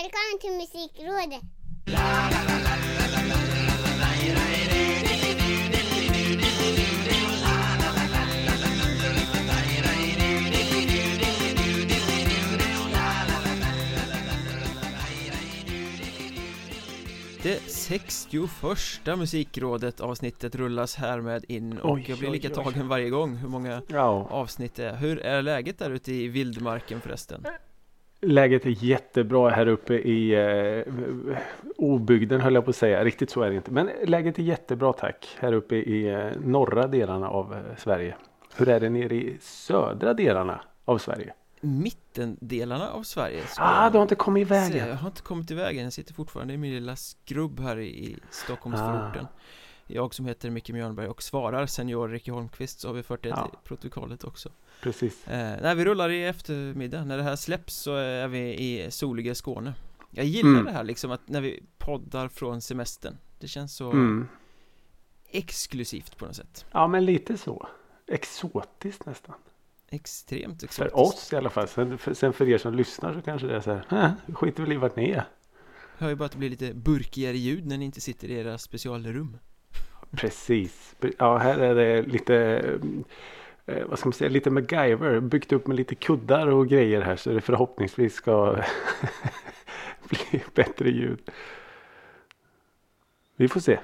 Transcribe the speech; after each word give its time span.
Välkommen 0.00 0.38
till 0.40 0.50
Musikrådet! 0.52 1.42
Det 17.42 17.60
61 17.70 19.18
musikrådet 19.18 20.00
avsnittet 20.00 20.54
rullas 20.54 20.94
härmed 20.96 21.44
in 21.48 21.78
och 21.78 21.92
Oj, 21.92 22.04
jag 22.08 22.18
blir 22.18 22.28
oj, 22.28 22.32
lika 22.32 22.48
oj. 22.48 22.54
tagen 22.54 22.88
varje 22.88 23.10
gång 23.10 23.36
hur 23.36 23.48
många 23.48 23.82
Ja, 23.88 24.26
avsnitt 24.30 24.74
det 24.74 24.84
är 24.84 24.96
Hur 24.96 25.18
är 25.18 25.42
läget 25.42 25.78
där 25.78 25.90
ute 25.90 26.12
i 26.12 26.28
vildmarken 26.28 27.00
förresten? 27.00 27.44
Läget 28.20 28.66
är 28.66 28.84
jättebra 28.84 29.50
här 29.50 29.66
uppe 29.66 29.94
i 29.94 30.34
eh, 30.34 30.94
obygden 31.76 32.40
höll 32.40 32.54
jag 32.54 32.64
på 32.64 32.70
att 32.70 32.76
säga. 32.76 33.04
Riktigt 33.04 33.30
så 33.30 33.42
är 33.42 33.50
det 33.50 33.56
inte. 33.56 33.70
Men 33.70 33.90
läget 34.04 34.38
är 34.38 34.42
jättebra 34.42 34.92
tack. 34.92 35.36
Här 35.38 35.52
uppe 35.52 35.76
i 35.76 36.08
eh, 36.08 36.30
norra 36.40 36.86
delarna 36.86 37.28
av 37.28 37.54
eh, 37.54 37.76
Sverige. 37.78 38.16
Hur 38.56 38.68
är 38.68 38.80
det 38.80 38.90
nere 38.90 39.14
i 39.14 39.36
södra 39.40 40.14
delarna 40.14 40.60
av 40.84 40.98
Sverige? 40.98 41.32
Mittendelarna 41.60 42.90
av 42.90 43.02
Sverige 43.02 43.42
Ah, 43.58 43.90
du 43.90 43.98
har 43.98 44.02
inte 44.02 44.14
kommit 44.14 44.40
iväg 44.40 44.76
än. 44.76 44.88
Jag 44.88 44.96
har 44.96 45.08
inte 45.08 45.22
kommit 45.22 45.50
iväg 45.50 45.76
än, 45.76 45.84
jag 45.84 45.92
sitter 45.92 46.14
fortfarande 46.14 46.54
i 46.54 46.56
min 46.56 46.74
lilla 46.74 46.96
skrubb 46.96 47.60
här 47.60 47.78
i, 47.78 47.86
i 47.86 48.16
Stockholmsförorten 48.30 49.24
Ah. 49.24 49.40
Jag 49.94 50.14
som 50.14 50.26
heter 50.26 50.50
Micke 50.50 50.70
Mjörnberg 50.70 51.08
och 51.08 51.22
svarar 51.22 51.66
senior 51.66 52.08
Ricky 52.08 52.30
Holmqvist 52.30 52.80
så 52.80 52.88
har 52.88 52.94
vi 52.94 53.02
fört 53.02 53.22
det 53.22 53.28
Ja. 53.28 53.48
till 53.48 53.58
protokollet 53.64 54.24
också 54.24 54.48
Precis. 54.82 55.28
Eh, 55.28 55.56
nej, 55.62 55.74
vi 55.74 55.84
rullar 55.84 56.10
i 56.10 56.24
eftermiddag. 56.24 57.04
När 57.04 57.16
det 57.16 57.22
här 57.22 57.36
släpps 57.36 57.74
så 57.74 57.94
är 57.94 58.28
vi 58.28 58.38
i 58.54 58.90
soliga 58.90 59.34
Skåne. 59.34 59.74
Jag 60.10 60.24
gillar 60.26 60.50
Mm. 60.50 60.64
det 60.64 60.70
här 60.72 60.84
liksom 60.84 61.10
att 61.10 61.28
när 61.28 61.40
vi 61.40 61.62
poddar 61.78 62.28
från 62.28 62.60
semestern. 62.60 63.16
Det 63.38 63.48
känns 63.48 63.74
så 63.76 63.90
Mm. 63.90 64.28
exklusivt 65.30 66.16
på 66.16 66.26
något 66.26 66.36
sätt. 66.36 66.64
Ja, 66.72 66.86
men 66.88 67.04
lite 67.04 67.36
så. 67.38 67.68
Exotiskt 68.06 69.06
nästan. 69.06 69.34
Extremt 69.88 70.62
exotiskt. 70.62 70.76
För 70.76 70.96
oss 70.98 71.32
i 71.32 71.36
alla 71.36 71.50
fall. 71.50 71.68
Sen 71.68 71.98
för, 71.98 72.14
sen 72.14 72.32
för 72.32 72.48
er 72.48 72.58
som 72.58 72.74
lyssnar 72.74 73.14
så 73.14 73.22
kanske 73.22 73.46
det 73.46 73.56
är 73.56 73.60
så 73.60 73.70
här. 73.74 74.04
"Äh, 74.04 74.10
vi 74.26 74.34
skiter 74.34 74.62
väl 74.62 74.72
i 74.72 74.76
vart 74.76 74.96
ni 74.96 75.10
är. 75.10 75.24
Hör 75.98 76.08
ju 76.08 76.14
bara 76.14 76.24
att 76.24 76.32
det 76.32 76.38
blir 76.38 76.50
lite 76.50 76.74
burkigare 76.74 77.36
ljud 77.38 77.66
när 77.66 77.78
ni 77.78 77.84
inte 77.84 78.00
sitter 78.00 78.28
i 78.28 78.34
era 78.34 78.58
specialrum. 78.58 79.38
Precis. 80.10 80.96
Ja, 81.18 81.38
här 81.38 81.58
är 81.58 81.74
det 81.74 82.02
lite, 82.02 82.36
eh, 83.66 83.86
vad 83.86 83.98
ska 83.98 84.08
man 84.08 84.12
säga, 84.12 84.30
lite 84.30 84.50
MacGyver. 84.50 85.20
Byggt 85.20 85.52
upp 85.52 85.66
med 85.66 85.76
lite 85.76 85.94
kuddar 85.94 86.46
och 86.46 86.68
grejer 86.68 87.00
här 87.00 87.16
så 87.16 87.30
det 87.30 87.40
förhoppningsvis 87.40 88.14
ska 88.14 88.56
bli 90.08 90.42
bättre 90.54 90.90
ljud. 90.90 91.30
Vi 93.36 93.48
får 93.48 93.60
se. 93.60 93.78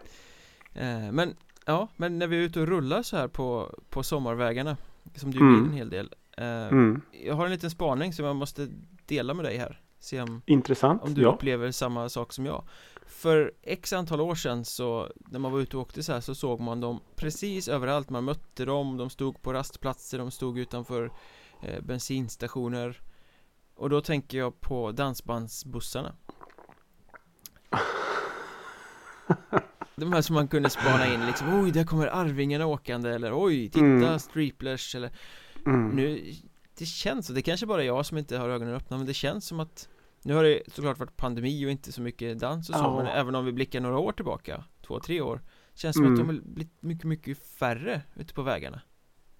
Eh, 0.74 1.12
men 1.12 1.36
ja, 1.66 1.88
men 1.97 2.19
när 2.19 2.27
vi 2.27 2.36
är 2.36 2.41
ute 2.41 2.60
och 2.60 2.66
rullar 2.69 3.02
så 3.02 3.16
här 3.16 3.28
på, 3.28 3.74
på 3.91 4.02
sommarvägarna. 4.02 4.77
Som 5.14 5.30
ju 5.30 5.41
Mm. 5.41 5.64
en 5.64 5.72
hel 5.72 5.91
del. 5.91 6.14
Eh, 6.36 6.66
Mm. 6.69 7.00
Jag 7.24 7.34
har 7.34 7.44
en 7.44 7.50
liten 7.50 7.70
spaning 7.70 8.12
som 8.12 8.24
jag 8.24 8.36
måste 8.36 8.69
dela 9.06 9.34
med 9.34 9.44
dig 9.44 9.56
här. 9.56 9.80
Se 10.07 10.21
om 10.21 10.43
Intressant. 10.47 11.03
Om 11.03 11.15
du 11.15 11.23
ja. 11.23 11.29
upplever 11.35 11.71
samma 11.71 12.09
sak 12.09 12.33
som 12.33 12.47
jag 12.47 12.65
För 13.07 13.53
x 13.62 13.93
antal 13.93 14.21
år 14.21 14.35
sedan 14.35 14.65
så 14.65 15.12
När 15.31 15.39
man 15.39 15.53
var 15.53 15.61
ute 15.61 15.77
och 15.77 15.83
åkte 15.83 16.03
så 16.03 16.12
här 16.12 16.21
så 16.21 16.35
såg 16.35 16.61
man 16.61 16.81
dem 16.81 17.01
precis 17.17 17.69
överallt 17.69 18.11
Man 18.11 18.25
mötte 18.25 18.65
dem, 18.65 18.97
de 18.97 19.11
stod 19.11 19.43
på 19.43 19.53
rastplatser, 19.53 20.19
de 20.19 20.31
stod 20.31 20.59
utanför 20.59 21.12
eh, 21.62 21.83
bensinstationer 21.83 23.01
Och 23.77 23.91
då 23.91 24.01
tänker 24.01 24.39
jag 24.39 24.61
på 24.61 24.93
dansbandsbussarna 24.93 26.15
De 29.97 30.12
här 30.12 30.23
som 30.23 30.34
man 30.34 30.49
kunde 30.49 30.71
spana 30.71 31.15
in 31.15 31.27
liksom 31.27 31.61
Oj, 31.65 31.71
där 31.71 31.84
kommer 31.84 32.07
Arvingarna 32.07 32.67
åkande 32.67 33.11
eller 33.11 33.45
oj, 33.45 33.69
titta 33.69 33.84
Mm. 33.84 34.19
Streeplers 34.19 34.95
eller 34.95 35.11
Mm. 35.66 35.89
nu, 35.89 36.33
det 36.78 36.87
känns 36.87 37.27
så, 37.27 37.33
det 37.33 37.43
kanske 37.43 37.66
bara 37.66 37.83
är 37.83 37.87
jag 37.87 38.06
som 38.06 38.19
inte 38.19 38.39
har 38.39 38.49
ögonen 38.49 38.75
öppna 38.75 38.97
men 38.97 39.06
det 39.06 39.15
känns 39.15 39.47
som 39.47 39.61
att 39.61 39.89
Nu 40.26 40.34
har 40.34 40.44
det 40.44 40.60
såklart 40.66 40.98
varit 40.98 41.16
pandemi 41.16 41.66
och 41.66 41.70
inte 41.70 41.92
så 41.92 42.03
mycket 42.03 42.38
dans 42.38 42.69
och 42.70 42.75
så 42.76 42.82
Ja. 42.84 42.97
men 42.97 43.06
även 43.06 43.34
om 43.34 43.44
vi 43.44 43.53
blickar 43.53 43.81
några 43.81 43.98
år 43.98 44.12
tillbaka 44.12 44.64
Två, 44.87 45.00
tre 45.00 45.20
år 45.20 45.41
Känns 45.75 45.97
som 45.97 46.04
Mm. 46.04 46.14
att 46.14 46.20
de 46.20 46.26
har 46.37 46.42
blivit 46.42 46.82
mycket, 46.82 47.04
mycket 47.04 47.38
färre 47.59 48.00
ute 48.16 48.34
på 48.34 48.42
vägarna 48.42 48.81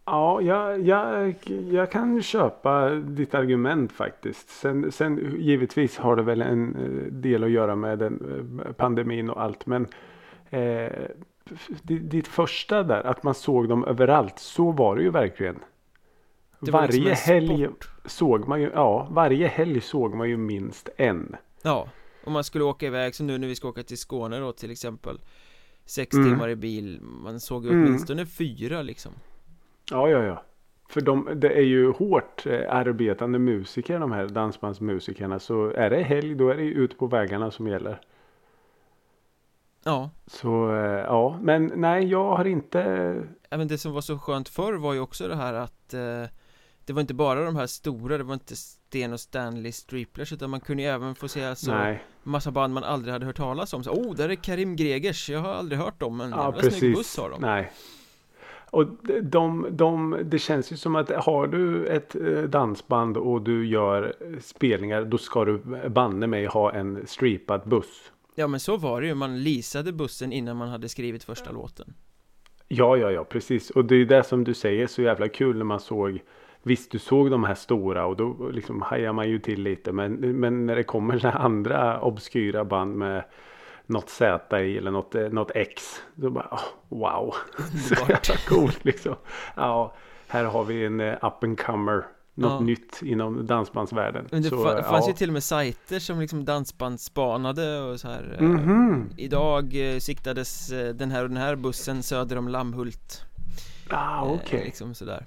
Ja, 0.05 0.41
jag, 0.41 0.81
jag, 0.81 1.35
jag 1.73 1.91
kan 1.91 2.23
köpa 2.23 2.91
ditt 2.91 3.35
argument 3.35 3.93
faktiskt. 3.93 4.49
Sen, 4.51 4.93
sen 4.93 5.37
givetvis 5.39 5.99
har 5.99 6.17
det 6.17 6.23
väl 6.23 6.43
en 6.43 6.77
eh, 6.77 7.13
del 7.13 7.45
att 7.45 7.51
göra 7.51 7.77
med 7.77 7.99
den 7.99 8.61
eh, 8.67 8.73
pandemin 8.73 9.31
och 9.31 9.43
allt. 9.43 9.67
Men 9.67 9.87
eh, 10.51 10.93
di- 11.83 11.99
ditt 11.99 12.29
första 12.29 12.83
där, 12.83 13.07
att 13.07 13.23
man 13.23 13.35
såg 13.35 13.69
dem 13.69 13.85
överallt. 13.85 14.39
Så 14.39 14.71
var 14.73 14.97
det 14.97 15.03
ju 15.03 15.11
verkligen. 15.11 15.59
Det 16.67 16.73
var 16.73 16.81
varje 16.81 17.01
liksom 17.01 17.33
helg 17.35 17.65
sport. 17.67 17.91
såg 18.05 18.49
man 18.49 18.61
ju, 18.61 18.71
ja, 18.75 19.09
varje 19.11 19.47
helg 19.49 19.81
såg 19.81 20.15
man 20.15 20.29
ju 20.29 20.37
minst 20.37 20.89
en. 20.97 21.37
Ja, 21.63 21.89
om 22.25 22.33
man 22.33 22.45
skulle 22.45 22.65
åka 22.65 22.87
iväg 22.87 23.15
som 23.15 23.27
nu 23.27 23.39
när 23.39 23.49
vi 23.49 23.55
ska 23.55 23.69
åka 23.69 23.83
till 23.83 23.99
Skåne 23.99 24.39
då 24.39 24.53
till 24.53 24.71
exempel 24.71 25.19
Sex 25.85 26.15
Mm. 26.15 26.29
timmar 26.31 26.49
i 26.49 26.57
bil, 26.57 27.01
man 27.03 27.41
såg 27.41 27.65
ju 27.65 27.71
Mm. 27.71 27.85
åtminstone 27.87 28.27
fyra 28.27 28.83
liksom 28.83 29.13
Ja, 29.91 30.09
ja, 30.09 30.23
ja. 30.25 30.43
För 30.89 31.01
de, 31.01 31.29
det 31.35 31.49
är 31.59 31.63
ju 31.63 31.91
hårt 31.93 32.47
eh, 32.47 32.61
arbetande 32.75 33.39
musiker, 33.39 33.99
de 33.99 34.13
här 34.13 34.27
dansbandsmusikerna. 34.29 35.39
Så 35.39 35.67
är 35.71 35.91
det 35.91 36.03
helg, 36.03 36.35
då 36.35 36.49
är 36.49 36.55
det 36.57 36.63
ju 36.63 36.73
ut 36.73 36.99
på 36.99 37.07
vägarna 37.07 37.51
som 37.51 37.67
gäller. 37.67 38.01
Ja, 39.85 40.11
Så 40.27 40.75
eh, 40.75 41.01
ja, 41.01 41.39
men 41.43 41.73
nej, 41.77 42.05
jag 42.07 42.37
har 42.37 42.45
inte. 42.45 42.81
Även 43.51 43.69
det 43.69 43.79
som 43.79 43.93
var 43.93 44.01
så 44.01 44.19
skönt 44.19 44.49
förr 44.49 44.73
var 44.75 44.95
ju 44.95 45.01
också 45.01 45.29
det 45.29 45.37
här 45.37 45.55
att 45.55 45.95
eh, 45.95 46.23
Det 46.87 46.93
var 46.93 47.01
inte 47.01 47.15
bara 47.15 47.45
de 47.45 47.57
här 47.57 47.67
stora, 47.67 48.19
det 48.19 48.25
var 48.25 48.35
inte 48.35 48.57
Sten 48.57 49.13
och 49.13 49.21
Stanley 49.21 49.73
Striplers 49.73 50.33
utan 50.33 50.51
man 50.51 50.61
kunde 50.61 50.83
ju 50.83 50.89
även 50.89 51.15
få 51.15 51.29
se 51.29 51.45
alltså 51.45 51.71
nej, 51.71 52.05
Massa 52.23 52.51
band 52.51 52.75
man 52.75 52.85
aldrig 52.85 53.13
hade 53.13 53.27
hört 53.27 53.37
talas 53.37 53.73
om 53.73 53.85
så, 53.85 53.91
Oh, 53.91 54.15
där 54.15 54.29
är 54.29 54.35
Karim 54.35 54.77
Gregers, 54.77 55.31
jag 55.31 55.41
har 55.41 55.53
aldrig 55.53 55.79
hört 55.79 56.01
dem 56.01 56.17
men 56.17 56.31
ja 56.31 56.55
jävla 56.55 56.71
snygg 56.71 56.95
buss 56.95 56.99
precis. 56.99 57.19
har 57.19 57.31
de 57.31 57.41
Nej. 57.41 57.73
Och 58.71 58.87
de, 59.03 59.21
de, 59.21 59.67
de, 59.71 60.21
det 60.25 60.39
känns 60.39 60.73
ju 60.73 60.77
som 60.77 60.97
att 60.97 61.11
har 61.11 61.47
du 61.47 61.87
ett 61.87 62.15
eh, 62.15 62.43
dansband 62.43 63.17
och 63.17 63.43
du 63.43 63.67
gör 63.67 64.15
eh, 64.21 64.41
spelningar 64.41 65.05
då 65.05 65.19
ska 65.19 65.45
du 65.45 65.59
banne 65.89 66.27
mig 66.27 66.47
ha 66.47 66.73
en 66.73 67.07
stripad 67.07 67.69
buss. 67.69 68.13
Ja 68.35 68.47
men 68.47 68.61
så 68.61 68.77
var 68.77 69.01
det 69.01 69.07
ju, 69.07 69.15
man 69.15 69.43
leasade 69.43 69.93
bussen 69.93 70.33
innan 70.33 70.57
man 70.57 70.69
hade 70.69 70.89
skrivit 70.89 71.25
första 71.25 71.53
låten 71.53 71.95
Ja, 72.69 72.97
ja, 72.97 73.11
ja, 73.11 73.25
precis. 73.25 73.71
Och 73.71 73.85
det 73.85 73.95
är 73.95 74.05
det 74.05 74.25
som 74.25 74.45
du 74.45 74.55
säger 74.55 74.87
så 74.87 75.03
jävla 75.03 75.29
kul 75.29 75.57
när 75.57 75.65
man 75.65 75.81
såg 75.81 76.21
Visst, 76.67 76.91
du 76.91 76.99
såg 76.99 77.31
de 77.31 77.45
här 77.45 77.55
stora 77.55 78.07
och 78.07 78.17
då 78.17 78.49
liksom 78.53 78.83
hajar 78.83 79.13
man 79.13 79.29
ju 79.29 79.39
till 79.39 79.63
lite. 79.63 79.93
Men, 79.93 80.13
men 80.15 80.67
när 80.67 80.77
det 80.77 80.83
kommer 80.83 81.19
så 81.19 81.29
andra 81.29 82.01
obskyra 82.01 82.65
band 82.65 82.95
med 82.97 83.25
något 83.87 84.09
Z 84.11 84.61
i 84.61 84.79
eller 84.79 84.91
något, 84.91 85.15
eh, 85.15 85.29
något 85.29 85.51
X. 85.55 85.83
Då 86.15 86.31
bara, 86.31 86.49
oh, 86.51 86.61
wow. 86.99 87.35
Så 87.89 87.95
jävla 87.95 88.35
coolt 88.49 88.85
liksom. 88.85 89.15
Ja, 89.57 89.95
här 90.29 90.45
har 90.45 90.65
vi 90.65 90.85
en 90.87 91.01
eh, 91.01 91.13
up 91.25 91.45
and 91.45 91.61
comer. 91.61 92.05
Något 92.35 92.53
Ja. 92.53 92.61
nytt 92.61 93.01
inom 93.03 93.47
dansbandsvärlden. 93.47 94.27
Men 94.31 94.43
det 94.43 94.49
Så, 94.49 94.57
fa- 94.57 94.83
fanns 94.83 95.05
ja. 95.07 95.09
ju 95.09 95.17
till 95.17 95.29
och 95.29 95.33
med 95.33 95.43
sajter 95.43 95.99
som 95.99 96.21
liksom 96.21 96.45
dansbandsspanade 96.45 97.81
och 97.81 98.01
så 98.01 98.09
här 98.09 98.37
eh, 98.41 98.43
Mhm. 98.43 99.11
Idag 99.17 99.77
siktades 99.99 100.69
den 100.95 101.11
här 101.11 101.23
och 101.23 101.29
den 101.29 101.39
här 101.39 101.57
bussen 101.57 102.03
söder 102.03 102.39
om 102.39 102.49
Lammhult 102.49 103.23
Ah, 103.91 104.23
okej. 104.25 104.65
Liksom 104.65 104.95
sådär 104.95 105.27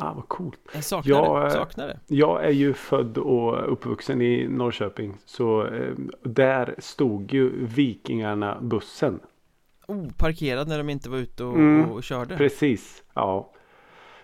Ah, 0.00 0.12
vad 0.12 0.28
coolt. 0.28 0.60
Jag 0.74 0.84
saknar 0.84 1.16
Ja, 1.16 1.40
det, 1.40 1.46
eh, 1.46 1.52
saknar 1.52 1.86
det 1.86 1.98
Jag 2.06 2.44
är 2.44 2.50
ju 2.50 2.74
född 2.74 3.18
och 3.18 3.72
uppvuxen 3.72 4.22
i 4.22 4.48
Norrköping. 4.48 5.16
Så 5.24 5.66
eh, 5.66 5.94
där 6.22 6.74
stod 6.78 7.32
ju 7.32 7.66
Vikingarna 7.66 8.58
bussen. 8.60 9.20
Oh, 9.86 10.08
parkerad 10.16 10.68
när 10.68 10.78
de 10.78 10.88
inte 10.88 11.10
var 11.10 11.18
ute 11.18 11.44
och, 11.44 11.54
Mm, 11.54 11.90
och 11.90 12.02
körde 12.02 12.36
Precis. 12.36 13.02
Ja. 13.14 13.52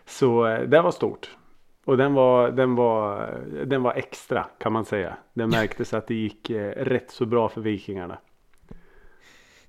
Så 0.05 0.47
eh, 0.47 0.61
det 0.61 0.81
var 0.81 0.91
stort. 0.91 1.37
Och 1.85 1.97
den 1.97 2.15
var, 2.15 2.51
den 2.51 2.75
var, 2.75 3.39
den 3.67 3.83
var 3.83 3.95
extra 3.95 4.47
kan 4.59 4.73
man 4.73 4.85
säga. 4.85 5.17
Det 5.35 5.47
märktes 5.57 5.95
att 5.95 6.07
det 6.07 6.15
gick 6.15 6.51
eh, 6.51 6.71
rätt 6.71 7.11
så 7.11 7.27
bra 7.27 7.49
för 7.49 7.61
Vikingarna. 7.61 8.19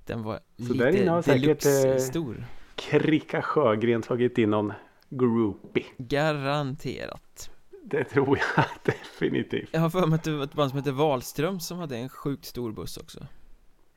Den 0.05 0.23
var 0.23 0.39
Så 0.67 0.73
där 0.73 1.01
inne 1.01 1.11
har 1.11 1.17
lite 1.17 1.61
säkert, 1.61 1.95
eh, 1.95 1.97
stor 1.97 2.45
Kricka 2.75 3.41
Sjögren 3.41 4.01
tagit 4.01 4.37
in 4.37 4.49
någon 4.49 4.73
groupie. 5.17 5.85
Garanterat 5.97 7.49
Det 7.83 8.03
tror 8.03 8.39
jag 8.55 8.65
definitivt. 8.83 9.69
Jag 9.71 9.81
har 9.81 9.89
för 9.89 10.07
mig 10.07 10.15
att 10.15 10.23
det 10.23 10.37
var 10.37 10.43
ett 10.43 10.53
band 10.53 10.69
som 10.69 10.79
heter 10.79 10.91
Wahlström 10.91 11.59
som 11.59 11.77
hade 11.77 11.97
en 11.97 12.09
sjukt 12.09 12.45
stor 12.45 12.71
buss 12.71 12.97
också 12.97 13.27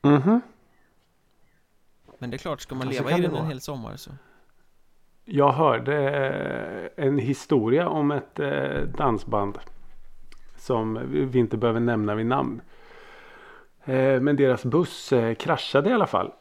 Mhm. 0.01 0.41
Men 2.19 2.29
det 2.29 2.35
är 2.35 2.37
klart, 2.37 2.61
ska 2.61 2.75
man 2.75 2.87
Ja, 2.87 2.93
så 2.93 3.03
leva 3.03 3.17
i 3.17 3.21
den 3.21 3.35
en 3.35 3.45
hel 3.45 3.61
sommar 3.61 3.95
så 3.95 4.11
Jag 5.25 5.51
hörde 5.51 5.95
eh, 6.97 7.05
en 7.05 7.17
historia 7.17 7.89
om 7.89 8.11
ett 8.11 8.39
eh, 8.39 8.81
dansband 8.97 9.59
Som 10.57 10.99
vi 11.31 11.39
inte 11.39 11.57
behöver 11.57 11.79
nämna 11.79 12.15
vid 12.15 12.25
namn. 12.25 12.61
Eh, 13.85 14.21
men 14.21 14.35
deras 14.35 14.65
buss 14.65 15.13
kraschade 15.37 15.89
i 15.89 15.93
alla 15.93 16.07
fall. 16.07 16.31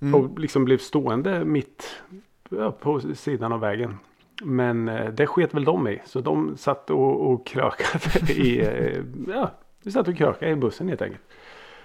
Mm. 0.00 0.14
Och 0.14 0.38
liksom 0.38 0.64
blev 0.64 0.78
stående 0.78 1.44
mitt 1.44 2.02
ja, 2.48 2.70
på 2.72 3.00
sidan 3.14 3.52
av 3.52 3.60
vägen. 3.60 3.98
Men 4.42 4.88
eh, 4.88 5.10
det 5.10 5.26
sket 5.26 5.54
väl 5.54 5.64
de 5.64 5.88
i. 5.88 6.00
Så 6.06 6.20
de 6.20 6.56
satt 6.56 6.90
och, 6.90 7.30
och 7.30 7.46
krökade 7.46 8.32
i, 8.32 8.60
eh, 8.66 9.04
ja, 9.28 9.50
de 9.82 9.90
satt 9.90 10.08
och 10.08 10.16
krökade 10.16 10.50
i 10.52 10.56
bussen 10.56 10.88
helt 10.88 11.02
enkelt. 11.02 11.22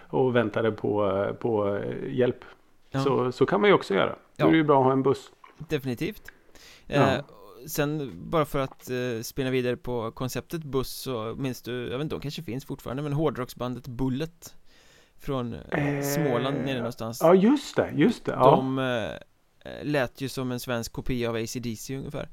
Och 0.07 0.35
väntade 0.35 0.71
på, 0.71 1.07
eh, 1.09 1.33
på 1.33 1.81
hjälp. 2.07 2.45
Ja. 2.91 2.99
Så, 2.99 3.31
så 3.31 3.45
kan 3.45 3.61
man 3.61 3.69
ju 3.69 3.73
också 3.73 3.93
göra. 3.93 4.09
Då 4.09 4.15
Ja. 4.35 4.47
är 4.47 4.51
det 4.51 4.57
ju 4.57 4.63
bra 4.63 4.79
att 4.79 4.85
ha 4.85 4.91
en 4.91 5.03
buss. 5.03 5.31
Definitivt 5.57 6.31
Ja. 6.87 6.95
eh, 7.15 7.19
Sen 7.67 8.11
bara 8.29 8.45
för 8.45 8.59
att 8.59 8.89
eh, 8.89 9.21
spinna 9.23 9.49
vidare 9.51 9.77
på 9.77 10.11
konceptet 10.11 10.63
buss 10.63 10.89
så 10.89 11.35
minns 11.37 11.61
du, 11.61 11.81
jag 11.89 11.97
vet 11.97 12.01
inte, 12.01 12.15
de 12.15 12.21
kanske 12.21 12.43
finns 12.43 12.65
fortfarande 12.65 13.03
men 13.03 13.13
hårdrocksbandet 13.13 13.87
Bullet 13.87 14.55
Från 15.19 15.53
eh, 15.53 16.01
Småland 16.01 16.57
nere 16.65 16.77
någonstans 16.77 17.19
Ja 17.21 17.35
just 17.35 17.75
det, 17.75 17.91
just 17.95 18.25
det. 18.25 18.31
Ja, 18.31 18.55
De 18.55 18.79
eh, 18.79 19.09
lät 19.83 20.21
ju 20.21 20.29
som 20.29 20.51
en 20.51 20.59
svensk 20.59 20.91
kopia 20.91 21.29
av 21.29 21.35
AC/DC 21.35 21.97
ungefär 21.97 22.29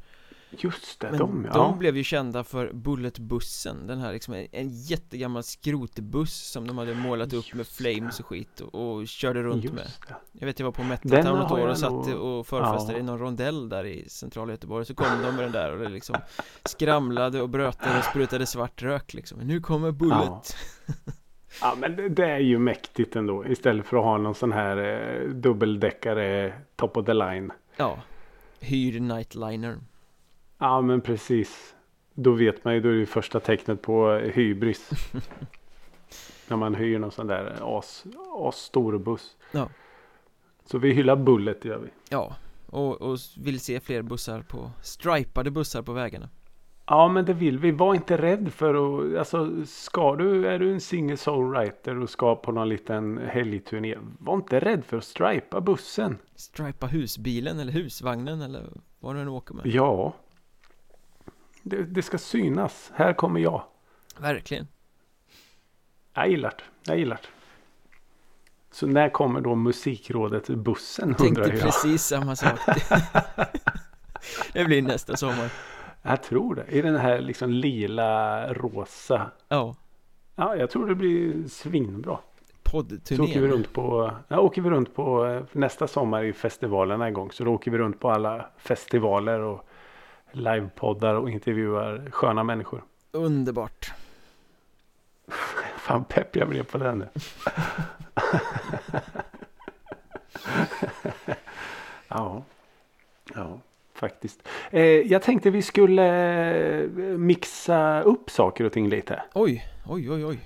just 0.50 1.00
det. 1.00 1.10
Men 1.10 1.18
de, 1.18 1.42
de, 1.42 1.48
ja. 1.52 1.76
blev 1.78 1.96
ju 1.96 2.04
kända 2.04 2.44
för 2.44 2.72
Bulletbussen 2.72 3.86
Den 3.86 3.98
här 3.98 4.12
liksom 4.12 4.46
en, 4.52 4.68
jättegammal 4.70 5.42
skrotbuss 5.42 6.50
som 6.50 6.66
de 6.66 6.78
hade 6.78 6.94
målat 6.94 7.32
upp 7.32 7.54
med 7.54 7.66
flames 7.66 8.20
och 8.20 8.26
skit 8.26 8.60
och, 8.60 8.74
och 8.74 9.08
körde 9.08 9.42
runt 9.42 9.64
just 9.64 9.74
med 9.74 9.84
det. 10.08 10.14
Jag 10.32 10.46
vet 10.46 10.58
jag 10.58 10.64
var 10.64 10.72
på 10.72 10.82
Metal 10.82 11.36
något 11.36 11.50
år 11.50 11.68
och 11.68 11.78
satt 11.78 12.14
och 12.14 12.46
förfestade 12.46 12.92
Ja. 12.92 12.98
i 12.98 13.02
någon 13.02 13.18
rondell 13.18 13.68
där 13.68 13.86
i 13.86 14.08
centrala 14.08 14.52
Göteborg 14.52 14.84
Så 14.84 14.94
kom 14.94 15.06
de 15.22 15.36
med 15.36 15.44
den 15.44 15.52
där 15.52 15.72
och 15.72 15.78
det 15.78 15.88
liksom 15.88 16.16
skramlade 16.64 17.42
och 17.42 17.48
brötade 17.48 17.98
och 17.98 18.04
sprutade 18.04 18.46
svart 18.46 18.82
rök 18.82 19.14
liksom 19.14 19.38
Nu 19.38 19.60
kommer 19.60 19.92
Bullet 19.92 20.18
Ja 20.18 20.42
men 21.76 21.96
det, 21.96 22.08
det 22.08 22.30
är 22.30 22.38
ju 22.38 22.58
mäktigt 22.58 23.16
ändå. 23.16 23.46
Istället 23.46 23.86
för 23.86 23.96
att 23.96 24.04
ha 24.04 24.18
någon 24.18 24.34
sån 24.34 24.52
här 24.52 24.76
eh, 24.76 25.28
dubbeldäckare 25.28 26.52
top 26.76 26.96
of 26.96 27.06
the 27.06 27.14
line. 27.14 27.52
Ja 27.76 27.98
Hyr 28.60 29.00
Nightliner 29.00 29.78
Ja 30.58 30.80
men 30.80 31.00
precis. 31.00 31.74
Då 32.14 32.32
vet 32.32 32.64
man 32.64 32.74
ju, 32.74 32.80
då 32.80 32.88
är 32.88 32.92
det 32.92 33.06
första 33.06 33.40
tecknet 33.40 33.82
på 33.82 34.12
eh, 34.12 34.32
hybris. 34.32 34.90
När 36.48 36.56
man 36.56 36.74
hyr 36.74 36.98
någon 36.98 37.10
sån 37.10 37.26
där 37.26 37.78
as, 37.78 38.04
as 38.36 38.56
stor 38.56 38.98
buss. 38.98 39.36
Ja. 39.52 39.68
Så 40.64 40.78
vi 40.78 40.92
hyllar 40.92 41.16
Bullet 41.16 41.64
gör 41.64 41.78
vi. 41.78 41.88
Ja 42.10 42.36
och, 42.70 43.02
och 43.02 43.18
vill 43.38 43.60
se 43.60 43.80
fler 43.80 44.02
bussar 44.02 44.42
på 44.42 44.70
Stripade 44.82 45.50
bussar 45.50 45.82
på 45.82 45.92
vägarna 45.92 46.28
Ja 46.90 47.08
men 47.08 47.24
det 47.24 47.32
vill 47.32 47.58
vi. 47.58 47.70
Var 47.70 47.94
inte 47.94 48.16
rädd 48.16 48.52
för 48.52 48.74
att, 48.74 49.18
alltså 49.18 49.66
ska 49.66 50.16
du, 50.16 50.46
är 50.46 50.58
du 50.58 50.72
en 50.72 50.80
single 50.80 51.16
songwriter 51.16 52.00
och 52.00 52.10
ska 52.10 52.36
på 52.36 52.52
någon 52.52 52.68
liten 52.68 53.18
helgturné. 53.18 53.96
Var 54.18 54.34
inte 54.34 54.60
rädd 54.60 54.84
för 54.84 54.96
att 54.96 55.04
stripa 55.04 55.60
bussen. 55.60 56.18
Stripa 56.34 56.86
husbilen 56.86 57.58
eller 57.58 57.72
husvagnen 57.72 58.42
eller 58.42 58.66
vad 59.00 59.14
du 59.14 59.20
än 59.20 59.28
åker 59.28 59.54
med 59.54 59.66
Ja. 59.66 60.14
Det, 61.62 61.82
det 61.82 62.02
ska 62.02 62.18
synas. 62.18 62.92
Här 62.94 63.12
kommer 63.12 63.40
jag. 63.40 63.62
Verkligen 64.18 64.66
Jag 66.14 66.28
gillar 66.28 66.50
det. 66.50 66.90
Jag 66.90 66.98
gillar 66.98 67.16
det. 67.16 67.28
Så 68.70 68.86
när 68.86 69.08
kommer 69.08 69.40
då 69.40 69.54
musikrådet 69.54 70.48
bussen 70.48 71.14
Tänkte 71.14 71.40
jag. 71.40 71.60
precis 71.60 72.02
samma 72.02 72.36
sak 72.36 72.58
Det 74.52 74.64
blir 74.64 74.82
nästa 74.82 75.16
sommar 75.16 75.50
Jag 76.02 76.22
tror 76.22 76.54
det. 76.54 76.64
I 76.68 76.82
den 76.82 76.96
här 76.96 77.20
liksom 77.20 77.50
lila 77.50 78.52
rosa. 78.52 79.30
Ja 79.48 79.74
Ja, 80.40 80.56
jag 80.56 80.70
tror 80.70 80.86
det 80.86 80.94
blir 80.94 81.48
svinbra. 81.48 82.18
Så 82.70 82.78
åker 83.22 83.40
vi 83.40 83.48
runt 83.48 83.72
på, 83.72 84.12
ja, 84.28 84.40
åker 84.40 84.62
vi 84.62 84.70
runt 84.70 84.94
på 84.94 85.26
eh, 85.26 85.42
nästa 85.52 85.86
sommar 85.86 86.24
i 86.24 86.32
festivalerna 86.32 87.06
en 87.06 87.14
gång. 87.14 87.32
Så 87.32 87.44
då 87.44 87.54
åker 87.54 87.70
vi 87.70 87.78
runt 87.78 88.00
på 88.00 88.10
alla 88.10 88.46
festivaler 88.56 89.40
och 89.40 89.68
livepoddar 90.32 91.14
och 91.14 91.30
intervjuar 91.30 92.10
sköna 92.10 92.44
människor. 92.44 92.84
Underbart 93.12 93.92
Fan 95.76 96.04
pepp 96.04 96.36
jag 96.36 96.48
blev 96.48 96.62
på 96.64 96.78
den 96.78 96.98
nu. 96.98 97.08
ja. 102.08 102.44
ja, 103.34 103.60
faktiskt. 104.00 104.48
Eh, 104.70 104.82
jag 104.84 105.22
tänkte 105.22 105.50
vi 105.50 105.62
skulle 105.62 106.06
eh, 106.82 106.88
mixa 107.18 108.02
upp 108.02 108.30
saker 108.30 108.64
och 108.64 108.72
ting 108.72 108.88
lite. 108.88 109.22
Oj, 109.34 109.64
oj, 109.88 110.10
oj, 110.10 110.24
oj 110.24 110.38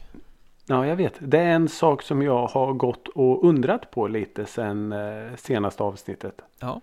Ja, 0.66 0.86
jag 0.86 0.96
vet. 0.96 1.14
Det 1.18 1.38
är 1.38 1.46
en 1.54 1.68
sak 1.68 2.02
som 2.02 2.22
jag 2.22 2.46
har 2.46 2.72
gått 2.72 3.08
och 3.08 3.44
undrat 3.48 3.90
på 3.90 4.08
lite 4.08 4.46
sen 4.46 4.92
eh, 4.92 5.36
senaste 5.36 5.82
avsnittet. 5.82 6.40
Ja 6.60 6.80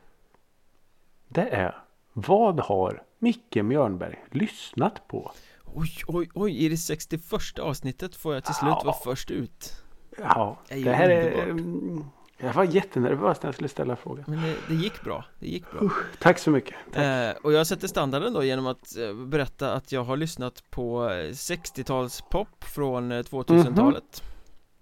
Det 1.28 1.48
är 1.50 1.76
vad 2.14 2.60
har 2.60 3.02
Micke 3.20 3.56
Mjörnberg 3.56 4.20
lyssnat 4.32 5.08
på? 5.08 5.32
Oj, 5.66 5.90
oj, 6.08 6.30
oj, 6.34 6.66
i 6.66 6.70
det 6.70 6.78
61 6.78 7.60
avsnittet 7.60 8.16
får 8.16 8.34
jag 8.34 8.44
till 8.46 8.54
slut 8.54 8.70
Ja. 8.72 8.82
vara 8.86 8.96
först 9.04 9.32
ut 9.32 9.74
Ja, 10.18 10.58
Det 10.68 10.74
är 10.76 10.84
det 10.86 10.94
här 10.94 11.10
är... 11.10 11.32
underbart. 11.50 11.50
mm, 11.50 12.06
Jag 12.44 12.54
var 12.54 12.64
jättenervös 12.64 13.42
när 13.42 13.48
jag 13.48 13.54
skulle 13.56 13.70
ställa 13.70 13.96
frågan. 13.96 14.26
Men 14.28 14.42
det, 14.42 14.56
det 14.68 14.76
gick 14.76 15.02
bra, 15.04 15.26
det 15.40 15.48
gick 15.48 15.72
bra 15.72 15.90
Tack 16.20 16.40
så 16.40 16.50
mycket. 16.52 16.76
eh, 16.94 17.30
Och 17.44 17.54
jag 17.54 17.68
sätter 17.68 17.88
standarden 17.88 18.34
då 18.34 18.44
genom 18.44 18.68
att 18.68 18.98
eh, 18.98 19.14
berätta 19.14 19.74
att 19.74 19.92
jag 19.92 20.04
har 20.04 20.18
lyssnat 20.18 20.64
på 20.70 21.10
eh, 21.10 21.30
60-talspop 21.30 22.64
från 22.64 23.12
eh, 23.12 23.20
2000-talet 23.24 24.24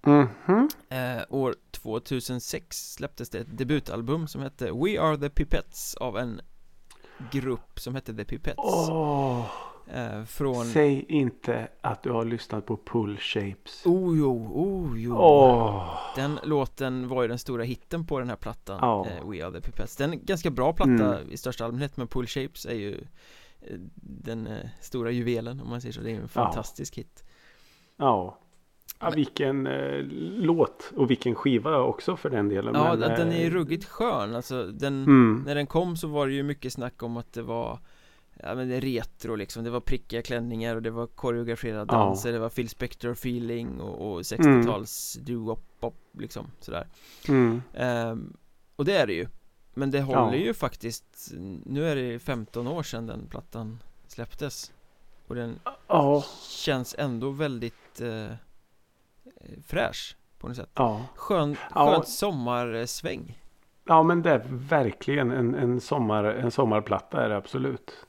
Mhm. 0.06 0.70
eh, 0.90 1.22
År 1.30 1.56
2006 1.72 2.94
släpptes 2.94 3.30
det 3.30 3.40
ett 3.40 3.58
debutalbum 3.58 4.28
som 4.28 4.42
hette 4.42 4.66
We 4.72 5.02
Are 5.02 5.18
The 5.18 5.30
Pipettes 5.30 5.96
av 5.96 6.18
en 6.18 6.42
grupp 7.32 7.80
som 7.80 7.96
hette 7.96 8.14
The 8.14 8.26
Pipettes 8.26 8.58
Åh, 8.90 9.46
eh, 9.94 10.24
Från 10.24 10.66
säg 10.66 11.06
inte 11.08 11.68
att 11.82 12.04
du 12.04 12.12
har 12.12 12.26
lyssnat 12.26 12.66
på 12.66 12.78
Pull 12.78 13.18
Shapes. 13.18 13.86
Oh 13.86 14.18
jo, 14.20 14.52
oh 14.54 15.02
jo 15.02 15.16
Åh, 15.18 16.00
Den 16.16 16.40
låten 16.44 17.08
var 17.08 17.22
ju 17.22 17.28
den 17.28 17.40
stora 17.40 17.64
hitten 17.64 18.06
på 18.06 18.20
den 18.20 18.30
här 18.30 18.36
plattan 18.36 18.80
Ja. 18.82 19.08
eh, 19.08 19.30
We 19.30 19.46
Are 19.46 19.52
The 19.52 19.62
Pipettes 19.62 19.96
Den 19.96 20.14
är 20.14 20.18
ganska 20.18 20.50
bra 20.50 20.74
platta 20.74 20.92
Mm. 21.18 21.32
i 21.32 21.38
största 21.38 21.66
allmänhet 21.66 21.98
Men 21.98 22.08
Pull 22.08 22.28
Shapes 22.28 22.66
är 22.66 22.74
ju 22.76 22.92
eh, 23.62 23.78
Den 24.02 24.48
eh, 24.48 24.66
stora 24.82 25.12
juvelen 25.12 25.62
om 25.62 25.70
man 25.70 25.82
säger 25.82 25.94
så 25.94 26.02
Det 26.02 26.12
är 26.12 26.16
en 26.22 26.28
fantastisk 26.28 26.98
hit 26.98 27.24
ja. 27.98 28.38
ja 29.00 29.10
vilken 29.10 29.68
eh, 29.68 30.02
låt 30.38 30.92
och 30.96 31.10
vilken 31.12 31.36
skiva 31.36 31.78
också 31.80 32.16
för 32.18 32.30
den 32.30 32.50
delen. 32.50 32.76
Ja, 32.76 32.90
men, 32.90 33.00
den 33.00 33.10
den 33.20 33.32
är 33.32 33.40
ju 33.40 33.46
eh, 33.48 33.52
ruggigt 33.52 33.86
skön 33.86 34.36
alltså 34.36 34.66
den 34.66 35.04
Mm. 35.04 35.44
När 35.46 35.56
den 35.56 35.68
kom 35.68 35.98
så 35.98 36.08
var 36.08 36.28
det 36.28 36.34
ju 36.34 36.44
mycket 36.44 36.74
snack 36.74 37.04
om 37.04 37.18
att 37.18 37.34
det 37.34 37.42
var 37.42 37.80
Ja 38.44 38.56
men 38.56 38.82
retro 38.82 39.36
liksom, 39.36 39.64
det 39.64 39.70
var 39.70 39.80
prickiga 39.80 40.22
klänningar 40.22 40.76
och 40.76 40.82
det 40.82 40.92
var 40.92 41.08
koreograferade 41.08 41.80
Ja. 41.80 41.98
danser, 41.98 42.32
det 42.32 42.40
var 42.40 42.50
Phil 42.50 42.70
Spector 42.70 43.12
feeling 43.12 43.82
och, 43.82 44.14
och 44.14 44.22
60-tals 44.22 45.18
doo-wop 45.22 45.60
pop 45.80 45.96
liksom 46.12 46.48
sådär 46.60 46.88
Mm. 47.28 47.62
Ehm, 47.74 48.38
och 48.76 48.86
det 48.86 48.98
är 48.98 49.08
det 49.08 49.14
ju 49.14 49.28
Men 49.74 49.92
det 49.92 50.02
håller 50.02 50.34
Ja. 50.38 50.44
ju 50.46 50.54
faktiskt 50.54 51.32
Nu 51.66 51.86
är 51.90 51.96
det 51.96 52.20
15 52.20 52.68
år 52.68 52.84
sedan 52.84 53.08
den 53.08 53.28
plattan 53.28 53.80
släpptes 54.08 54.72
Och 55.28 55.36
den 55.36 55.60
Ja, 55.88 56.24
känns 56.50 56.96
ändå 56.98 57.30
väldigt 57.32 58.02
eh, 58.02 58.36
fräsch 59.68 60.18
på 60.38 60.48
något 60.48 60.58
sätt 60.58 60.70
ja. 60.74 61.06
Skön, 61.16 61.56
Ja. 61.76 61.92
skönt 61.92 62.08
sommarsväng 62.08 63.40
Ja 63.86 64.04
men 64.04 64.22
det 64.22 64.30
är 64.32 64.44
verkligen 64.50 65.32
en, 65.32 65.56
en, 65.56 65.82
sommar, 65.82 66.24
en 66.24 66.52
sommarplatta 66.52 67.26
är 67.26 67.30
det 67.30 67.38
absolut. 67.38 68.06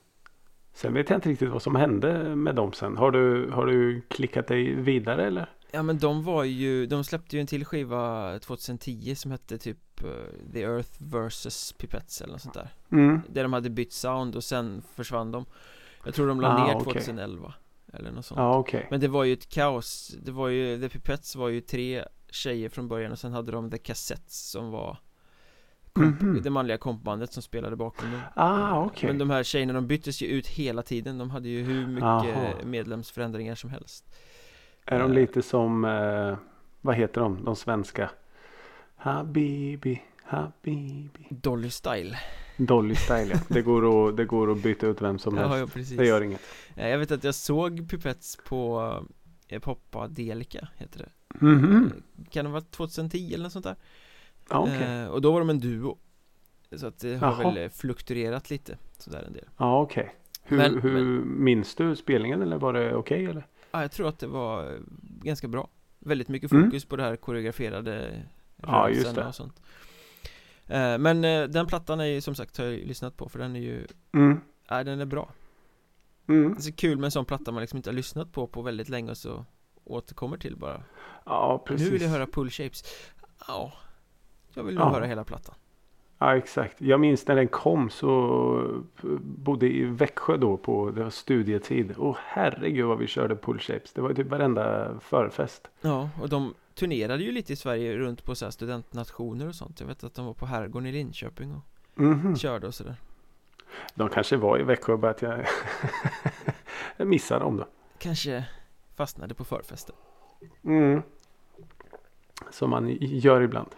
Sen 0.81 0.95
vet 0.95 1.11
jag 1.11 1.17
inte 1.17 1.29
riktigt 1.29 1.49
vad 1.51 1.63
som 1.63 1.75
hände 1.75 2.37
med 2.37 2.55
dem 2.55 2.73
sen. 2.73 2.97
Har 2.97 3.11
du, 3.11 3.51
har 3.51 3.67
du 3.67 4.01
klickat 4.09 4.47
dig 4.47 4.75
vidare 4.75 5.27
eller? 5.27 5.51
Ja 5.71 5.83
men 5.83 5.99
de 5.99 6.25
var 6.25 6.45
ju, 6.45 6.87
de 6.87 7.05
släppte 7.05 7.37
ju 7.37 7.41
en 7.41 7.47
till 7.47 7.65
skiva 7.65 8.39
2010 8.39 9.15
som 9.15 9.31
hette 9.31 9.59
typ 9.59 10.03
eh, 10.05 10.53
The 10.53 10.63
Earth 10.63 10.91
vs 10.99 11.73
Pipettes 11.73 12.21
eller 12.21 12.33
något 12.33 12.43
sånt 12.43 12.55
där 12.55 12.69
Mm. 12.93 13.21
Där 13.29 13.43
de 13.43 13.53
hade 13.53 13.71
bytt 13.71 13.93
sound 13.93 14.37
och 14.37 14.45
sen 14.45 14.83
försvann 14.95 15.33
de 15.33 15.45
Jag 16.05 16.15
tror 16.15 16.29
de 16.29 16.41
la 16.41 16.49
Ah, 16.49 16.67
ner 16.67 16.75
okej. 16.77 16.85
2011 16.85 17.55
Eller 17.93 18.11
något 18.13 18.27
sånt 18.27 18.39
Ja 18.39 18.59
okej. 18.59 18.87
Men 18.91 19.01
det 19.01 19.09
var 19.09 19.25
ju 19.25 19.33
ett 19.33 19.49
kaos 19.49 20.17
Det 20.23 20.33
var 20.33 20.49
ju, 20.49 20.81
The 20.81 20.89
Pipettes 20.89 21.37
var 21.37 21.49
ju 21.49 21.61
tre 21.61 22.05
tjejer 22.31 22.69
från 22.69 22.89
början 22.89 23.13
och 23.13 23.19
sen 23.19 23.33
hade 23.33 23.53
de 23.53 23.71
The 23.71 23.79
Cassettes 23.79 24.51
som 24.51 24.71
var 24.71 24.99
komp- 25.93 26.23
Mhm. 26.23 26.41
Det 26.43 26.51
manliga 26.51 26.79
kompbandet 26.79 27.33
som 27.33 27.43
spelade 27.43 27.77
bakom 27.77 28.11
dem 28.11 28.21
Ah 28.35 28.85
okej. 28.85 29.09
Men 29.09 29.19
de 29.19 29.31
här 29.31 29.43
tjejerna 29.43 29.73
de 29.73 29.87
byttes 29.87 30.23
ju 30.23 30.27
ut 30.27 30.47
hela 30.47 30.83
tiden 30.83 31.19
De 31.19 31.31
hade 31.31 31.49
ju 31.49 31.63
hur 31.63 31.87
mycket 31.87 32.03
Aha. 32.05 32.53
medlemsförändringar 32.65 33.55
som 33.55 33.71
helst 33.71 34.15
Är 34.87 34.99
de 34.99 35.11
eh. 35.11 35.15
lite 35.15 35.43
som, 35.43 35.85
eh, 35.85 36.37
vad 36.81 36.95
heter 36.97 37.21
de, 37.21 37.45
de 37.45 37.57
svenska? 37.57 38.11
Habibi, 38.97 40.03
Habibi. 40.25 41.09
Dolly 41.31 41.71
Style 41.71 42.19
Dolly 42.57 42.95
Style 42.95 43.31
ja. 43.31 43.39
Det 43.49 43.63
går 43.63 44.09
att, 44.09 44.17
det 44.17 44.25
går 44.25 44.51
att 44.53 44.63
byta 44.63 44.87
ut 44.87 45.03
vem 45.03 45.19
som 45.19 45.37
Ja, 45.37 45.47
helst. 45.49 45.59
ja 45.61 45.67
precis 45.81 45.99
Det 45.99 46.07
gör 46.07 46.21
inget. 46.21 46.41
Eh, 46.77 46.89
Jag 46.89 46.99
vet 46.99 47.11
att 47.11 47.25
jag 47.25 47.35
såg 47.35 47.89
Pipettes 47.91 48.37
på 48.49 48.93
eh, 49.49 49.59
Poppadelica, 49.59 50.69
heter 50.77 50.99
det 50.99 51.09
Mhm. 51.47 51.93
Kan 52.31 52.45
det 52.45 52.51
vara 52.51 52.61
2010 52.63 53.35
eller 53.35 53.43
något 53.43 53.53
sånt 53.53 53.65
där? 53.65 53.77
Ja, 54.51 54.59
okej. 54.59 54.83
Eh, 55.03 55.07
och 55.09 55.23
då 55.23 55.33
var 55.33 55.39
de 55.41 55.51
en 55.51 55.59
duo 55.59 55.99
Så 56.77 56.87
att 56.87 56.99
det 56.99 57.17
har 57.17 57.27
Jaha. 57.33 57.53
väl 57.53 57.65
eh, 57.65 57.69
fluktuerat 57.71 58.51
lite 58.51 58.79
sådär 58.99 59.23
en 59.27 59.33
del 59.33 59.45
Ja, 59.57 59.81
okej. 59.81 60.15
Hur, 60.43 60.57
Men- 60.57 60.81
hur 60.83 61.25
minns 61.25 61.75
du 61.75 61.97
spelningen 61.97 62.43
eller 62.43 62.59
var 62.59 62.73
det 62.73 62.95
okej 62.95 63.25
eller? 63.27 63.47
Ja, 63.71 63.83
jag 63.83 63.93
tror 63.93 64.09
att 64.09 64.19
det 64.19 64.27
var 64.27 64.73
eh, 64.73 64.79
ganska 65.01 65.49
bra 65.49 65.69
Väldigt 65.99 66.29
mycket 66.29 66.53
Mm. 66.53 66.65
fokus 66.65 66.85
på 66.85 66.97
det 66.97 67.03
här 67.03 67.17
koreograferade 67.17 68.23
Ja, 68.57 68.89
just 68.89 69.15
det. 69.15 69.27
och 69.27 69.35
sånt 69.35 69.63
Men 70.99 71.23
den 71.53 71.67
plattan 71.67 72.01
är 72.01 72.05
ju 72.05 72.21
som 72.21 72.35
sagt 72.35 72.59
har 72.59 72.65
jag 72.65 72.73
lyssnat 72.87 73.17
på 73.17 73.29
för 73.29 73.39
den 73.39 73.57
är 73.57 73.61
ju, 73.61 73.87
Mm. 74.13 74.41
nej 74.71 74.85
den 74.85 75.01
är 75.01 75.05
bra 75.07 75.31
Mm. 76.29 76.53
Det 76.55 76.59
är 76.59 76.63
så 76.63 76.73
kul 76.73 76.99
med 76.99 77.05
en 77.05 77.11
sån 77.11 77.25
platta 77.25 77.53
man 77.53 77.61
liksom 77.61 77.77
inte 77.77 77.91
har 77.91 77.95
lyssnat 77.95 78.33
på 78.33 78.47
på 78.47 78.63
väldigt 78.63 78.89
länge 78.89 79.11
och 79.11 79.17
så 79.17 79.45
återkommer 79.85 80.37
till 80.37 80.57
bara 80.57 80.83
Ja, 81.27 81.65
precis. 81.67 81.87
Nu 81.87 81.93
vill 81.93 82.03
jag 82.03 82.09
höra 82.11 82.27
Pull 82.27 82.51
Shapes 82.51 82.83
Ja 83.49 83.73
Jag 84.55 84.63
vill 84.65 84.75
Ja. 84.75 84.89
höra 84.89 85.05
hela 85.05 85.25
plattan 85.25 85.55
Ja, 86.23 86.37
exakt. 86.37 86.81
Jag 86.81 87.01
minns 87.01 87.27
när 87.27 87.37
den 87.37 87.49
kom 87.49 87.91
så 87.91 88.83
bodde 89.23 89.67
i 89.69 89.85
Växjö 89.85 90.37
då 90.37 90.57
på 90.57 90.91
det 90.91 91.03
var 91.03 91.11
studietid. 91.11 91.93
Och 91.97 92.17
herregud 92.25 92.87
vad 92.87 92.99
vi 92.99 93.07
körde 93.07 93.37
pull 93.37 93.59
shapes. 93.59 93.93
Det 93.93 94.01
var 94.01 94.15
typ 94.15 94.27
varenda 94.27 94.95
förfest. 95.01 95.69
Ja, 95.81 96.09
och 96.23 96.29
de 96.29 96.55
turnerade 96.75 97.23
ju 97.25 97.33
lite 97.33 97.53
i 97.53 97.57
Sverige 97.57 97.97
runt 97.97 98.25
på 98.25 98.35
så 98.35 98.45
här 98.47 98.51
studentnationer 98.51 99.49
och 99.49 99.55
sånt 99.55 99.81
Jag 99.81 99.87
vet 99.87 100.05
att 100.05 100.15
de 100.15 100.27
var 100.27 100.35
på 100.35 100.47
Herrgården 100.47 100.87
i 100.89 100.93
Linköping 100.93 101.55
och 101.55 101.63
Mhm. 102.03 102.37
körde 102.37 102.67
och 102.67 102.75
sådär 102.75 102.95
De 103.95 104.09
kanske 104.09 104.37
var 104.37 104.59
i 104.61 104.63
Växjö 104.63 104.97
bara 104.97 105.11
att 105.11 105.23
jag, 105.23 105.47
jag 106.97 107.07
missade 107.09 107.45
dem 107.45 107.57
då. 107.57 107.67
Kanske 107.99 108.45
fastnade 108.95 109.35
på 109.35 109.45
förfesten 109.45 109.97
Mm. 110.65 111.03
Som 112.51 112.71
man 112.71 112.97
gör 113.01 113.41
ibland. 113.41 113.69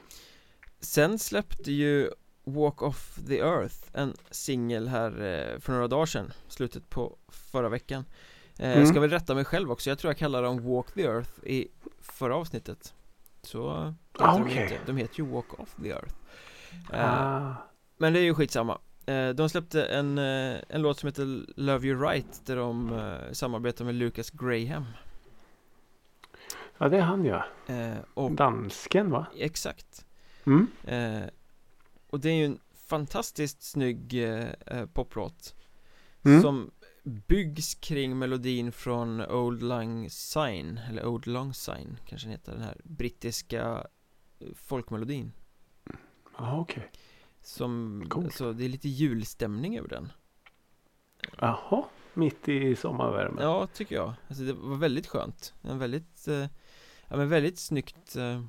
Sen 0.83 1.19
släppte 1.19 1.73
ju 1.73 2.11
Walk 2.45 2.83
Off 2.83 3.19
the 3.29 3.39
Earth 3.39 3.77
En 3.93 4.15
singel 4.31 4.89
här 4.89 5.11
eh, 5.11 5.59
för 5.61 5.73
några 5.73 5.89
dagar 5.89 6.07
sedan 6.07 6.33
Slutet 6.49 6.91
på 6.91 7.17
förra 7.29 7.69
veckan 7.69 8.05
eh, 8.59 8.79
Jag 8.79 8.89
ska 8.89 8.99
Mm. 8.99 9.11
väl 9.11 9.11
rätta 9.11 9.35
mig 9.35 9.45
själv 9.45 9.71
också 9.71 9.91
Jag 9.91 9.99
tror 9.99 10.11
jag 10.11 10.19
kallade 10.19 10.47
dem 10.47 10.73
Walk 10.75 10.93
the 10.95 11.03
Earth 11.03 11.31
i 11.43 11.69
förra 12.01 12.37
avsnittet 12.37 12.95
Så 13.43 13.69
Ah, 14.19 14.35
de 14.37 14.43
okej. 14.43 14.63
inte 14.63 14.79
De 14.87 14.97
heter 14.97 15.21
ju 15.21 15.27
Walk 15.27 15.61
Off 15.61 15.75
the 15.83 15.89
Earth 15.91 16.15
eh, 16.93 17.25
Ah. 17.49 17.55
Men 17.97 18.13
det 18.13 18.19
är 18.19 18.25
ju 18.25 18.35
skitsamma 18.35 18.79
Eh, 19.07 19.29
De 19.31 19.49
släppte 19.49 19.85
en, 19.85 20.19
en 20.19 20.83
låt 20.83 20.99
som 20.99 21.07
heter 21.07 21.45
Love 21.61 21.87
You 21.89 22.01
Right 22.03 22.41
Där 22.47 22.57
de 22.57 23.01
samarbetar 23.33 23.85
med 23.85 23.95
Lucas 23.95 24.31
Graham 24.31 24.85
Ja, 26.79 26.89
det 26.89 26.97
är 26.97 27.01
han 27.01 27.25
ja. 27.25 27.45
Och 28.15 28.33
Dansken 28.33 29.11
va? 29.11 29.27
exakt 29.39 30.07
Mm. 30.47 30.67
Eh, 30.85 31.29
och 32.11 32.21
det 32.21 32.31
är 32.31 32.35
ju 32.35 32.45
en 32.45 32.61
fantastiskt 32.75 33.63
snygg 33.63 34.25
eh, 34.25 34.49
eh, 34.67 34.87
poplåt 34.87 35.55
Mm. 36.25 36.43
Som 36.43 36.71
byggs 37.03 37.75
kring 37.75 38.19
melodin 38.19 38.73
från 38.73 39.21
Old 39.21 39.63
Lang 39.63 40.11
Syne 40.11 40.87
Eller 40.89 41.07
Old 41.07 41.27
Long 41.27 41.55
Syne 41.55 41.97
kanske 42.07 42.27
den 42.27 42.33
heter 42.33 42.53
Den 42.53 42.63
här 42.63 42.81
brittiska 42.85 43.87
eh, 44.39 44.49
folkmelodin 44.55 45.33
Ja, 46.39 46.61
okej. 46.61 46.91
Som, 47.41 48.05
Coolt. 48.09 48.35
så 48.35 48.53
det 48.53 48.65
är 48.65 48.69
lite 48.69 48.89
julstämning 48.89 49.79
över 49.79 49.89
den 49.89 50.13
Jaha. 51.39 51.85
Mitt 52.15 52.49
i 52.49 52.77
sommarvärmen. 52.77 53.43
Ja, 53.45 53.67
tycker 53.67 53.95
jag 53.95 54.15
Alltså 54.29 54.45
det 54.45 54.53
var 54.53 54.77
väldigt 54.77 55.07
skönt 55.07 55.55
En 55.63 55.79
väldigt, 55.79 56.29
eh, 56.29 56.47
ja 57.09 57.17
men 57.17 57.29
väldigt 57.29 57.59
snyggt 57.59 58.17
eh, 58.17 58.43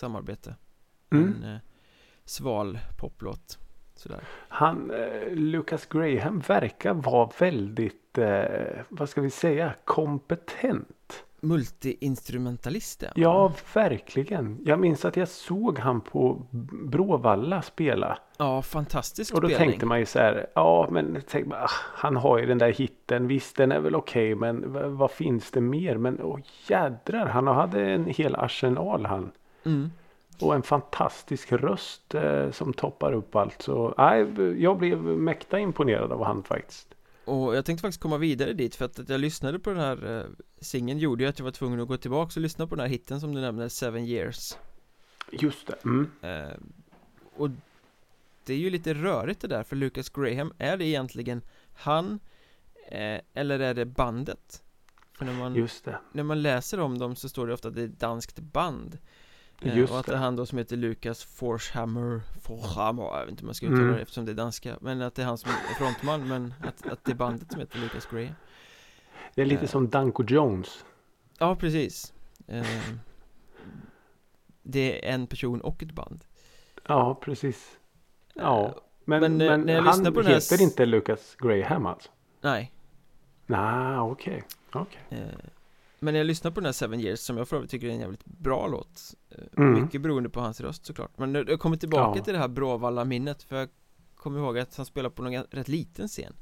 samarbete 0.00 0.54
Mm. 1.12 1.24
En 1.42 1.50
eh, 1.54 1.58
sval 2.24 2.78
poplåt 2.98 3.58
Sådär 3.94 4.20
Han, 4.48 4.90
eh, 4.90 5.32
Lucas 5.34 5.86
Graham 5.86 6.38
verkar 6.40 6.94
vara 6.94 7.30
väldigt, 7.38 8.18
eh, 8.18 8.82
vad 8.88 9.08
ska 9.08 9.20
vi 9.20 9.30
säga, 9.30 9.74
kompetent. 9.84 11.24
Multi-instrumentalist 11.42 13.04
Ja, 13.16 13.52
verkligen. 13.74 14.58
Jag 14.64 14.78
minns 14.78 15.04
att 15.04 15.16
jag 15.16 15.28
såg 15.28 15.78
han 15.78 16.00
på 16.00 16.42
Bråvalla 16.84 17.62
spela. 17.62 18.18
Ja, 18.38 18.62
fantastisk 18.62 19.34
Och 19.34 19.40
då 19.40 19.48
spelning 19.48 19.68
tänkte 19.68 19.86
man 19.86 19.98
ju 19.98 20.06
så 20.06 20.18
här, 20.18 20.46
ja 20.54 20.88
men 20.90 21.22
tänk, 21.28 21.52
ah, 21.54 21.70
han 21.94 22.16
har 22.16 22.38
ju 22.38 22.46
den 22.46 22.58
där 22.58 22.72
hitten, 22.72 23.26
visst 23.26 23.56
den 23.56 23.72
är 23.72 23.80
väl 23.80 23.94
okej 23.94 24.34
men 24.34 24.72
v- 24.72 24.88
vad 24.88 25.10
finns 25.10 25.50
det 25.50 25.60
mer? 25.60 25.96
Men 25.96 26.20
åh 26.22 26.38
jädrar, 26.68 27.26
han 27.26 27.46
hade 27.46 27.90
en 27.90 28.04
hel 28.04 28.34
arsenal 28.36 29.06
han. 29.06 29.32
Mm. 29.64 29.90
Och 30.40 30.54
en 30.54 30.62
fantastisk 30.62 31.52
röst 31.52 32.14
eh, 32.14 32.50
som 32.50 32.72
toppar 32.72 33.12
upp 33.12 33.36
allt. 33.36 33.62
Så 33.62 33.94
nej, 33.98 34.26
jag 34.62 34.78
blev 34.78 34.98
mäkta 35.02 35.58
imponerad 35.58 36.12
av 36.12 36.24
han 36.24 36.42
faktiskt. 36.42 36.94
Och 37.24 37.56
jag 37.56 37.64
tänkte 37.64 37.82
faktiskt 37.82 38.02
komma 38.02 38.18
vidare 38.18 38.52
dit 38.52 38.74
för 38.74 38.84
att, 38.84 38.98
att 38.98 39.08
jag 39.08 39.20
lyssnade 39.20 39.58
på 39.58 39.70
den 39.70 39.78
här 39.78 40.18
eh, 40.18 40.24
singeln 40.60 40.98
gjorde 40.98 41.22
ju 41.24 41.28
att 41.28 41.38
jag 41.38 41.44
var 41.44 41.52
tvungen 41.52 41.80
att 41.80 41.88
gå 41.88 41.96
tillbaka 41.96 42.32
och 42.36 42.42
lyssna 42.42 42.66
på 42.66 42.74
den 42.74 42.82
här 42.82 42.90
hitten 42.90 43.20
som 43.20 43.34
du 43.34 43.40
nämnde, 43.40 43.70
Seven 43.70 44.04
Years 44.04 44.56
Just 45.30 45.66
det. 45.66 45.84
Mm. 45.84 46.10
eh, 46.22 46.56
Och 47.36 47.50
det 48.44 48.54
är 48.54 48.58
ju 48.58 48.70
lite 48.70 48.94
rörigt 48.94 49.40
det 49.40 49.48
där 49.48 49.62
för 49.62 49.76
Lucas 49.76 50.08
Graham, 50.08 50.52
är 50.58 50.76
det 50.76 50.84
egentligen 50.84 51.42
han 51.74 52.20
eh, 52.88 53.20
eller 53.34 53.60
är 53.60 53.74
det 53.74 53.84
bandet? 53.84 54.62
För 55.12 55.24
när 55.24 55.32
man, 55.32 55.54
Just 55.54 55.84
det. 55.84 55.98
när 56.12 56.22
man 56.22 56.42
läser 56.42 56.80
om 56.80 56.98
dem 56.98 57.16
så 57.16 57.28
står 57.28 57.46
det 57.46 57.54
ofta 57.54 57.68
att 57.68 57.74
det 57.74 57.80
är 57.80 57.84
ett 57.84 58.00
danskt 58.00 58.38
band 58.38 58.98
Just 59.62 59.92
och 59.92 60.00
att 60.00 60.06
det 60.06 60.12
är 60.12 60.16
han 60.16 60.36
då 60.36 60.46
som 60.46 60.58
heter 60.58 60.76
Lukas 60.76 61.24
Forshammer 61.24 62.20
Forshammer, 62.42 63.02
jag 63.02 63.20
vet 63.20 63.30
inte 63.30 63.40
hur 63.42 63.46
man 63.46 63.54
ska 63.54 63.66
uttala 63.66 63.82
Mm. 63.82 63.94
det 63.94 64.02
eftersom 64.02 64.24
det 64.24 64.32
är 64.32 64.34
danska 64.34 64.76
Men 64.80 65.02
att 65.02 65.14
det 65.14 65.22
är 65.22 65.26
han 65.26 65.38
som 65.38 65.50
är 65.50 65.74
frontman 65.74 66.28
men 66.28 66.54
att, 66.62 66.86
att 66.86 67.04
det 67.04 67.10
är 67.12 67.16
bandet 67.16 67.50
som 67.52 67.60
heter 67.60 67.78
Lucas 67.78 68.06
Graham 68.06 68.34
Det 69.34 69.42
är 69.42 69.46
lite 69.46 69.62
Eh. 69.62 69.68
som 69.68 69.88
Danko 69.90 70.24
Jones. 70.24 70.84
Ja 71.38 71.56
precis 71.56 72.12
eh, 72.46 72.66
Det 74.62 75.08
är 75.08 75.14
en 75.14 75.26
person 75.26 75.60
och 75.60 75.82
ett 75.82 75.92
band 75.92 76.24
Ja, 76.88 77.14
precis. 77.22 77.78
Ja. 78.34 78.66
Eh, 78.66 78.72
Men, 79.04 79.20
men, 79.20 79.36
men, 79.36 79.50
eh, 79.50 79.58
när 79.66 79.72
jag 79.74 79.82
han 79.82 80.04
på 80.04 80.10
den 80.10 80.26
här 80.26 80.34
heter 80.34 80.62
inte 80.62 80.86
Lucas 80.86 81.36
Graham 81.38 81.86
alltså? 81.86 82.10
Nej 82.40 82.72
Nej, 83.46 83.98
okej. 83.98 84.42
Okej. 84.72 85.00
eh, 85.10 85.18
Men 86.00 86.14
när 86.14 86.20
jag 86.20 86.26
lyssnar 86.26 86.50
på 86.50 86.60
den 86.60 86.64
här 86.66 86.72
Seven 86.72 87.00
Years 87.00 87.20
som 87.20 87.36
jag 87.36 87.48
för 87.48 87.56
övrigt 87.56 87.70
tycker 87.70 87.86
är 87.86 87.90
en 87.92 88.00
jävligt 88.00 88.24
bra 88.24 88.66
låt 88.66 89.14
eh, 89.30 89.44
Mm. 89.56 89.82
Mycket 89.82 90.00
beroende 90.00 90.28
på 90.30 90.40
hans 90.40 90.60
röst 90.60 90.86
såklart 90.86 91.18
Men 91.18 91.34
jag 91.34 91.60
kommer 91.60 91.76
tillbaka 91.76 92.18
Ja. 92.18 92.24
till 92.24 92.32
det 92.32 92.38
här 92.38 92.48
Bråvalla-minnet 92.48 93.42
För 93.42 93.56
jag 93.56 93.68
kommer 94.14 94.38
ihåg 94.40 94.58
att 94.58 94.76
han 94.76 94.86
spelar 94.86 95.10
på 95.10 95.22
någon 95.22 95.42
rätt 95.50 95.68
liten 95.68 96.08
scen. 96.08 96.32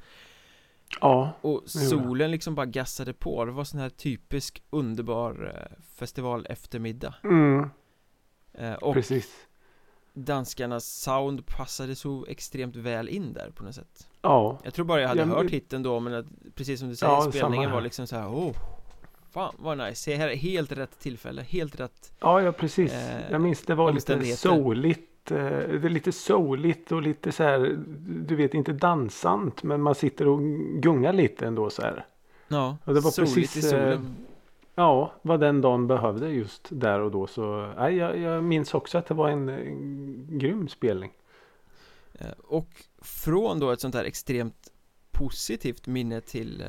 Ja, 1.01 1.33
Och 1.41 1.63
solen 1.67 2.31
liksom 2.31 2.55
bara 2.55 2.67
gassade 2.67 3.13
på 3.13 3.45
Det 3.45 3.53
var 3.53 3.65
sån 3.65 3.81
här 3.81 3.89
typisk 3.91 4.63
underbar 4.71 5.55
eh, 5.55 5.83
festival 5.95 6.47
eftermiddag 6.51 7.15
mm, 7.25 7.71
eh, 8.53 8.73
Och 8.75 8.95
precis. 8.95 9.35
danskarnas 10.15 10.85
sound 10.87 11.47
passade 11.47 11.95
så 11.97 12.27
extremt 12.29 12.77
väl 12.77 13.09
in 13.09 13.33
där 13.33 13.51
på 13.51 13.65
något 13.65 13.75
sätt. 13.75 14.09
Ja, 14.23 14.59
Jag 14.65 14.75
tror 14.75 14.85
bara 14.85 15.01
jag 15.01 15.09
hade 15.09 15.21
Ja, 15.21 15.27
men- 15.27 15.37
hört 15.37 15.51
hitten 15.51 15.83
då 15.83 16.01
men 16.01 16.15
att, 16.15 16.27
precis 16.55 16.81
som 16.81 16.89
du 16.89 16.97
säger, 16.97 17.13
Ja, 17.13 17.31
spelningen 17.33 17.71
var 17.71 17.81
liksom 17.81 18.07
så 18.07 18.17
här, 18.17 18.29
oh 18.29 18.57
Fan 19.31 19.55
vad 19.59 19.79
nice, 19.79 20.15
här 20.15 20.29
är 20.29 20.37
helt 20.37 20.73
rätt 20.73 20.99
tillfälle, 20.99 21.43
helt 21.43 21.81
rätt 21.81 22.13
ja, 22.21 22.43
ja 22.43 22.53
precis. 22.53 22.93
Eh, 22.93 23.31
jag 23.31 23.41
minns 23.41 23.63
det 23.63 23.75
var 23.75 23.93
lite 23.93 24.25
souligt. 24.25 25.31
eh, 25.31 25.37
Det 25.39 25.85
är 25.85 25.89
lite 25.89 26.13
souligt 26.13 26.93
och 26.93 27.03
lite 27.03 27.33
så 27.33 27.43
här, 27.43 27.79
du 28.27 28.37
vet 28.37 28.55
inte 28.55 28.73
dansant 28.73 29.63
men 29.63 29.83
man 29.83 29.95
sitter 29.95 30.29
och 30.29 30.41
gungar 30.83 31.13
lite 31.13 31.47
ändå 31.47 31.71
så 31.71 31.83
här. 31.83 32.07
Ja, 32.49 32.77
Och 32.85 32.95
det 32.95 33.01
var 33.01 33.11
soligt 33.11 33.35
precis, 33.35 33.57
i 33.57 33.63
solen 33.69 34.17
Ja, 34.75 35.13
vad 35.23 35.41
den 35.41 35.61
dagen 35.61 35.87
behövde 35.87 36.29
just 36.29 36.69
där 36.71 37.01
och 37.01 37.11
då 37.11 37.27
så. 37.27 37.73
Nej, 37.79 37.97
jag, 37.97 38.19
jag 38.19 38.45
minns 38.45 38.75
också 38.75 38.99
att 38.99 39.07
det 39.07 39.15
var 39.15 39.29
en, 39.29 39.49
en 39.49 40.39
grym 40.39 40.69
spelning. 40.69 41.11
Eh, 42.15 42.27
Och 42.39 42.69
från 43.03 43.59
då 43.61 43.71
ett 43.71 43.81
sånt 43.81 43.95
här 43.95 44.05
extremt 44.05 44.73
positivt 45.11 45.87
minne 45.87 46.21
till 46.21 46.61
eh, 46.61 46.67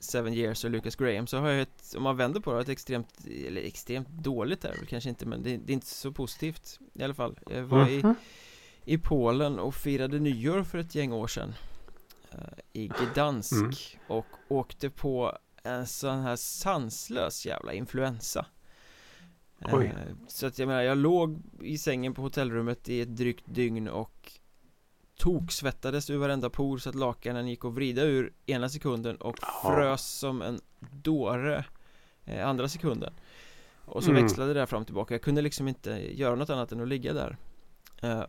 Seven 0.00 0.34
Years 0.34 0.64
och 0.64 0.70
Lucas 0.70 0.96
Graham 0.96 1.26
så 1.26 1.38
har 1.38 1.48
jag 1.48 1.60
ett, 1.60 1.94
om 1.96 2.02
man 2.02 2.16
vänder 2.16 2.40
på 2.40 2.52
det, 2.54 2.60
ett 2.60 2.68
extremt, 2.68 3.14
eller 3.46 3.60
extremt 3.62 4.08
dåligt 4.08 4.64
är 4.64 4.74
kanske 4.88 5.08
inte 5.10 5.26
men 5.26 5.42
det, 5.42 5.56
det 5.56 5.72
är 5.72 5.74
inte 5.74 5.86
så 5.86 6.12
positivt 6.12 6.78
i 6.94 7.02
alla 7.04 7.14
fall 7.14 7.38
Jag 7.50 7.62
var 7.62 7.88
i, 7.88 8.02
Mhm. 8.02 8.14
i 8.84 8.98
Polen 8.98 9.58
och 9.58 9.74
firade 9.74 10.18
nyår 10.18 10.62
för 10.62 10.78
ett 10.78 10.94
gäng 10.94 11.12
år 11.12 11.26
sedan 11.26 11.54
eh, 12.32 12.38
I 12.72 12.90
Gdansk 13.12 13.52
Mm. 13.52 13.72
och 14.18 14.26
åkte 14.48 14.90
på 14.90 15.38
en 15.62 15.86
sån 15.86 16.18
här 16.20 16.36
sanslös 16.36 17.46
jävla 17.46 17.72
influensa. 17.72 18.46
Eh, 19.60 19.70
Så 20.28 20.46
att 20.46 20.58
jag 20.58 20.66
menar, 20.68 20.82
jag 20.82 20.98
låg 20.98 21.42
i 21.62 21.78
sängen 21.78 22.14
på 22.14 22.22
hotellrummet 22.22 22.88
i 22.88 23.00
ett 23.00 23.16
drygt 23.16 23.44
dygn 23.54 23.88
och 23.88 24.32
toksvettades 25.22 26.10
ur 26.10 26.16
varenda 26.18 26.50
por 26.50 26.78
så 26.78 26.88
att 26.88 26.94
lakanen 26.94 27.48
gick 27.48 27.64
att 27.64 27.72
vrida 27.72 28.02
ur 28.02 28.32
ena 28.46 28.68
sekunden 28.68 29.16
och 29.16 29.36
Ja. 29.42 29.70
frös 29.74 30.06
som 30.18 30.42
en 30.42 30.60
dåre 31.02 31.64
eh, 32.24 32.48
andra 32.48 32.68
sekunden 32.68 33.12
och 33.84 34.04
så 34.04 34.10
Mm. 34.10 34.22
växlade 34.22 34.54
det 34.54 34.60
där 34.60 34.66
fram 34.66 34.80
och 34.80 34.86
tillbaka 34.86 35.14
Jag 35.14 35.22
kunde 35.22 35.42
liksom 35.42 35.68
inte 35.68 35.90
göra 36.20 36.34
något 36.34 36.50
annat 36.50 36.72
än 36.72 36.80
att 36.80 36.88
ligga 36.88 37.12
där 37.12 37.36
eh. 38.02 38.22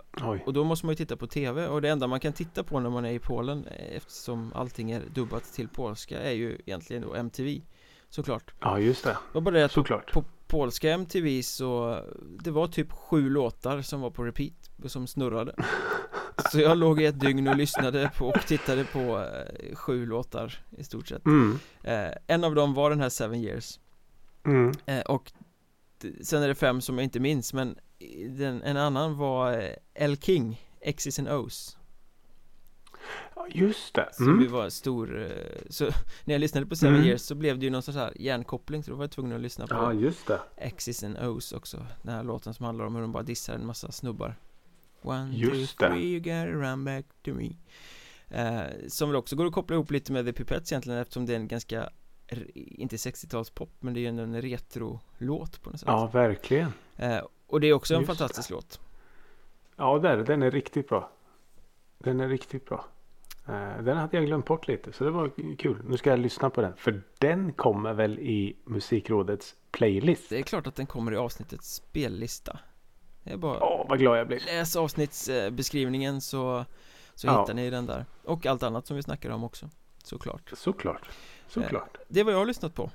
Och 0.45 0.53
då 0.53 0.63
måste 0.63 0.85
man 0.85 0.93
ju 0.93 0.97
titta 0.97 1.15
på 1.17 1.27
TV 1.27 1.67
och 1.67 1.81
det 1.81 1.89
enda 1.89 2.07
man 2.07 2.19
kan 2.19 2.33
titta 2.33 2.63
på 2.63 2.79
när 2.79 2.89
man 2.89 3.05
är 3.05 3.11
i 3.11 3.19
Polen 3.19 3.65
eh, 3.67 3.95
Eftersom 3.97 4.51
allting 4.55 4.91
är 4.91 5.01
dubbat 5.13 5.43
till 5.53 5.67
polska 5.67 6.19
är 6.21 6.31
ju 6.31 6.57
egentligen 6.65 7.01
då 7.03 7.13
MTV 7.15 7.61
Såklart 8.09 8.53
Ja, 8.59 8.79
just 8.79 9.03
det. 9.03 9.17
Var 9.33 9.41
bara 9.41 9.55
det 9.55 9.65
att 9.65 9.71
på, 9.71 9.73
Såklart. 9.73 10.11
på 10.13 10.23
polska 10.47 10.91
MTV 10.91 11.43
så 11.43 11.99
Det 12.43 12.51
var 12.51 12.67
typ 12.67 12.91
sju 12.91 13.29
låtar 13.29 13.81
som 13.81 14.01
var 14.01 14.09
på 14.11 14.23
repeat 14.23 14.69
och 14.83 14.91
som 14.91 15.07
snurrade 15.07 15.55
Så 16.51 16.59
jag 16.59 16.77
låg 16.77 17.01
i 17.01 17.05
ett 17.05 17.19
dygn 17.19 17.47
och 17.47 17.55
lyssnade 17.55 18.11
på 18.17 18.27
och 18.27 18.47
tittade 18.47 18.85
på 18.85 19.19
eh, 19.19 19.75
sju 19.75 20.05
låtar 20.05 20.63
i 20.77 20.83
stort 20.83 21.07
sett 21.07 21.25
Mm. 21.25 21.59
eh, 21.83 22.11
En 22.27 22.43
av 22.43 22.55
dem 22.55 22.73
var 22.73 22.89
den 22.89 23.01
här 23.01 23.09
Seven 23.09 23.39
Years 23.39 23.79
Mm. 24.45 24.71
eh, 24.85 24.99
Och 25.01 25.31
sen 26.21 26.43
är 26.43 26.47
det 26.47 26.55
fem 26.55 26.81
som 26.81 26.97
jag 26.97 27.03
inte 27.03 27.19
minns 27.19 27.53
men 27.53 27.75
den, 28.29 28.61
en 28.63 28.77
annan 28.77 29.17
var 29.17 29.53
eh, 29.53 29.69
El 29.93 30.17
King 30.17 30.61
X's 30.85 31.19
and 31.19 31.27
O's 31.29 31.75
just 33.51 33.93
det. 33.95 34.09
Som 34.13 34.25
ju 34.25 34.31
Mm. 34.31 34.51
var 34.51 34.69
stor 34.69 35.21
eh, 35.21 35.27
Så 35.69 35.85
när 36.25 36.33
jag 36.33 36.39
lyssnade 36.39 36.65
på 36.67 36.75
Seven 36.75 36.95
Mm. 36.95 37.07
Years 37.07 37.21
så 37.21 37.35
blev 37.35 37.59
det 37.59 37.65
ju 37.65 37.69
någon 37.71 37.81
sorts 37.81 37.97
här 37.97 38.13
hjärnkoppling 38.21 38.83
Så 38.83 38.91
då 38.91 38.97
var 38.97 39.03
jag 39.03 39.11
tvungen 39.11 39.35
att 39.35 39.41
lyssna 39.41 39.67
på 39.67 39.73
Ja, 39.75 39.93
just 39.93 40.27
det. 40.27 40.39
X's 40.57 41.05
and 41.05 41.17
O's 41.17 41.55
också 41.55 41.85
Den 42.03 42.13
här 42.13 42.23
låten 42.23 42.53
som 42.53 42.65
handlar 42.65 42.85
om 42.85 42.95
hur 42.95 43.01
de 43.01 43.11
bara 43.11 43.23
dissar 43.23 43.53
en 43.53 43.65
massa 43.65 43.91
snubbar 43.91 44.35
One, 45.01 45.31
Just 45.33 45.77
two, 45.77 45.85
det. 45.85 45.91
three, 45.93 46.03
you 46.11 46.19
gotta 46.19 46.45
run 46.71 46.85
back 46.85 47.05
to 47.25 47.31
me 47.33 47.49
eh, 48.29 48.63
Som 48.87 49.09
väl 49.09 49.15
också 49.15 49.35
går 49.35 49.45
att 49.45 49.53
koppla 49.53 49.75
ihop 49.75 49.91
lite 49.91 50.11
med 50.11 50.25
The 50.25 50.33
Pipettes 50.33 50.71
egentligen 50.71 50.99
eftersom 50.99 51.25
det 51.25 51.33
är 51.33 51.37
en 51.37 51.47
ganska 51.47 51.89
Inte 52.53 52.95
60-talspop 52.95 53.69
men 53.79 53.93
det 53.93 53.99
är 53.99 54.01
ju 54.01 54.07
en 54.07 54.41
retro-låt 54.41 55.61
på 55.61 55.69
något 55.69 55.79
sätt 55.79 55.87
Ja, 55.89 56.07
verkligen. 56.13 56.73
eh, 56.97 57.19
Och 57.47 57.61
det 57.61 57.67
är 57.67 57.73
också 57.73 57.93
en 57.93 57.99
Just 58.01 58.07
fantastisk 58.07 58.49
låt 58.49 58.79
Ja, 59.75 59.99
där, 59.99 60.17
den 60.17 60.43
är 60.43 60.51
riktigt 60.51 60.89
bra. 60.89 61.11
Den 61.97 62.19
är 62.19 62.27
riktigt 62.29 62.65
bra. 62.65 62.85
Eh, 63.47 63.83
Den 63.83 63.97
hade 63.97 64.17
jag 64.17 64.25
glömt 64.25 64.45
bort 64.45 64.67
lite 64.67 64.93
så 64.93 65.03
det 65.03 65.11
var 65.11 65.31
kul. 65.57 65.77
Nu 65.87 65.97
ska 65.97 66.09
jag 66.09 66.19
lyssna 66.19 66.49
på 66.49 66.61
den. 66.61 66.73
För 66.77 67.01
den 67.17 67.53
kommer 67.53 67.93
väl 67.93 68.19
i 68.19 68.55
Musikrådets 68.65 69.55
playlist. 69.71 70.29
Det 70.29 70.37
är 70.39 70.41
klart 70.43 70.67
att 70.67 70.75
den 70.75 70.85
kommer 70.85 71.11
i 71.11 71.17
avsnittets 71.17 71.73
spellista 71.75 72.59
Det 73.29 73.33
är 73.33 73.37
bara 73.37 73.63
Åh, 73.63 73.85
vad 73.89 73.99
glad 73.99 74.19
jag 74.19 74.27
blir. 74.27 74.39
Läs 74.45 74.75
avsnittsbeskrivningen 74.75 76.21
så, 76.21 76.65
så 77.15 77.27
Ja. 77.27 77.41
hittar 77.41 77.53
ni 77.53 77.69
den 77.69 77.85
där 77.85 78.05
Och 78.23 78.45
allt 78.45 78.63
annat 78.63 78.87
som 78.87 78.95
vi 78.95 79.03
snackar 79.03 79.29
om 79.29 79.43
också 79.43 79.69
Såklart 80.03 80.51
Såklart. 80.53 81.09
Såklart. 81.47 81.97
Det 82.07 82.19
är 82.19 82.23
vad 82.23 82.33
jag 82.33 82.37
har 82.39 82.45
lyssnat 82.45 82.75
på 82.75 82.91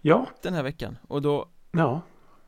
Ja, 0.00 0.26
den 0.42 0.54
här 0.54 0.62
veckan 0.62 0.98
Och 1.08 1.22
då 1.22 1.48
ja. 1.72 2.00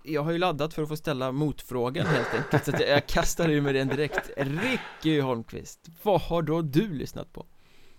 Jag 0.02 0.22
har 0.22 0.32
ju 0.32 0.38
laddat 0.38 0.74
för 0.74 0.82
att 0.82 0.88
få 0.88 0.96
ställa 0.96 1.32
motfrågan 1.32 2.06
helt 2.06 2.34
enkelt 2.34 2.64
Så 2.64 2.70
att 2.74 2.80
jag, 2.80 2.90
jag 2.90 3.06
kastar 3.06 3.48
ur 3.48 3.60
mig 3.60 3.72
den 3.72 3.88
direkt 3.88 4.30
Ricky 4.36 5.20
Holmqvist 5.20 5.88
Vad 6.02 6.20
har 6.20 6.42
då 6.42 6.62
du 6.62 6.88
lyssnat 6.94 7.32
på? 7.32 7.46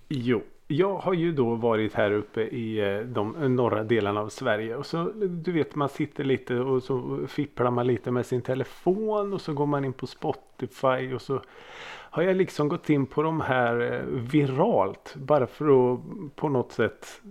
Jo, 0.10 0.44
jag 0.68 0.98
har 0.98 1.14
ju 1.14 1.32
då 1.32 1.56
varit 1.56 1.94
här 1.94 2.12
uppe 2.12 2.42
i 2.42 2.80
eh, 2.80 3.00
de 3.00 3.56
norra 3.56 3.84
delarna 3.84 4.22
av 4.22 4.30
Sverige 4.30 4.76
och 4.76 4.86
så 4.86 5.12
du 5.28 5.52
vet 5.52 5.76
man 5.76 5.90
sitter 5.90 6.24
lite 6.24 6.56
och 6.56 6.84
så 6.84 7.20
fipplar 7.28 7.72
man 7.72 7.88
lite 7.88 8.12
med 8.12 8.26
sin 8.26 8.42
telefon 8.42 9.34
och 9.34 9.42
så 9.42 9.54
går 9.54 9.66
man 9.66 9.86
in 9.86 9.94
på 9.94 10.08
Spotify 10.08 11.14
och 11.14 11.22
så 11.22 11.42
har 12.10 12.24
jag 12.24 12.36
liksom 12.36 12.68
gått 12.68 12.90
in 12.90 13.06
på 13.06 13.22
de 13.22 13.42
här 13.42 13.94
eh, 13.94 14.02
viralt 14.08 15.16
bara 15.16 15.48
för 15.48 15.94
att 15.94 16.00
på 16.36 16.50
något 16.50 16.72
sätt 16.72 17.22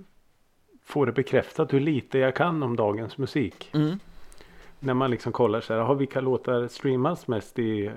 få 0.85 1.05
det 1.05 1.13
bekräftat 1.13 1.73
hur 1.73 1.81
lite 1.81 2.19
jag 2.19 2.35
kan 2.35 2.63
om 2.63 2.77
dagens 2.77 3.19
musik. 3.19 3.71
Mm. 3.75 3.99
När 4.81 4.95
man 4.95 5.11
liksom 5.11 5.33
kollar 5.33 5.61
så 5.61 5.75
här, 5.75 5.81
har 5.81 5.95
vilka 5.95 6.21
låtar 6.21 6.69
streamas 6.69 7.29
mest 7.29 7.59
i 7.59 7.87
eh, 7.87 7.93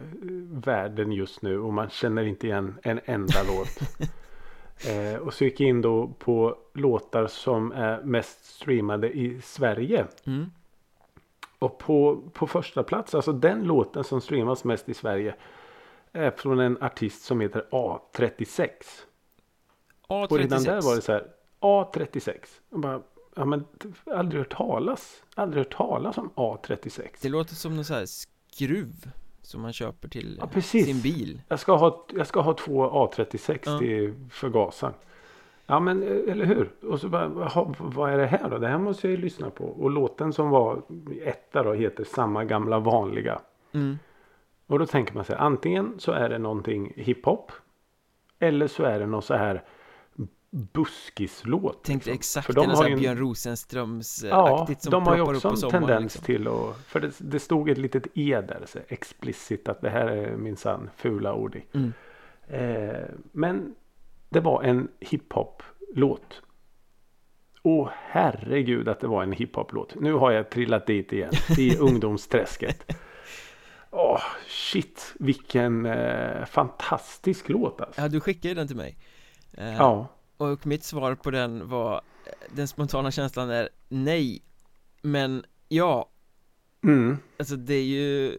världen 0.52 1.12
just 1.12 1.42
nu 1.42 1.60
och 1.60 1.74
man 1.74 1.90
känner 1.90 2.24
inte 2.24 2.48
igen 2.48 2.78
en 2.84 3.00
enda 3.06 3.44
låt. 3.48 4.00
Eh, 4.88 5.16
och 5.16 5.34
så 5.34 5.44
gick 5.44 5.60
jag 5.60 5.70
in 5.70 5.82
då 5.82 6.08
på 6.08 6.58
låtar 6.74 7.28
som 7.28 7.72
är 7.72 8.02
mest 8.02 8.46
streamade 8.46 9.12
i 9.12 9.42
Sverige. 9.42 10.08
Mm. 10.26 10.52
Och 11.60 11.78
på, 11.78 12.22
på 12.34 12.48
första 12.48 12.84
plats, 12.84 13.16
alltså 13.16 13.32
den 13.32 13.64
låten 13.64 14.04
som 14.04 14.22
streamas 14.22 14.64
mest 14.64 14.90
i 14.90 14.94
Sverige 14.94 15.36
är 16.12 16.32
från 16.32 16.60
en 16.60 16.84
artist 16.84 17.24
som 17.24 17.42
heter 17.42 17.66
A36. 17.72 18.70
A36 20.08 20.28
Och 20.28 20.38
redan 20.38 20.64
där 20.64 20.82
var 20.82 20.96
det 20.96 21.02
så 21.02 21.12
här, 21.12 21.28
A36. 21.60 22.36
Och 22.70 22.80
bara, 22.80 23.02
ja 23.36 23.46
men 23.46 23.66
aldrig 24.06 24.40
hört 24.42 24.56
talas, 24.56 25.24
aldrig 25.36 25.66
hört 25.66 25.74
talas 25.74 26.18
om 26.18 26.30
A36. 26.36 27.08
Det 27.22 27.30
låter 27.30 27.56
som 27.56 27.76
någon 27.76 27.86
sån 27.86 27.96
här 27.96 28.06
skruv 28.06 29.12
Som 29.50 29.62
man 29.62 29.74
köper 29.74 30.08
till 30.10 30.38
Ja, 30.42 30.48
precis. 30.48 30.86
sin 30.86 31.02
bil 31.02 31.42
Jag 31.48 31.60
ska 31.60 31.76
ha, 31.76 32.06
jag 32.14 32.28
ska 32.28 32.42
ha 32.42 32.54
två 32.54 32.90
A36 32.90 33.60
Ja. 33.66 33.80
till 33.80 34.14
förgasaren. 34.32 34.94
Ja 35.66 35.80
men 35.80 36.04
eh, 36.04 36.32
eller 36.32 36.46
hur? 36.46 36.72
Och 36.84 37.00
så 37.00 37.10
bara, 37.10 37.28
vad 37.80 38.14
är 38.14 38.18
det 38.18 38.26
här 38.26 38.50
då? 38.50 38.58
Det 38.58 38.68
här 38.68 38.78
måste 38.78 39.08
jag 39.08 39.12
ju 39.12 39.18
lyssna 39.22 39.50
på. 39.50 39.64
Och 39.66 39.92
låten 39.92 40.34
som 40.34 40.50
var 40.50 40.82
etta 41.24 41.64
då 41.64 41.74
heter 41.74 42.04
Samma 42.04 42.46
gamla 42.46 42.80
vanliga. 42.80 43.42
mm. 43.72 43.98
Och 44.68 44.80
då 44.80 44.86
tänker 44.86 45.14
man 45.16 45.26
sig 45.26 45.36
antingen 45.40 45.96
så 46.00 46.12
är 46.12 46.30
det 46.30 46.38
någonting 46.38 46.94
hiphop. 46.96 47.52
Eller 48.40 48.68
så 48.68 48.84
är 48.84 49.00
det 49.00 49.06
någon 49.06 49.22
så 49.22 49.34
här 49.34 49.64
buskislåt. 50.52 51.84
Tänkte 51.84 52.10
liksom. 52.10 52.20
exakt 52.20 52.46
För 52.46 52.54
de 52.54 52.70
har 52.70 52.88
ju 52.88 52.94
en- 52.94 53.00
Björn 53.00 53.18
Rosenströms 53.18 54.24
eh, 54.24 54.30
Ja, 54.30 54.62
aktigt 54.62 54.82
som 54.82 54.92
de 54.92 55.04
har 55.08 55.16
ju 55.16 55.22
också 55.22 55.48
en 55.48 55.58
sommaren 55.58 55.82
tendens 55.88 56.04
liksom. 56.16 56.26
till 56.26 56.48
att, 56.48 56.78
för 56.86 57.00
det, 57.00 57.12
det 57.18 57.40
stod 57.40 57.70
ett 57.70 57.78
litet 57.78 58.08
e 58.14 58.42
där, 58.48 58.64
så 58.66 58.80
explicit 58.88 59.70
att 59.70 59.82
det 59.82 59.90
här 59.90 60.08
är 60.08 60.36
minsann 60.38 60.90
fula 60.98 61.34
ord 61.34 61.56
i. 61.56 61.64
Mm. 61.74 61.94
Eh, 62.48 63.06
men 63.32 63.76
det 64.30 64.40
var 64.40 64.64
en 64.64 64.88
hiphop-låt. 65.00 66.42
Åh 67.64 67.90
herregud 67.94 68.88
att 68.88 69.00
det 69.00 69.08
var 69.08 69.24
en 69.24 69.32
hiphop-låt. 69.32 69.96
Nu 69.96 70.14
har 70.14 70.32
jag 70.32 70.50
trillat 70.50 70.88
dit 70.88 71.14
igen. 71.14 71.32
I 71.58 71.78
ungdomsträsket. 71.80 72.96
Åh 73.92 74.22
shit 74.48 75.14
vilken 75.20 75.86
eh, 75.86 76.46
fantastisk 76.46 77.50
låt 77.50 77.82
alltså. 77.82 78.02
Ja, 78.02 78.08
du 78.08 78.20
skickade 78.20 78.54
den 78.54 78.68
till 78.68 78.76
mig 78.78 78.98
eh, 79.54 79.74
Ja. 79.76 80.08
Och 80.40 80.68
mitt 80.68 80.84
svar 80.84 81.16
på 81.16 81.32
den 81.32 81.70
var 81.70 81.96
eh, 81.96 82.32
Den 82.56 82.68
spontana 82.68 83.12
känslan 83.12 83.50
är 83.50 83.70
nej 83.90 84.42
Men 85.02 85.44
ja 85.68 86.10
Mm. 86.84 87.18
Alltså 87.40 87.56
det 87.56 87.74
är 87.74 87.84
ju 87.84 88.38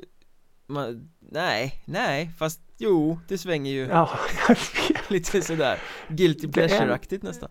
man, 0.67 1.11
Nej, 1.21 1.83
nej, 1.85 2.31
fast 2.39 2.61
jo, 2.79 3.19
det 3.29 3.39
svänger 3.39 3.73
ju 3.73 3.87
Ja, 3.87 4.11
jag 4.49 4.57
vet. 4.57 5.11
lite 5.11 5.43
sådär 5.43 5.79
Guilty 6.09 6.49
pleasure-aktigt 6.49 7.23
nästan 7.23 7.51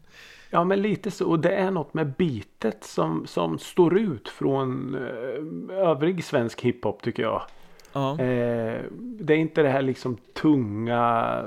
Ja 0.49 0.63
men 0.63 0.81
lite 0.81 1.11
så. 1.11 1.27
Och 1.27 1.39
det 1.39 1.55
är 1.55 1.71
något 1.71 1.93
med 1.93 2.13
bitet 2.13 2.83
som, 2.83 3.27
som 3.27 3.59
står 3.59 3.97
ut 3.97 4.29
från 4.29 4.95
eh, 4.95 5.77
övrig 5.77 6.23
svensk 6.23 6.61
hiphop 6.61 7.01
tycker 7.01 7.23
jag. 7.23 7.41
Ja, 7.93 8.11
Eh, 8.19 8.81
det 8.99 9.33
är 9.33 9.37
inte 9.37 9.63
det 9.63 9.69
här 9.69 9.81
liksom 9.81 10.17
tunga, 10.33 11.43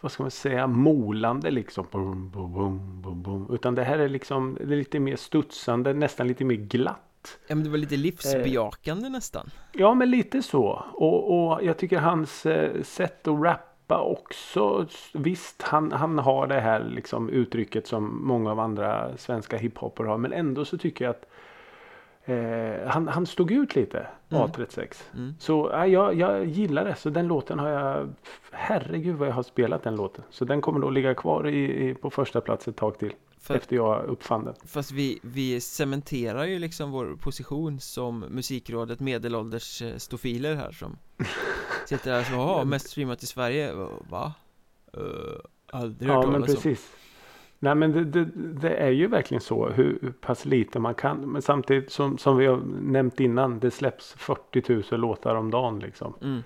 vad 0.00 0.12
ska 0.12 0.22
man 0.22 0.30
säga, 0.30 0.66
molande 0.66 1.50
liksom. 1.50 1.86
Boom, 1.90 2.30
boom, 2.30 3.02
boom, 3.02 3.22
boom. 3.22 3.54
Utan 3.54 3.74
det 3.74 3.84
här 3.84 3.98
är 3.98 4.08
liksom 4.08 4.58
det 4.60 4.74
är 4.74 4.78
lite 4.78 5.00
mer 5.00 5.16
studsande, 5.16 5.92
nästan 5.92 6.28
lite 6.28 6.44
mer 6.44 6.56
glatt. 6.56 7.38
ja 7.46 7.54
men 7.54 7.64
det 7.64 7.70
var 7.70 7.78
lite 7.78 7.96
livsbejakande 7.96 9.08
nästan 9.08 9.50
Ja 9.72 9.94
men 9.94 10.10
lite 10.10 10.42
så. 10.42 10.84
Och, 10.92 11.52
och 11.52 11.64
jag 11.64 11.78
tycker 11.78 11.98
hans 11.98 12.46
eh, 12.46 12.82
sätt 12.82 13.28
att 13.28 13.42
rappa 13.42 14.00
också. 14.00 14.86
Visst 15.14 15.62
han, 15.62 15.92
han 15.92 16.18
har 16.18 16.46
det 16.46 16.60
här 16.60 16.84
liksom 16.84 17.28
uttrycket 17.28 17.86
som 17.86 18.26
många 18.26 18.50
av 18.50 18.60
andra 18.60 19.16
svenska 19.16 19.56
hiphopper 19.56 20.04
har. 20.04 20.18
Men 20.18 20.32
ändå 20.32 20.64
så 20.64 20.78
tycker 20.78 21.04
jag 21.04 21.10
att 21.10 21.26
eh, 22.24 22.88
han, 22.88 23.08
han 23.08 23.26
stod 23.26 23.50
ut 23.50 23.76
lite. 23.76 24.06
Mm. 24.30 24.42
A36. 24.42 25.02
mm. 25.14 25.34
Så 25.38 25.70
ja, 25.72 25.86
jag, 25.86 26.14
jag 26.14 26.46
gillar 26.46 26.84
det. 26.84 26.94
Så 26.94 27.10
den 27.10 27.26
låten 27.26 27.58
har 27.58 27.68
jag. 27.68 28.14
Herregud 28.50 29.16
vad 29.16 29.28
jag 29.28 29.32
har 29.32 29.42
spelat 29.42 29.82
den 29.82 29.96
låten. 29.96 30.24
Så 30.30 30.44
den 30.44 30.60
kommer 30.60 30.80
då 30.80 30.90
ligga 30.90 31.14
kvar 31.14 31.48
i, 31.48 31.88
i, 31.88 31.94
på 31.94 32.10
första 32.10 32.40
plats 32.40 32.68
ett 32.68 32.76
tag 32.76 32.98
till. 32.98 33.12
För, 33.40 33.54
Efter 33.54 33.76
jag 33.76 34.04
uppfann 34.04 34.44
den. 34.44 34.54
Fast 34.66 34.92
vi, 34.92 35.18
vi 35.22 35.60
cementerar 35.60 36.44
ju 36.44 36.58
liksom 36.58 36.90
vår 36.90 37.16
position 37.16 37.80
som 37.80 38.18
musikrådet 38.20 39.00
medelålders 39.00 39.82
eh, 39.82 39.96
stofiler 39.96 40.54
här 40.54 40.72
som 40.72 40.98
Sitter 41.86 42.12
här 42.12 42.20
och 42.20 42.60
så, 42.60 42.64
mest 42.64 42.90
streamat 42.90 43.22
i 43.22 43.26
Sverige, 43.26 43.72
va? 44.10 44.34
Uh, 44.96 45.02
aldrig 45.66 46.10
hört 46.10 46.24
Ja 46.24 46.30
men 46.30 46.40
talas 46.40 46.56
om 46.56 46.62
precis. 46.62 46.92
Nej 47.64 47.74
men 47.74 47.92
det, 47.92 48.04
det, 48.04 48.24
det 48.34 48.74
är 48.74 48.90
ju 48.90 49.06
verkligen 49.06 49.40
så 49.40 49.68
hur, 49.68 50.12
pass 50.20 50.44
lite 50.44 50.78
man 50.78 50.94
kan. 50.94 51.18
Men 51.32 51.42
samtidigt 51.42 51.92
som, 51.92 52.18
som 52.18 52.36
vi 52.36 52.46
har 52.46 52.60
nämnt 52.80 53.20
innan. 53.20 53.58
Det 53.58 53.70
släpps 53.70 54.12
40 54.18 54.82
000 54.90 55.00
låtar 55.00 55.34
om 55.34 55.50
dagen 55.50 55.78
liksom. 55.78 56.14
mm. 56.22 56.42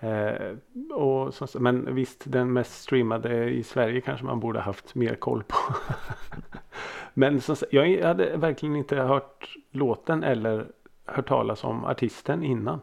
Eh, 0.00 0.56
och 0.96 1.34
så, 1.34 1.60
men 1.60 1.94
visst, 1.94 2.22
den 2.26 2.52
mest 2.52 2.82
streamade 2.82 3.50
i 3.50 3.62
Sverige 3.62 4.00
kanske 4.00 4.26
man 4.26 4.40
borde 4.40 4.60
haft 4.60 4.94
mer 4.94 5.14
koll 5.14 5.42
på. 5.42 5.56
men 7.14 7.40
som, 7.40 7.56
jag 7.70 8.02
hade 8.02 8.36
verkligen 8.36 8.76
inte 8.76 8.96
hört 8.96 9.56
låten 9.70 10.22
eller 10.24 10.66
hört 11.04 11.28
talas 11.28 11.64
om 11.64 11.84
artisten 11.84 12.44
innan. 12.44 12.80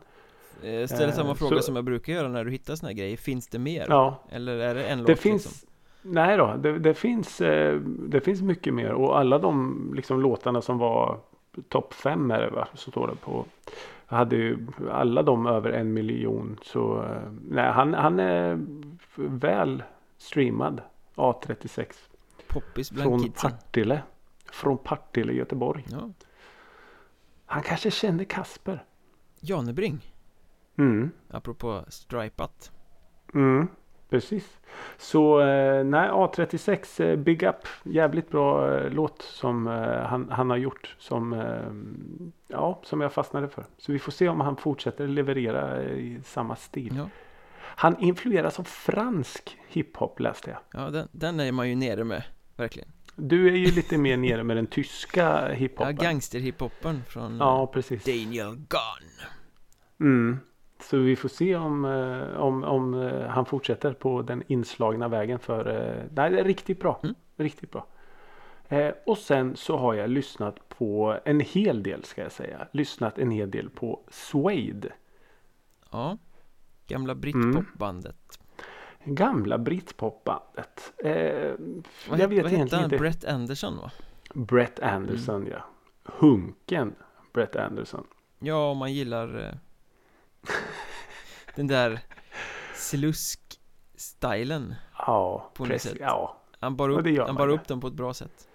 Eh, 0.64 0.88
samma 0.88 1.30
Eh, 1.30 1.36
fråga 1.36 1.56
så- 1.56 1.62
som 1.62 1.76
jag 1.76 1.86
brukar 1.86 2.14
göra 2.14 2.28
när 2.28 2.46
du 2.46 2.52
hittar 2.52 2.76
såna 2.76 2.90
här 2.90 2.96
grejer 2.98 3.18
Finns 3.18 3.48
det 3.48 3.60
mer? 3.60 3.86
Ja, 3.90 4.24
Eller 4.30 4.58
är 4.58 4.76
det 4.76 4.84
en 4.84 4.98
låt 4.98 5.08
det 5.08 5.16
finns 5.16 5.46
liksom? 5.46 5.70
Nej 6.08 6.38
då, 6.38 6.56
det, 6.58 6.80
det, 6.80 6.94
finns, 6.94 7.42
eh, 7.42 7.80
det 7.84 8.22
finns 8.22 8.42
mycket 8.42 8.74
mer 8.74 8.92
och 8.92 9.20
alla 9.20 9.40
de 9.40 9.92
liksom, 9.96 10.22
låtarna 10.22 10.62
som 10.62 10.78
var 10.78 11.20
topp 11.70 11.94
fem 11.94 12.32
är 12.32 12.42
det 12.42 12.50
va? 12.50 12.68
Så 12.74 12.92
står 12.92 13.08
det 13.08 13.16
på. 13.16 13.46
Hade 14.06 14.36
ju 14.36 14.68
alla 14.92 15.24
de 15.24 15.48
över 15.48 15.72
en 15.72 15.94
miljon 15.94 16.60
så 16.64 17.04
eh, 17.04 17.32
nej, 17.50 17.72
han, 17.72 17.94
han 17.94 18.20
är 18.20 18.66
väl 19.16 19.84
streamad 20.18 20.82
A36 21.16 21.86
Poppis 22.48 22.92
bland 22.92 23.10
från 23.10 23.20
kidsen 23.20 23.52
Partille. 23.52 24.02
Från 24.52 24.78
Partille 24.78 25.34
Göteborg. 25.34 25.86
Ja, 25.92 26.10
Han 27.46 27.64
kanske 27.64 27.92
kände 27.92 28.26
Kasper. 28.26 28.84
Janebring 29.40 30.02
Mm. 30.78 31.12
Apropå 31.28 31.86
stripat 31.88 32.72
Mm, 33.34 33.68
precis. 34.10 34.58
Så 34.98 35.40
eh, 35.42 35.84
nej, 35.84 36.10
A36 36.10 37.04
eh, 37.04 37.16
Big 37.16 37.44
Up. 37.44 37.56
Jävligt 37.84 38.30
bra 38.32 38.76
eh, 38.78 38.90
låt 38.90 39.22
som 39.22 39.68
han, 40.10 40.30
han 40.32 40.50
har 40.50 40.58
gjort. 40.58 40.96
Som, 41.00 41.44
ja, 42.48 42.82
som 42.84 43.02
jag 43.02 43.14
fastnade 43.14 43.48
för. 43.48 43.66
Så 43.78 43.92
vi 43.92 44.00
får 44.00 44.12
se 44.12 44.30
om 44.30 44.40
han 44.42 44.56
fortsätter 44.58 45.08
leverera 45.08 45.84
i 45.84 46.20
samma 46.26 46.56
stil. 46.56 46.94
Ja, 46.98 47.10
Han 47.60 48.00
influeras 48.00 48.60
av 48.60 48.64
fransk 48.64 49.58
hiphop 49.68 50.20
läste 50.20 50.50
jag. 50.50 50.82
ja 50.82 50.90
den, 50.90 51.08
den 51.12 51.40
är 51.40 51.52
man 51.52 51.70
ju 51.70 51.76
nere 51.76 52.04
med 52.04 52.24
Verkligen 52.56 52.90
Du 53.16 53.48
är 53.48 53.56
ju 53.58 53.66
lite 53.72 53.98
mer 53.98 54.18
nere 54.18 54.44
med 54.44 54.58
den 54.58 54.68
tyska 54.68 55.22
Ja, 55.50 55.54
hiphopen. 55.54 55.96
gangsterhiphopen 55.96 57.04
från 57.08 57.38
Ja, 57.38 57.68
precis. 57.68 58.04
Daniel 58.04 58.56
Gunn 58.56 59.28
Mm. 60.00 60.40
Så 60.80 60.98
vi 60.98 61.16
får 61.16 61.30
se 61.30 61.56
om, 61.56 61.86
eh, 61.86 62.40
om, 62.40 62.64
om 62.64 62.94
eh, 62.94 63.28
han 63.28 63.46
fortsätter 63.46 63.94
på 63.94 64.22
den 64.22 64.44
inslagna 64.48 65.08
vägen 65.08 65.40
för 65.40 65.68
eh, 65.68 66.04
nej, 66.16 66.30
det 66.32 66.40
är 66.40 66.44
riktigt 66.44 66.80
bra. 66.80 67.00
Mm. 67.04 67.16
Riktigt 67.38 67.72
bra. 67.72 67.88
Eh, 68.68 68.94
och 69.06 69.18
sen 69.18 69.56
så 69.56 69.78
har 69.78 69.94
jag 69.94 70.10
lyssnat 70.10 70.70
på 70.70 71.18
en 71.26 71.40
hel 71.40 71.84
del 71.84 72.04
ska 72.04 72.22
jag 72.22 72.32
säga. 72.32 72.68
Lyssnat 72.72 73.18
en 73.18 73.32
hel 73.32 73.52
del 73.52 73.70
på 73.70 74.00
Suede. 74.10 74.94
Ja 75.92 76.18
Gamla 76.88 77.12
Mm. 77.14 77.22
britpopbandet 77.22 78.40
Gamla 79.04 79.58
britpopbandet. 79.58 80.94
Eh, 80.98 81.54
Vad, 82.10 82.20
jag 82.20 82.28
vet 82.28 82.44
vad 82.44 82.52
hette 82.52 82.76
han? 82.76 82.84
inte. 82.86 82.98
Brett 82.98 83.26
Anderson 83.26 83.78
va? 83.78 83.92
Brett 84.34 84.80
Anderson 84.80 85.48
ja. 85.52 85.66
Hunken 86.04 86.96
Brett 87.34 87.56
Anderson. 87.56 88.08
Ja, 88.40 88.70
om 88.72 88.78
man 88.78 88.94
gillar 88.94 89.58
Den 91.56 91.68
där 91.68 92.00
Slusk-stilen 92.76 94.76
Ja, 94.98 95.52
På 95.54 95.66
precis. 95.66 95.92
sätt. 95.92 95.98
Ja. 96.02 96.38
Han 96.60 96.76
bar 96.76 96.90
upp, 96.90 97.18
han 97.28 97.36
bar 97.36 97.48
upp 97.48 97.68
dem 97.68 97.82
på 97.82 97.88
ett 97.88 97.94
bra 97.94 98.14
sätt 98.14 98.48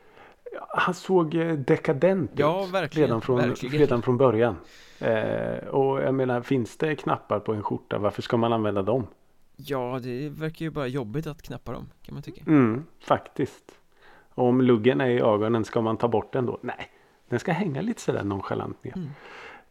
Han 0.68 0.94
såg 0.94 1.34
eh, 1.34 1.52
dekadent 1.52 2.30
Ja, 2.36 2.68
ut. 2.84 2.96
Redan 2.96 3.20
från, 3.20 3.36
verkligen. 3.36 3.78
redan 3.78 4.02
från 4.02 4.16
början. 4.16 4.56
Eh, 4.98 5.66
och 5.68 6.00
jag 6.02 6.14
menar, 6.14 6.42
finns 6.42 6.76
det 6.76 6.96
knappar 6.96 7.40
på 7.40 7.54
en 7.54 7.62
skjorta, 7.62 7.98
varför 7.98 8.22
ska 8.22 8.36
man 8.36 8.52
använda 8.52 8.82
dem? 8.82 9.06
Ja, 9.56 10.00
det 10.02 10.28
verkar 10.28 10.64
ju 10.64 10.70
bara 10.70 10.86
jobbigt 10.86 11.26
att 11.26 11.42
knappa 11.42 11.72
dem 11.72 11.88
Kan 12.02 12.14
man 12.14 12.22
tycka 12.22 12.42
Mm, 12.46 12.84
faktiskt. 13.00 13.64
Och 14.34 14.44
om 14.46 14.60
luggen 14.60 15.00
är 15.00 15.08
i 15.08 15.20
ögonen, 15.20 15.64
ska 15.64 15.80
man 15.80 15.96
ta 15.96 16.08
bort 16.08 16.32
den 16.32 16.46
då? 16.46 16.58
Nej, 16.62 16.90
den 17.28 17.40
ska 17.40 17.52
hänga 17.52 17.80
lite 17.80 18.00
sådär 18.00 18.24
nonchalant 18.24 18.84
ner. 18.84 18.96
Mm. 18.96 19.10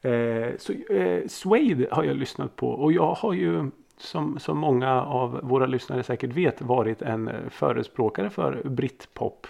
Eh, 0.02 0.58
så 0.58 0.74
eh, 0.74 1.28
Suede 1.28 1.88
har 1.92 2.04
jag 2.04 2.18
lyssnat 2.18 2.56
på 2.56 2.70
och 2.70 2.94
jag 2.94 3.14
har 3.14 3.34
ju 3.34 3.72
som, 3.98 4.40
som 4.40 4.58
många 4.58 5.04
av 5.04 5.40
våra 5.44 5.66
lyssnare 5.66 6.04
säkert 6.04 6.34
vet 6.34 6.62
varit 6.62 7.02
en 7.02 7.28
eh, 7.28 7.50
förespråkare 7.50 8.30
för 8.30 8.62
britpop 8.64 9.48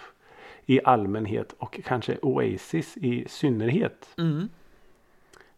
i 0.66 0.80
allmänhet 0.84 1.54
och 1.58 1.80
kanske 1.84 2.18
Oasis 2.22 2.96
i 2.96 3.24
synnerhet. 3.28 4.14
mm. 4.18 4.48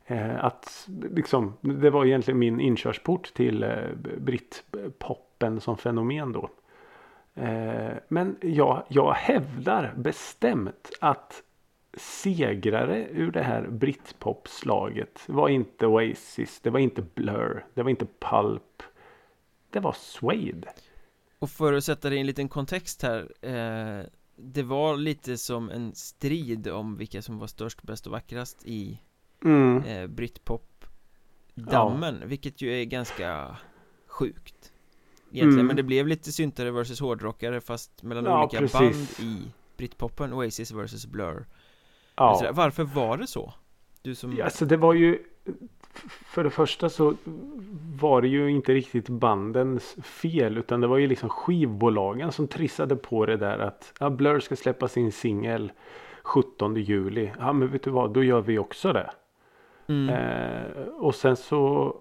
Eh, 0.07 0.45
att 0.45 0.89
liksom, 1.11 1.55
det 1.61 1.91
var 1.91 2.05
egentligen 2.05 2.39
min 2.39 2.61
inkörsport 2.61 3.35
till 3.35 3.63
eh, 3.63 3.71
britpoppen 4.19 5.61
som 5.61 5.79
fenomen 5.79 6.33
då. 6.33 6.51
Eh, 7.35 7.93
men 8.09 8.37
jag, 8.41 8.83
jag 8.89 9.13
hävdar 9.13 9.95
bestämt 9.97 10.91
att 11.01 11.43
segrare 11.97 13.09
ur 13.11 13.31
det 13.33 13.43
här 13.43 13.67
britpopslaget 13.69 15.21
var 15.27 15.49
inte 15.49 15.87
Oasis, 15.87 16.61
det 16.61 16.71
var 16.71 16.79
inte 16.81 17.03
Blur, 17.15 17.67
det 17.75 17.83
var 17.83 17.91
inte 17.91 18.07
Pulp. 18.21 18.83
Det 19.71 19.81
var 19.81 19.93
Suede. 19.93 20.73
Och 21.39 21.51
för 21.51 21.73
att 21.73 21.85
sätta 21.85 22.11
det 22.11 22.17
i 22.17 22.21
en 22.21 22.27
liten 22.27 22.49
kontext 22.49 23.03
här 23.03 23.21
eh, 23.43 24.01
Det 24.37 24.63
var 24.63 24.97
lite 24.97 25.39
som 25.39 25.71
en 25.71 25.95
strid 25.95 26.69
om 26.69 26.97
vilka 26.97 27.23
som 27.23 27.39
var 27.39 27.47
störst, 27.47 27.83
bäst 27.83 28.07
och 28.07 28.13
vackrast 28.13 28.63
i 28.65 28.99
Mm. 29.45 29.83
eh, 29.85 30.07
Britpop-dammen 30.07 32.23
Vilket 32.29 32.63
ju 32.63 32.81
är 32.81 32.85
ganska 32.85 33.57
sjukt 34.07 34.73
Egentligen, 35.33 35.53
Mm. 35.55 35.67
men 35.67 35.77
det 35.77 35.83
blev 35.83 36.07
lite 36.07 36.33
syntare 36.33 36.71
versus 36.71 37.01
hårdrockare 37.01 37.61
fast 37.61 38.03
mellan 38.03 38.25
Ja, 38.25 38.43
olika 38.43 38.59
precis. 38.59 39.19
band 39.19 39.29
i 39.29 39.53
Britpopen, 39.77 40.33
Oasis 40.33 40.71
versus 40.73 41.07
Blur 41.07 41.47
Ja. 42.17 42.51
Varför 42.53 42.85
var 42.85 43.17
det 43.17 43.27
så? 43.27 43.55
Du 44.03 44.15
som 44.15 44.37
Ja, 44.37 44.45
alltså 44.45 44.65
det 44.65 44.77
var 44.77 44.95
ju 44.95 45.19
För 46.25 46.45
det 46.45 46.51
första 46.51 46.89
så 46.89 47.15
var 48.01 48.23
det 48.23 48.29
ju 48.29 48.51
inte 48.51 48.75
riktigt 48.75 49.09
bandens 49.09 49.97
fel 50.03 50.59
utan 50.59 50.81
det 50.81 50.87
var 50.87 50.99
ju 50.99 51.07
liksom 51.07 51.29
skivbolagen 51.29 52.33
som 52.33 52.49
trissade 52.49 52.97
på 52.97 53.27
det 53.27 53.37
där 53.37 53.59
att 53.59 53.93
ja, 54.01 54.11
Blur 54.11 54.41
ska 54.41 54.57
släppa 54.57 54.89
sin 54.89 55.13
singel 55.13 55.73
17 56.23 56.77
juli. 56.77 57.31
Ja 57.39 57.53
men 57.53 57.69
vet 57.71 57.83
du 57.83 57.91
vad, 57.91 58.13
då 58.13 58.25
gör 58.25 58.41
vi 58.41 58.59
också 58.59 58.93
det. 58.93 59.11
mm, 59.89 60.09
Eh, 60.09 60.83
och 60.83 61.15
sen 61.15 61.37
så 61.37 61.97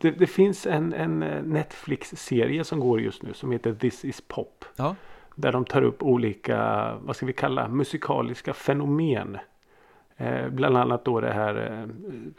det, 0.00 0.10
det 0.10 0.26
finns 0.26 0.66
en, 0.66 0.92
en 0.92 1.22
eh, 1.22 1.42
Netflix-serie 1.42 2.64
som 2.64 2.80
går 2.80 3.00
just 3.00 3.22
nu 3.22 3.34
som 3.34 3.52
heter 3.52 3.74
This 3.74 4.04
is 4.04 4.20
Pop. 4.28 4.64
Ja, 4.76 4.96
Där 5.40 5.52
de 5.52 5.64
tar 5.64 5.82
upp 5.82 6.02
olika, 6.02 6.92
vad 7.02 7.16
ska 7.16 7.26
vi 7.26 7.32
kalla, 7.32 7.68
musikaliska 7.68 8.52
fenomen. 8.52 9.38
Eh, 10.16 10.48
bland 10.48 10.76
annat 10.76 11.04
då 11.04 11.20
det 11.20 11.32
här 11.32 11.54
eh, 11.56 11.88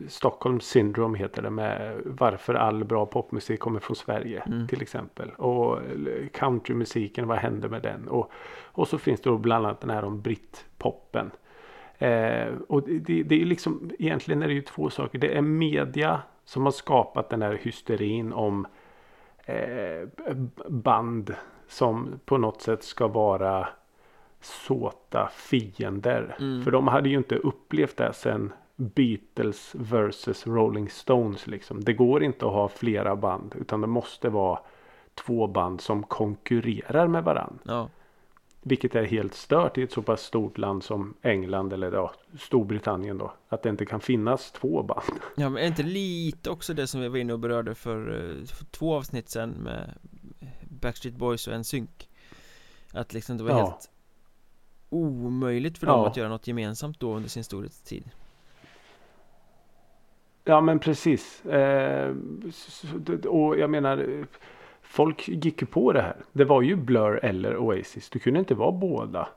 Stockholm 0.08 0.60
syndrome 0.60 1.18
heter 1.18 1.42
det 1.42 1.50
med 1.50 2.02
varför 2.06 2.54
all 2.54 2.84
bra 2.84 3.06
popmusik 3.06 3.60
kommer 3.60 3.80
från 3.80 3.96
Sverige 3.96 4.44
Mm. 4.46 4.68
till 4.68 4.82
exempel. 4.82 5.30
Och 5.30 5.78
eh, 5.78 6.28
countrymusiken, 6.34 7.28
vad 7.28 7.38
händer 7.38 7.70
med 7.70 7.82
den? 7.82 8.08
Och, 8.08 8.32
och 8.64 8.88
så 8.88 8.98
finns 8.98 9.22
det 9.22 9.30
då 9.30 9.38
bland 9.38 9.66
annat 9.66 9.82
den 9.82 9.90
här 9.90 10.04
om 10.04 10.22
britpoppen. 10.22 11.32
Eh, 11.98 12.48
och 12.68 12.84
det, 12.88 13.24
det, 13.24 13.42
är 13.42 13.46
liksom, 13.46 13.92
egentligen 14.00 14.44
är 14.44 14.48
det 14.48 14.54
ju 14.54 14.62
två 14.62 14.90
saker. 14.90 15.20
Det 15.20 15.38
är 15.38 15.42
media 15.42 16.22
som 16.46 16.64
har 16.64 16.72
skapat 16.72 17.30
den 17.30 17.42
här 17.42 17.60
hysterin 17.62 18.34
om 18.34 18.68
eh, 19.46 20.08
band 20.68 21.36
som 21.72 22.20
på 22.26 22.38
något 22.38 22.62
sätt 22.62 22.84
ska 22.84 23.08
vara 23.08 23.68
såta 24.42 25.30
fiender. 25.34 26.36
Mm. 26.40 26.64
För 26.64 26.72
de 26.72 26.88
hade 26.88 27.10
ju 27.10 27.18
inte 27.18 27.36
upplevt 27.36 27.98
det 27.98 28.14
sen 28.14 28.54
Beatles 28.76 29.76
versus 29.80 30.48
Rolling 30.48 30.90
Stones 30.90 31.48
liksom. 31.48 31.84
Det 31.84 31.94
går 31.94 32.24
inte 32.24 32.46
att 32.46 32.52
ha 32.52 32.68
flera 32.68 33.16
band 33.16 33.56
utan 33.60 33.82
det 33.82 33.88
måste 33.88 34.30
vara 34.30 34.60
två 35.16 35.48
band 35.48 35.82
som 35.82 36.04
konkurrerar 36.04 37.08
med 37.08 37.24
varandra. 37.24 37.60
ja, 37.64 37.90
Vilket 38.62 38.96
är 38.96 39.04
helt 39.04 39.34
stört 39.34 39.78
i 39.78 39.84
ett 39.84 39.92
så 39.92 40.02
pass 40.02 40.22
stort 40.22 40.58
land 40.58 40.84
som 40.84 41.14
England 41.22 41.74
eller 41.74 41.92
ja, 41.92 42.12
Storbritannien 42.40 43.18
då. 43.18 43.34
Att 43.50 43.64
det 43.64 43.70
inte 43.70 43.86
kan 43.86 44.00
finnas 44.00 44.52
två 44.52 44.84
band. 44.84 45.20
ja 45.36 45.50
men 45.50 45.64
är 45.64 45.68
inte 45.68 45.84
lite 45.84 46.50
också 46.50 46.74
det 46.74 46.88
som 46.88 47.02
vi 47.02 47.08
var 47.08 47.18
inne 47.18 47.34
och 47.34 47.40
berörde 47.40 47.76
för, 47.76 48.00
eh, 48.00 48.46
för 48.46 48.66
två 48.66 48.96
avsnitt 48.96 49.30
sen 49.30 49.50
med 49.50 49.94
Backstreet 50.82 51.16
Boys 51.16 51.48
och 51.48 51.54
en 51.54 51.64
synk 51.64 52.10
Att 52.94 53.14
liksom 53.14 53.38
det 53.38 53.44
var 53.44 53.52
Ja. 53.52 53.58
helt 53.66 53.90
omöjligt 54.90 55.78
för 55.78 55.88
dem 55.88 56.00
Ja. 56.00 56.08
att 56.08 56.18
göra 56.18 56.30
något 56.30 56.48
gemensamt 56.48 57.00
då 57.00 57.14
under 57.16 57.30
sin 57.30 57.44
storhetstid 57.44 58.10
Ja 60.44 60.62
men 60.62 60.80
precis. 60.80 61.46
Eh, 61.46 62.16
och 63.28 63.58
jag 63.60 63.70
menar 63.70 64.26
Folk 64.82 65.28
gick 65.28 65.62
ju 65.62 65.66
på 65.68 65.92
det 65.94 66.02
här. 66.02 66.16
Det 66.32 66.46
var 66.46 66.62
ju 66.62 66.76
Blur 66.76 67.26
eller 67.26 67.58
Oasis. 67.58 68.10
Du 68.10 68.20
kunde 68.20 68.40
inte 68.40 68.56
vara 68.56 68.72
båda. 68.72 69.30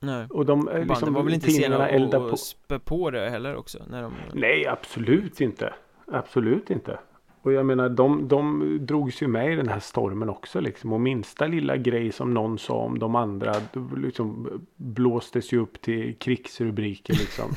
Nej, 0.00 0.26
Och 0.30 0.46
de 0.46 0.58
eh, 0.60 0.64
banden 0.74 0.88
liksom, 0.88 1.14
var 1.14 1.22
väl 1.22 1.34
inte 1.34 1.50
sena 1.50 1.84
att 2.16 2.30
på. 2.30 2.36
spä 2.36 2.78
på 2.78 3.10
det 3.10 3.30
heller 3.30 3.56
också 3.56 3.78
när 3.90 4.02
de 4.02 4.14
Nej 4.34 4.66
absolut 4.66 5.40
inte. 5.40 5.74
Absolut 6.12 6.70
inte. 6.70 6.98
Och 7.44 7.52
jag 7.52 7.66
menar 7.66 7.88
de, 7.88 8.28
de 8.28 8.78
drogs 8.86 9.22
ju 9.22 9.26
med 9.28 9.52
i 9.52 9.56
den 9.56 9.68
här 9.68 9.80
stormen 9.80 10.28
också 10.28 10.60
liksom. 10.60 10.92
Och 10.92 11.00
minsta 11.00 11.46
lilla 11.46 11.76
grej 11.76 12.12
som 12.12 12.34
någon 12.34 12.58
sa 12.58 12.74
om 12.74 12.98
de 12.98 13.14
andra 13.16 13.54
liksom 13.96 14.48
blåstes 14.76 15.52
ju 15.52 15.58
upp 15.60 15.80
till 15.80 16.14
krigsrubriker 16.18 17.12
liksom. 17.14 17.50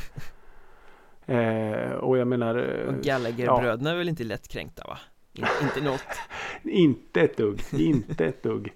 eh, 1.36 1.92
och 1.92 2.18
jag 2.18 2.28
menar. 2.28 2.56
eh, 2.56 2.88
Och 2.96 3.04
Gallagher-bröderna 3.04 3.92
är 3.92 3.96
väl 3.96 4.10
inte 4.10 4.24
lättkränkta 4.24 4.84
va? 4.88 4.98
In, 5.34 5.46
inte 5.64 5.82
något 5.82 6.20
Inte 6.64 7.22
ett 7.22 7.38
dugg, 7.38 7.62
inte 7.74 8.26
ett 8.26 8.44
dugg. 8.44 8.74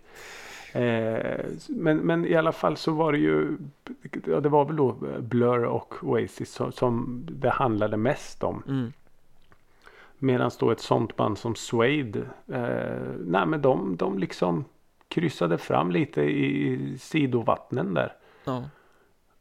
Eh, 0.74 1.45
men, 1.69 1.97
men 1.97 2.26
i 2.26 2.36
alla 2.36 2.52
fall 2.52 2.78
så 2.78 2.91
var 2.91 3.12
det 3.12 3.17
ju, 3.19 3.58
ja, 4.28 4.39
det 4.39 4.50
var 4.50 4.65
väl 4.65 4.76
då 4.76 4.97
Blur 5.19 5.63
och 5.65 5.93
Oasis 6.04 6.52
som, 6.54 6.71
som 6.71 7.26
det 7.32 7.50
handlade 7.50 7.97
mest 7.97 8.43
om. 8.43 8.63
mm. 8.67 8.93
Medan 10.24 10.52
då 10.60 10.72
ett 10.72 10.80
sånt 10.80 11.16
band 11.16 11.38
som 11.38 11.56
Suede, 11.56 12.20
eh, 12.48 13.16
nej 13.20 13.46
men 13.46 13.62
de, 13.62 13.96
de 13.98 14.20
liksom 14.20 14.66
kryssade 15.08 15.58
fram 15.58 15.92
lite 15.92 16.22
i 16.22 16.98
sidovattnen 17.00 17.94
där. 17.94 18.14
Ja, 18.44 18.64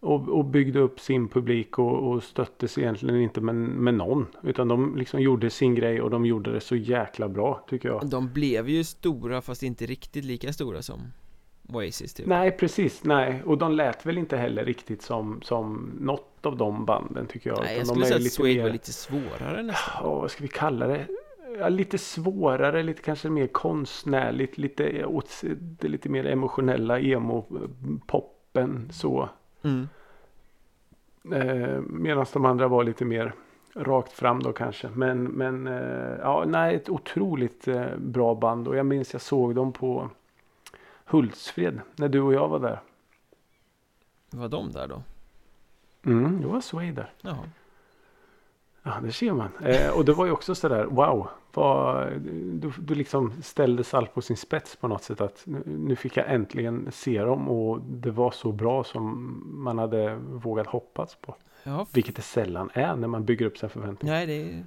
Och, 0.01 0.29
och 0.29 0.45
byggde 0.45 0.79
upp 0.81 1.01
sin 1.01 1.29
publik 1.29 1.79
och, 1.79 2.11
och 2.11 2.23
stöttes 2.23 2.79
egentligen 2.79 3.21
inte 3.21 3.40
med, 3.40 3.55
med 3.55 3.95
någon. 3.95 4.27
Utan 4.43 4.69
de 4.69 4.97
liksom 4.97 5.21
gjorde 5.21 5.51
sin 5.51 5.75
grej 5.75 6.01
och 6.03 6.11
de 6.11 6.27
gjorde 6.27 6.53
det 6.53 6.61
så 6.61 6.77
jäkla 6.77 7.29
bra 7.29 7.64
tycker 7.69 7.88
jag. 7.88 8.07
de 8.09 8.33
blev 8.33 8.69
ju 8.69 8.85
stora 8.85 9.40
fast 9.40 9.62
inte 9.62 9.87
riktigt 9.87 10.25
lika 10.25 10.53
stora 10.53 10.83
som 10.83 11.01
Oasis 11.74 12.14
typ 12.14 12.26
Nej 12.26 12.50
precis, 12.50 13.04
nej. 13.04 13.42
Och 13.46 13.59
de 13.59 13.72
lät 13.72 14.06
väl 14.06 14.18
inte 14.18 14.37
heller 14.37 14.64
riktigt 14.64 15.02
som, 15.02 15.42
som 15.42 15.90
något 16.00 16.46
av 16.46 16.56
de 16.56 16.85
banden 16.85 17.26
tycker 17.26 17.50
jag. 17.50 17.59
Nej, 17.62 17.72
jag 17.76 17.80
de 17.80 17.87
skulle 17.87 18.04
är 18.04 18.09
säga 18.09 18.16
att 18.26 18.33
Suede 18.33 18.54
mer- 18.54 18.62
var 18.62 18.70
lite 18.70 18.92
svårare 18.92 19.62
nästan 19.62 19.94
Ja, 20.02 20.14
vad 20.20 20.30
ska 20.30 20.42
vi 20.42 20.48
kalla 20.48 20.87
det? 20.87 21.06
Ja, 21.59 21.68
lite 21.68 21.98
svårare, 21.98 22.83
lite 22.83 23.02
kanske 23.02 23.28
mer 23.30 23.46
konstnärligt, 23.46 24.59
lite 24.59 25.04
åt 25.04 25.42
det 25.52 25.88
lite 25.88 26.09
mer 26.09 26.26
emotionella 26.26 27.00
emo-poppen 27.00 28.88
så. 28.92 29.28
mm. 29.62 29.88
Eh, 31.33 31.80
Medan 31.80 32.26
de 32.33 32.44
andra 32.44 32.68
var 32.68 32.85
lite 32.85 33.04
mer 33.04 33.33
rakt 33.74 34.12
fram 34.12 34.42
då 34.42 34.52
kanske. 34.52 34.88
Men, 34.94 35.24
men 35.24 35.66
eh, 35.66 36.18
ja, 36.20 36.44
nej, 36.46 36.74
ett 36.74 36.88
otroligt 36.88 37.68
eh, 37.68 37.85
bra 37.98 38.35
band 38.35 38.68
och 38.68 38.76
jag 38.76 38.87
minns 38.87 39.12
jag 39.12 39.22
såg 39.22 39.54
dem 39.54 39.72
på 39.72 40.11
Hultsfred 41.11 41.81
när 41.96 42.09
du 42.09 42.20
och 42.20 42.35
jag 42.35 42.49
var 42.49 42.59
där. 42.59 42.81
Var 44.31 44.49
de 44.49 44.73
där 44.73 44.88
då? 44.88 45.03
Mm, 46.07 46.40
det 46.40 46.46
var 46.46 46.61
Sway 46.61 46.92
där. 46.92 47.12
Jaha 47.23 47.38
Ja, 48.83 49.01
det 49.03 49.12
ser 49.12 49.33
man. 49.33 49.49
Eh, 49.64 49.90
och 49.90 50.05
det 50.05 50.12
var 50.12 50.27
ju 50.27 50.33
också 50.33 50.55
sådär, 50.55 50.85
wow. 50.85 51.29
Vad, 51.53 52.12
du, 52.23 52.73
du 52.79 52.94
liksom 52.94 53.42
ställdes 53.42 53.94
allt 53.94 54.14
på 54.14 54.23
sin 54.23 54.37
spets 54.37 54.77
på 54.77 54.88
något 54.88 55.03
sätt. 55.03 55.20
Att 55.20 55.42
nu, 55.46 55.62
nu 55.66 55.96
fick 55.96 56.16
jag 56.16 56.31
äntligen 56.35 56.88
se 56.92 57.23
dem 57.23 57.49
och 57.49 57.81
det 57.83 58.11
var 58.11 58.31
så 58.31 58.53
bra 58.53 58.85
som 58.85 59.40
man 59.64 59.79
hade 59.79 60.16
vågat 60.16 60.66
hoppas 60.66 61.14
på. 61.14 61.37
Ja, 61.62 61.87
Vilket 61.92 62.16
det 62.16 62.23
sällan 62.23 62.70
är 62.73 62.96
när 62.96 63.09
man 63.09 63.25
bygger 63.25 63.46
upp 63.46 63.59
sina 63.59 63.70
förväntningar. 63.70 64.14
nej 64.14 64.27
det 64.27 64.42
är... 64.53 64.64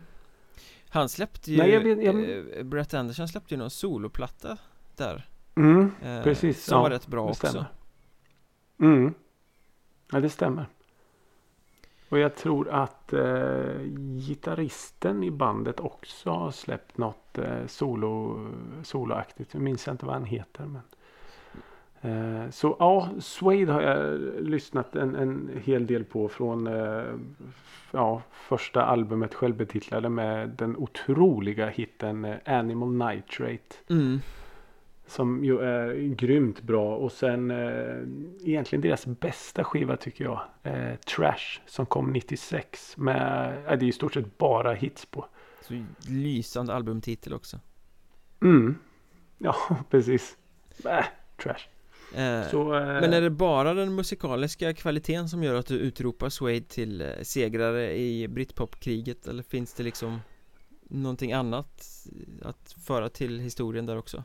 Han 0.89 1.09
släppte 1.09 1.51
ju, 1.51 1.57
Nej, 1.57 1.71
jag 1.71 1.81
vet- 1.81 2.03
jag- 2.03 2.57
eh, 2.57 2.63
Brett 2.63 2.93
Anderson 2.93 3.27
släppte 3.27 3.53
ju 3.53 3.57
någon 3.57 3.69
soloplatta 3.69 4.57
där 4.95 5.25
Mm, 5.55 5.91
eh, 6.01 6.23
precis. 6.23 6.65
Som 6.65 6.77
ja, 6.77 6.81
var 6.81 6.89
rätt 6.89 7.07
bra 7.07 7.23
det 7.23 7.29
också 7.29 7.47
stämmer. 7.47 7.65
Mm. 8.79 9.13
Ja, 10.11 10.19
det 10.19 10.29
stämmer. 10.29 10.65
Och 12.09 12.19
jag 12.19 12.35
tror 12.35 12.69
att 12.69 13.13
eh, 13.13 13.81
gitarristen 14.27 15.23
i 15.23 15.31
bandet 15.31 15.79
också 15.79 16.29
har 16.29 16.51
släppt 16.51 16.97
något 16.97 17.37
eh, 17.37 17.65
solo, 17.67 18.39
soloaktigt. 18.83 19.53
Jag 19.53 19.61
minns 19.63 19.87
inte 19.87 20.05
vad 20.05 20.15
han 20.15 20.25
heter. 20.25 20.65
Men, 20.65 20.81
eh, 22.01 22.49
så 22.49 22.75
ja, 22.79 23.09
Suede 23.19 23.73
har 23.73 23.81
jag 23.81 24.19
lyssnat 24.39 24.95
en, 24.95 25.15
en 25.15 25.61
hel 25.63 25.87
del 25.87 26.03
på 26.03 26.29
från 26.29 26.67
eh, 26.67 27.03
ja, 27.91 28.21
första 28.31 28.85
albumet 28.85 29.33
självbetitlade 29.33 30.09
med 30.09 30.49
den 30.49 30.77
otroliga 30.77 31.67
hitten 31.69 32.25
eh, 32.25 32.37
Animal 32.45 32.91
Nitrate. 32.91 33.75
mm. 33.89 34.19
Som 35.07 35.45
ju 35.45 35.59
är 35.59 35.93
grymt 36.15 36.61
bra 36.61 36.95
och 36.95 37.11
sen 37.11 37.51
eh, 37.51 38.47
egentligen 38.49 38.81
deras 38.81 39.05
bästa 39.05 39.63
skiva 39.63 39.97
tycker 39.97 40.23
jag. 40.23 40.41
Eh, 40.63 40.95
Trash 40.95 41.59
som 41.65 41.85
kom 41.85 42.13
96 42.13 42.97
med, 42.97 43.47
eh, 43.67 43.77
det 43.79 43.85
är 43.85 43.89
i 43.89 43.91
stort 43.91 44.13
sett 44.13 44.37
bara 44.37 44.73
hits 44.73 45.05
på. 45.05 45.25
Så 45.61 45.83
lysande 46.07 46.73
albumtitel 46.73 47.33
också 47.33 47.59
Mm. 48.41 48.75
Ja, 49.37 49.55
precis. 49.89 50.37
Äh, 50.85 51.05
trash. 51.43 51.67
eh, 52.21 52.49
Så, 52.51 52.75
eh, 52.75 52.85
Men 52.85 53.13
är 53.13 53.21
det 53.21 53.29
bara 53.29 53.73
den 53.73 53.95
musikaliska 53.95 54.73
kvaliteten 54.73 55.29
som 55.29 55.43
gör 55.43 55.55
att 55.55 55.65
du 55.65 55.75
utropar 55.79 56.29
Suede 56.29 56.65
till 56.65 57.01
eh, 57.01 57.07
segrare 57.21 57.97
i 57.97 58.27
Britpop-kriget 58.27 59.27
eller 59.27 59.43
finns 59.43 59.73
det 59.73 59.83
liksom 59.83 60.19
någonting 60.89 61.33
annat 61.33 62.07
att 62.41 62.75
föra 62.85 63.09
till 63.09 63.39
historien 63.39 63.85
där 63.85 63.97
också? 63.97 64.23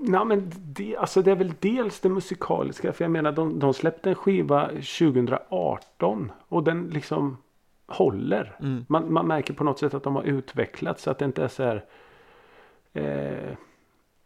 Nej, 0.00 0.24
men 0.24 0.52
det, 0.56 0.96
alltså 0.96 1.22
det 1.22 1.30
är 1.30 1.36
väl 1.36 1.54
dels 1.60 2.00
det 2.00 2.08
musikaliska. 2.08 2.92
För 2.92 3.04
jag 3.04 3.10
menar 3.10 3.32
de, 3.32 3.58
de 3.58 3.74
släppte 3.74 4.08
en 4.08 4.14
skiva 4.14 4.68
2018 4.68 6.32
och 6.48 6.64
den 6.64 6.90
liksom 6.90 7.36
håller. 7.86 8.56
Mm. 8.60 8.84
Man, 8.88 9.12
man 9.12 9.26
märker 9.26 9.54
på 9.54 9.64
något 9.64 9.78
sätt 9.78 9.94
att 9.94 10.02
de 10.02 10.16
har 10.16 10.22
utvecklats 10.22 11.02
så 11.02 11.10
att 11.10 11.18
det 11.18 11.24
inte 11.24 11.44
är 11.44 11.48
så 11.48 11.62
här. 11.62 11.84
Eh, 12.92 13.56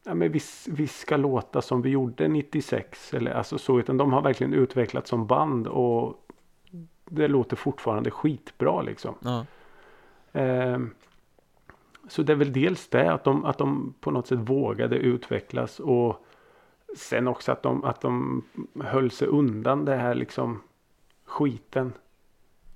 ja, 0.05 0.15
men 0.15 0.33
vi, 0.33 0.41
vi 0.69 0.87
ska 0.87 1.17
låta 1.17 1.63
som 1.63 1.83
vi 1.83 1.91
gjorde 1.91 2.29
96 2.29 3.15
eller 3.15 3.31
alltså 3.31 3.59
så. 3.59 3.79
Utan 3.79 3.97
de 3.97 4.13
har 4.13 4.23
verkligen 4.23 4.55
utvecklats 4.55 5.11
som 5.11 5.27
band 5.27 5.67
och 5.67 6.27
det 7.05 7.29
låter 7.29 7.57
fortfarande 7.57 8.11
skitbra 8.11 8.83
liksom. 8.83 9.15
Ja, 9.21 9.47
Ehm, 10.33 10.95
så 12.11 12.23
det 12.23 12.33
är 12.33 12.37
väl 12.37 12.53
dels 12.53 12.89
det 12.89 13.13
att 13.13 13.25
de, 13.25 13.45
att 13.45 13.59
de 13.59 13.95
på 14.01 14.11
något 14.11 14.27
sätt 14.27 14.39
vågade 14.39 14.97
utvecklas 14.97 15.81
och 15.81 16.25
sen 16.97 17.29
också 17.29 17.53
att 17.53 17.63
de, 17.63 17.85
att 17.85 18.01
de 18.01 18.43
höll 18.81 19.11
sig 19.11 19.29
undan 19.29 19.85
det 19.85 19.97
här 19.97 20.15
liksom 20.15 20.63
skiten. 21.25 21.93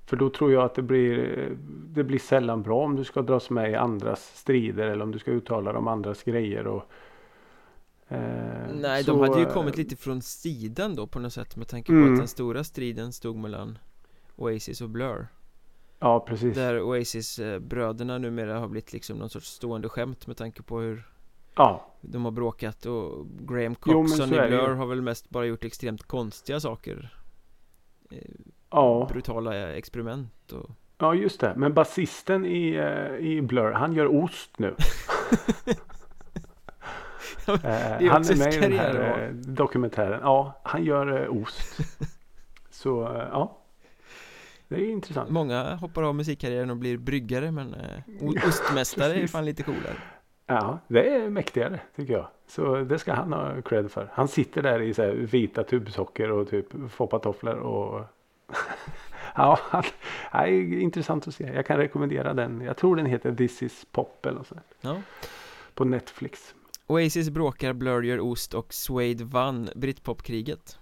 För 0.07 0.17
då 0.17 0.31
tror 0.31 0.53
jag 0.53 0.65
att 0.65 0.75
det 0.75 0.83
blir, 0.83 1.49
det 1.87 2.05
blir 2.05 2.19
sällan 2.19 2.63
bra 2.63 2.85
om 2.85 2.97
du 2.97 3.05
ska 3.05 3.23
dras 3.23 3.51
med 3.51 3.71
i 3.71 3.75
andras 3.75 4.33
strider 4.39 4.87
eller 4.87 5.05
om 5.05 5.11
du 5.11 5.19
ska 5.19 5.31
uttala 5.31 5.73
de 5.73 5.89
andras 5.89 6.23
grejer. 6.23 6.67
Och, 6.67 6.83
eh, 8.09 8.19
Nej, 8.81 9.05
så, 9.05 9.11
de 9.11 9.21
hade 9.21 9.41
ju 9.41 9.47
eh, 9.47 9.53
kommit 9.53 9.77
lite 9.77 9.97
från 9.97 10.23
sidan 10.23 10.95
då 10.95 11.07
på 11.07 11.19
något 11.19 11.33
sätt 11.33 11.57
med 11.57 11.69
tanke 11.69 11.87
på 11.87 11.93
Mm. 11.93 12.13
att 12.13 12.19
den 12.19 12.29
stora 12.29 12.65
striden 12.65 13.13
stod 13.13 13.37
mellan 13.37 13.79
Oasis 14.37 14.81
och 14.81 14.91
Blur 14.91 15.27
Ja, 16.05 16.21
precis. 16.21 16.55
Där 16.55 16.83
Oasis-bröderna 16.83 18.19
numera 18.19 18.59
har 18.59 18.69
blivit 18.69 18.93
liksom 18.93 19.19
någon 19.19 19.31
sorts 19.31 19.47
stående 19.47 19.89
skämt 19.89 20.27
med 20.27 20.37
tanke 20.37 20.63
på 20.63 20.81
hur 20.81 21.09
Ja, 21.57 21.87
de 22.01 22.25
har 22.25 22.33
bråkat 22.33 22.87
och 22.87 23.27
Graham 23.49 23.75
Coxon 23.75 24.35
i. 24.35 24.49
Blur 24.49 24.75
har 24.75 24.87
väl 24.87 25.03
mest 25.03 25.31
bara 25.31 25.45
gjort 25.45 25.65
extremt 25.65 26.03
konstiga 26.03 26.61
saker 26.61 27.15
eh, 28.11 28.19
ja. 28.71 29.09
Brutala 29.13 29.73
experiment 29.73 30.53
och 30.53 30.71
Ja 30.99 31.15
just 31.15 31.41
det. 31.41 31.55
Men 31.57 31.75
basisten 31.75 32.47
i, 32.47 32.75
eh, 32.75 33.27
i 33.27 33.43
Blur 33.43 33.73
han 33.73 33.93
gör 33.93 34.25
ost 34.25 34.59
nu. 34.59 34.75
Eh, 37.49 37.65
är 37.65 38.09
han 38.09 38.23
är 38.23 38.39
med 38.39 38.55
i 38.55 38.61
den 38.61 38.73
här 38.73 39.31
dokumentären. 39.35 40.21
Ja, 40.23 40.61
han 40.63 40.85
gör 40.85 41.29
ost. 41.29 41.79
Så 42.71 43.27
ja. 43.33 43.64
Det 44.69 44.75
är 44.75 44.91
intressant. 44.91 45.31
Många 45.31 45.75
hoppar 45.75 46.03
av 46.03 46.15
musikkarriären 46.15 46.71
och 46.71 46.77
blir 46.77 46.97
bryggare 46.97 47.51
men 47.51 47.75
eh, 47.75 47.99
ostmästare 48.49 49.15
är 49.15 49.27
fan 49.27 49.45
lite 49.45 49.63
coolare 49.63 49.97
Ja, 50.47 50.79
det 50.89 51.09
är 51.15 51.31
mäktigare 51.31 51.81
tycker 51.97 52.13
jag. 52.13 52.29
Så 52.47 52.77
det 52.77 52.99
ska 52.99 53.13
han 53.13 53.33
ha 53.33 53.63
cred 53.63 53.91
för. 53.91 54.11
Han 54.13 54.29
sitter 54.29 54.63
där 54.63 54.81
i 54.81 54.95
så 54.95 55.13
vita 55.13 55.65
tubsocker 55.65 56.31
och 56.31 56.49
typ 56.51 56.67
foppatofflor 56.91 57.55
och 57.55 58.05
Ja, 59.35 59.59
det 60.33 60.39
är 60.39 60.81
intressant 60.81 61.29
att 61.29 61.35
se. 61.35 61.45
Jag 61.55 61.67
kan 61.67 61.77
rekommendera 61.77 62.35
den. 62.35 62.61
Jag 62.61 62.77
tror 62.77 62.97
den 62.97 63.07
heter 63.07 63.35
This 63.35 63.63
is 63.63 63.87
pop 63.93 64.27
eller 64.27 64.43
så. 64.43 64.55
Ja 64.81 64.97
På 65.75 65.85
Netflix. 65.85 66.55
Oasis 66.87 67.31
bråkar, 67.31 67.73
Blur 67.73 68.03
gör 68.03 68.21
ost 68.21 68.55
och 68.55 68.75
Suede 68.75 69.25
vann 69.25 69.69
Britpop-kriget 69.75 70.79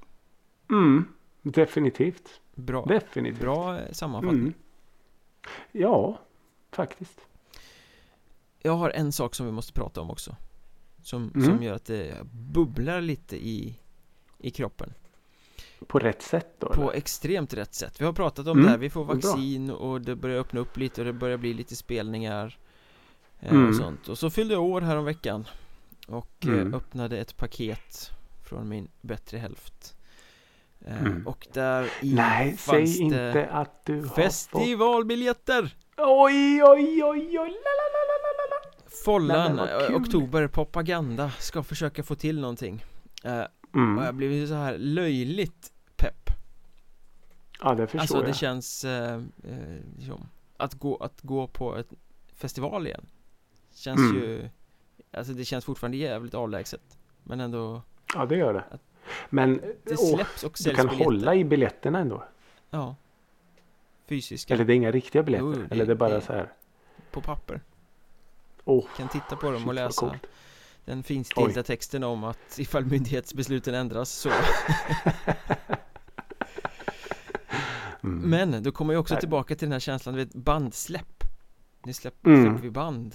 Mm, 0.70 1.04
definitivt. 1.42 2.40
Bra, 2.54 2.84
Definitivt. 2.84 3.40
bra 3.40 3.78
eh, 3.78 3.92
sammanfattning 3.92 4.40
Mm. 4.42 4.54
Ja, 5.72 6.18
faktiskt. 6.70 7.20
Jag 8.62 8.72
har 8.72 8.90
en 8.90 9.12
sak 9.12 9.34
som 9.34 9.46
vi 9.46 9.52
måste 9.52 9.72
prata 9.72 10.00
om 10.00 10.10
också 10.10 10.36
Som, 11.02 11.30
Mm. 11.34 11.46
som 11.48 11.62
gör 11.62 11.74
att 11.74 11.84
det 11.84 12.16
bubblar 12.32 13.00
lite 13.00 13.36
i, 13.36 13.78
i 14.38 14.50
kroppen 14.50 14.92
På 15.86 15.98
rätt 15.98 16.22
sätt 16.22 16.54
då? 16.58 16.66
På 16.66 16.82
eller? 16.82 16.92
extremt 16.92 17.54
rätt 17.54 17.74
sätt 17.74 18.00
Vi 18.00 18.04
har 18.04 18.12
pratat 18.12 18.46
om 18.46 18.52
Mm, 18.52 18.64
det 18.64 18.70
här, 18.70 18.78
vi 18.78 18.90
får 18.90 19.04
bra. 19.04 19.14
vaccin 19.14 19.70
och 19.70 20.00
det 20.00 20.16
börjar 20.16 20.38
öppna 20.40 20.60
upp 20.60 20.76
lite 20.76 21.00
och 21.00 21.04
det 21.04 21.12
börjar 21.12 21.36
bli 21.36 21.54
lite 21.54 21.76
spelningar 21.76 22.58
eh, 23.40 23.52
Mm. 23.52 23.68
Och 23.68 23.74
sånt 23.74 24.08
Och 24.08 24.18
så 24.18 24.30
fyllde 24.30 24.54
jag 24.54 24.62
år 24.62 24.80
här 24.80 24.96
om 24.96 25.04
veckan 25.04 25.44
Och 26.08 26.46
eh, 26.46 26.48
Mm. 26.52 26.74
öppnade 26.74 27.18
ett 27.18 27.36
paket 27.36 28.10
Från 28.44 28.68
min 28.68 28.88
bättre 29.00 29.38
hälft 29.38 29.96
Mm. 30.86 31.26
Och 31.26 31.46
där 31.52 31.90
i 32.02 32.14
Nej, 32.14 32.56
fanns 32.56 32.64
säg 32.64 32.84
det 32.84 33.04
inte 33.04 33.48
att 33.50 33.86
du 33.86 33.96
har 34.00 34.06
fått... 34.06 34.14
Festivalbiljetter! 34.14 35.74
Oj, 35.96 36.62
oj, 36.64 37.04
oj, 37.04 37.04
oj, 37.04 37.36
la, 37.38 37.44
la, 37.44 37.88
la, 37.92 38.02
la, 38.08 38.16
la, 38.22 38.32
la, 38.38 38.44
la. 38.50 38.90
Follan, 39.04 39.58
eh, 39.58 39.96
oktober, 39.96 40.48
propaganda 40.48 41.30
Ska 41.30 41.62
försöka 41.62 42.02
få 42.02 42.14
till 42.14 42.40
någonting 42.40 42.84
eh, 43.24 43.40
Och 43.40 43.46
jag 43.72 43.98
Mm. 43.98 44.16
blev 44.16 44.32
ju 44.32 44.46
så 44.48 44.54
här 44.54 44.78
löjligt 44.78 45.72
pepp 45.96 46.30
Ja, 47.60 47.74
det 47.74 47.86
förstår 47.86 48.00
Alltså 48.00 48.20
det 48.20 48.26
jag. 48.26 48.36
känns 48.36 48.84
eh, 48.84 49.14
eh, 49.44 49.80
liksom, 49.98 50.28
att, 50.56 50.74
gå, 50.74 50.96
att 50.96 51.20
gå 51.22 51.46
på 51.48 51.76
ett 51.76 51.92
festival 52.34 52.86
igen 52.86 53.06
Känns 53.74 54.00
Mm. 54.00 54.16
ju 54.16 54.48
Alltså 55.12 55.32
det 55.32 55.44
känns 55.44 55.64
fortfarande 55.64 55.96
jävligt 55.96 56.34
avlägset 56.34 56.98
Men 57.22 57.40
ändå 57.40 57.82
Ja, 58.14 58.26
det 58.26 58.36
gör 58.36 58.54
det. 58.54 58.64
Men 59.30 59.60
Det 59.84 59.96
släpps 59.96 60.44
och 60.44 60.52
du 60.64 60.74
kan 60.74 60.86
biljetter 60.86 61.04
hålla 61.04 61.34
i 61.34 61.44
biljetterna 61.44 61.98
ändå. 61.98 62.24
Ja 62.70 62.94
Fysiska 64.08 64.54
Eller 64.54 64.64
det 64.64 64.72
är 64.72 64.74
inga 64.74 64.90
riktiga 64.90 65.22
biljetter. 65.22 65.46
Jo, 65.46 65.52
det- 65.52 65.74
Eller 65.74 65.86
det 65.86 65.92
är 65.92 65.96
bara 65.96 66.10
det- 66.14 66.20
så 66.20 66.32
här. 66.32 66.52
på 67.10 67.20
papper 67.20 67.60
Åh, 68.64 68.84
Kan 68.96 69.08
titta 69.08 69.36
på 69.36 69.50
dem 69.50 69.68
och 69.68 69.74
läsa. 69.74 70.14
Den 70.84 71.02
finstilta 71.02 71.62
texten 71.62 72.04
om 72.04 72.24
att 72.24 72.58
ifall 72.58 72.84
myndighetsbesluten 72.84 73.74
ändras 73.74 74.10
så 74.10 74.30
Mm. 78.04 78.30
Men 78.30 78.62
då 78.62 78.72
kommer 78.72 78.94
jag 78.94 79.00
också 79.00 79.14
Nej. 79.14 79.20
tillbaka 79.20 79.54
till 79.56 79.66
den 79.66 79.72
här 79.72 79.80
känslan, 79.80 80.16
vet 80.16 80.34
bandsläpp 80.34 81.24
Nu 81.84 81.92
släpp, 81.92 82.26
Mm. 82.26 82.42
släpper 82.44 82.62
vi 82.62 82.70
band 82.70 83.14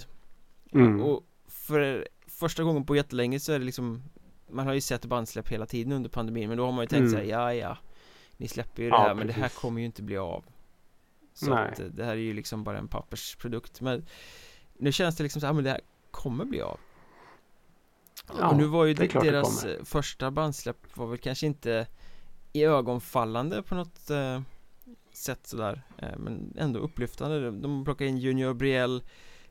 Mm. 0.73 1.01
Och 1.01 1.23
för 1.47 2.07
första 2.27 2.63
gången 2.63 2.85
på 2.85 2.95
jättelänge 2.95 3.39
så 3.39 3.51
är 3.53 3.59
det 3.59 3.65
liksom 3.65 4.03
Man 4.49 4.67
har 4.67 4.73
ju 4.73 4.81
sett 4.81 5.05
bandsläpp 5.05 5.47
hela 5.49 5.65
tiden 5.65 5.93
under 5.93 6.09
pandemin 6.09 6.49
men 6.49 6.57
då 6.57 6.65
har 6.65 6.71
man 6.71 6.83
ju 6.83 6.87
tänkt 6.87 6.99
Mm. 7.01 7.11
såhär, 7.11 7.23
ja 7.25 7.53
ja 7.53 7.77
Ni 8.37 8.47
släpper 8.47 8.83
ju 8.83 8.89
det 8.89 8.95
Ja, 8.95 9.01
här 9.01 9.13
men 9.15 9.27
det 9.27 9.33
här 9.33 9.49
kommer 9.49 9.79
ju 9.79 9.85
inte 9.85 10.03
bli 10.03 10.17
av 10.17 10.45
Så 11.33 11.53
Nej. 11.55 11.71
att 11.71 11.79
eh, 11.79 11.85
det 11.85 12.03
här 12.05 12.11
är 12.11 12.15
ju 12.15 12.33
liksom 12.33 12.63
bara 12.63 12.77
en 12.77 12.87
pappersprodukt 12.87 13.81
men 13.81 14.05
Nu 14.77 14.91
känns 14.91 15.15
det 15.15 15.23
liksom 15.23 15.39
så 15.41 15.45
här, 15.47 15.53
men 15.53 15.63
det 15.63 15.69
här 15.69 15.81
kommer 16.11 16.45
bli 16.45 16.61
av 16.61 16.79
Ja, 18.39 18.49
Och 18.49 18.57
nu 18.57 18.65
var 18.65 18.85
ju 18.85 18.93
det 18.93 19.07
det 19.07 19.19
deras 19.19 19.65
eh, 19.65 19.83
första 19.83 20.31
bandsläpp 20.31 20.97
var 20.97 21.07
väl 21.07 21.17
kanske 21.17 21.45
inte 21.47 21.87
i 22.53 22.63
ögonfallande 22.63 23.63
på 23.63 23.75
något 23.75 24.09
eh, 24.09 24.41
sätt 25.13 25.47
sådär 25.47 25.81
eh, 25.97 26.17
Men 26.17 26.53
ändå 26.57 26.79
upplyftande 26.79 27.41
De- 27.45 27.61
De 27.61 27.83
plockade 27.85 28.09
in 28.09 28.17
Junior 28.17 28.53
Brielle 28.53 29.01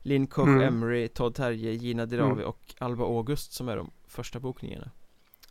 Linn 0.01 0.27
Koch 0.27 0.47
Mm. 0.47 0.61
Emery, 0.61 1.07
Todd 1.07 1.35
Terje, 1.35 1.71
Gina 1.73 2.05
Dirawi 2.05 2.31
Mm. 2.31 2.45
och 2.45 2.75
Alba 2.79 3.03
August 3.03 3.53
som 3.53 3.69
är 3.69 3.77
de 3.77 3.91
första 4.07 4.39
bokningarna 4.39 4.91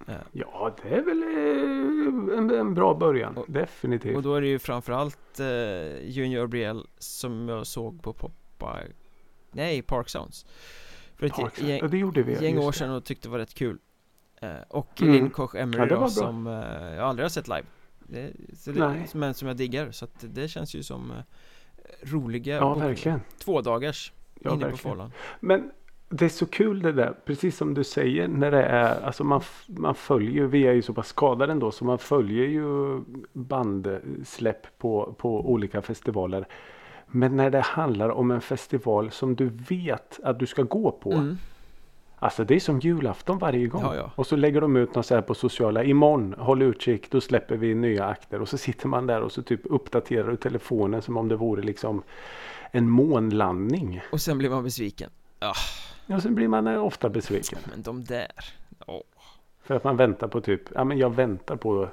eh, 0.08 0.14
Ja, 0.32 0.76
det 0.82 0.88
är 0.88 1.02
väl 1.02 1.22
eh, 1.22 2.38
en, 2.38 2.50
en 2.50 2.74
bra 2.74 2.94
början. 2.94 3.36
Och- 3.36 3.44
Definitivt. 3.48 4.16
Och 4.16 4.22
då 4.22 4.34
är 4.34 4.40
det 4.40 4.46
ju 4.46 4.58
framförallt 4.58 5.40
eh, 5.40 6.08
Junior 6.10 6.46
Brielle 6.46 6.82
som 6.98 7.48
jag 7.48 7.66
såg 7.66 8.02
på 8.02 8.12
Poppa 8.12 8.78
Nej, 9.50 9.82
Park 9.82 10.08
Sounds 10.08 10.46
För 11.16 11.26
ett 11.26 11.32
Parks. 11.32 11.60
gäng, 11.62 11.78
Ja, 11.82 11.88
det 11.88 11.98
gjorde 11.98 12.22
vi. 12.22 12.44
gäng 12.44 12.58
år 12.58 12.72
det. 12.72 12.78
sedan 12.78 12.90
och 12.90 13.04
tyckte 13.04 13.28
var 13.28 13.38
rätt 13.38 13.54
kul 13.54 13.78
eh, 14.40 14.50
Och 14.68 15.02
Mm. 15.02 15.14
Linn 15.14 15.30
Koch 15.30 15.54
Emery 15.54 15.88
Ja, 15.90 15.96
det 16.04 16.10
som 16.10 16.46
eh, 16.46 16.52
jag 16.94 16.98
aldrig 16.98 17.24
har 17.24 17.28
sett 17.30 17.48
live 17.48 17.64
det, 18.08 18.32
det, 18.64 18.72
Nej. 18.72 19.06
Men 19.14 19.34
som 19.34 19.48
jag 19.48 19.56
diggar 19.56 19.90
så 19.90 20.04
att 20.04 20.24
det 20.34 20.48
känns 20.48 20.74
ju 20.74 20.82
som 20.82 21.10
eh, 21.10 21.16
roliga 22.02 22.54
Ja, 22.54 22.60
bokningar. 22.60 22.88
verkligen. 22.88 23.20
Två 23.38 23.60
dagars 23.60 24.12
Ja, 24.40 24.50
inne 24.50 24.60
på 24.60 24.66
verkligen. 24.70 24.78
Follan 24.78 25.12
Men 25.40 25.70
det 26.08 26.24
är 26.24 26.28
så 26.28 26.46
kul 26.46 26.82
det 26.82 26.92
där, 26.92 27.14
precis 27.24 27.56
som 27.56 27.74
du 27.74 27.84
säger 27.84 28.28
när 28.28 28.50
det 28.50 28.62
är, 28.62 29.04
alltså 29.04 29.24
man, 29.24 29.40
man 29.66 29.94
följer 29.94 30.44
vi 30.44 30.66
är 30.66 30.72
ju 30.72 30.82
så 30.82 30.94
pass 30.94 31.08
skadade 31.08 31.52
ändå 31.52 31.70
så 31.70 31.84
man 31.84 31.98
följer 31.98 32.46
ju 32.46 33.00
bandsläpp 33.32 34.78
på, 34.78 35.14
på 35.18 35.50
olika 35.50 35.82
festivaler. 35.82 36.46
Men 37.06 37.36
när 37.36 37.50
det 37.50 37.60
handlar 37.60 38.08
om 38.08 38.30
en 38.30 38.40
festival 38.40 39.10
som 39.10 39.36
du 39.36 39.50
vet 39.68 40.20
att 40.22 40.38
du 40.38 40.46
ska 40.46 40.62
gå 40.62 40.90
på. 40.90 41.12
mm. 41.12 41.38
Alltså 42.18 42.44
det 42.44 42.54
är 42.54 42.60
som 42.60 42.80
julafton 42.80 43.38
varje 43.38 43.66
gång. 43.66 43.82
Ja, 43.82 43.96
ja. 43.96 44.10
Och 44.14 44.26
så 44.26 44.36
lägger 44.36 44.60
de 44.60 44.76
ut 44.76 44.94
något 44.94 45.06
så 45.06 45.14
här 45.14 45.22
på 45.22 45.34
sociala. 45.34 45.84
Imorgon, 45.84 46.34
håll 46.38 46.62
utkik, 46.62 47.10
då 47.10 47.20
släpper 47.20 47.56
vi 47.56 47.74
nya 47.74 48.04
akter. 48.04 48.42
Och 48.42 48.48
så 48.48 48.58
sitter 48.58 48.88
man 48.88 49.06
där 49.06 49.20
och 49.20 49.32
så 49.32 49.42
typ 49.42 49.60
uppdaterar 49.64 50.30
du 50.30 50.36
telefonen 50.36 51.02
som 51.02 51.16
om 51.16 51.28
det 51.28 51.36
vore 51.36 51.62
liksom 51.62 52.02
en 52.70 52.90
månlandning. 52.90 54.00
Och 54.12 54.20
sen 54.20 54.38
blir 54.38 54.50
man 54.50 54.64
besviken 54.64 55.10
Och 56.06 56.22
sen 56.22 56.34
blir 56.34 56.48
man 56.48 56.66
eh, 56.66 56.84
ofta 56.84 57.08
besviken. 57.08 57.58
Men 57.70 57.82
de 57.82 58.04
där 58.04 58.30
Åh. 58.86 59.00
För 59.62 59.74
att 59.74 59.84
man 59.84 59.96
väntar 59.96 60.28
på 60.28 60.40
typ, 60.40 60.62
ja 60.74 60.84
men 60.84 60.98
jag 60.98 61.14
väntar 61.14 61.56
på 61.56 61.88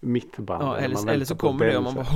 mitt 0.00 0.36
band. 0.36 0.62
Ja, 0.62 0.76
eller 0.76 1.02
eller, 1.02 1.12
eller 1.12 1.24
så 1.24 1.36
kommer 1.36 1.66
det 1.66 1.76
och 1.76 1.82
man 1.82 1.94
bara. 1.94 2.06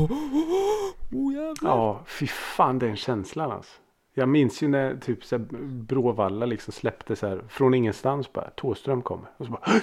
Oh 1.12 1.34
jävlar 1.34 1.70
Ja, 1.70 2.00
fy 2.06 2.26
fan 2.26 2.78
den 2.78 2.96
känslan 2.96 3.52
alltså. 3.52 3.72
Jag 4.14 4.28
minns 4.28 4.62
ju 4.62 4.68
när 4.68 4.96
typ 4.96 5.24
så 5.24 5.38
här, 5.38 5.44
Bråvalla 5.62 6.46
liksom 6.46 6.72
släppte 6.72 7.16
så 7.16 7.26
här 7.26 7.42
från 7.48 7.74
ingenstans 7.74 8.32
bara 8.32 8.50
Tåström 8.50 9.02
kommer. 9.02 9.28
Och 9.36 9.46
så 9.46 9.52
bara 9.52 9.60
"Hå! 9.62 9.78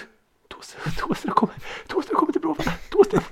Thåström, 0.48 0.94
Thåström 0.98 1.34
kommer, 1.34 1.56
Thåström 1.88 2.16
kommer 2.16 2.32
till 2.32 2.42
Bråvalla, 2.42 2.72
Thåström. 2.92 3.24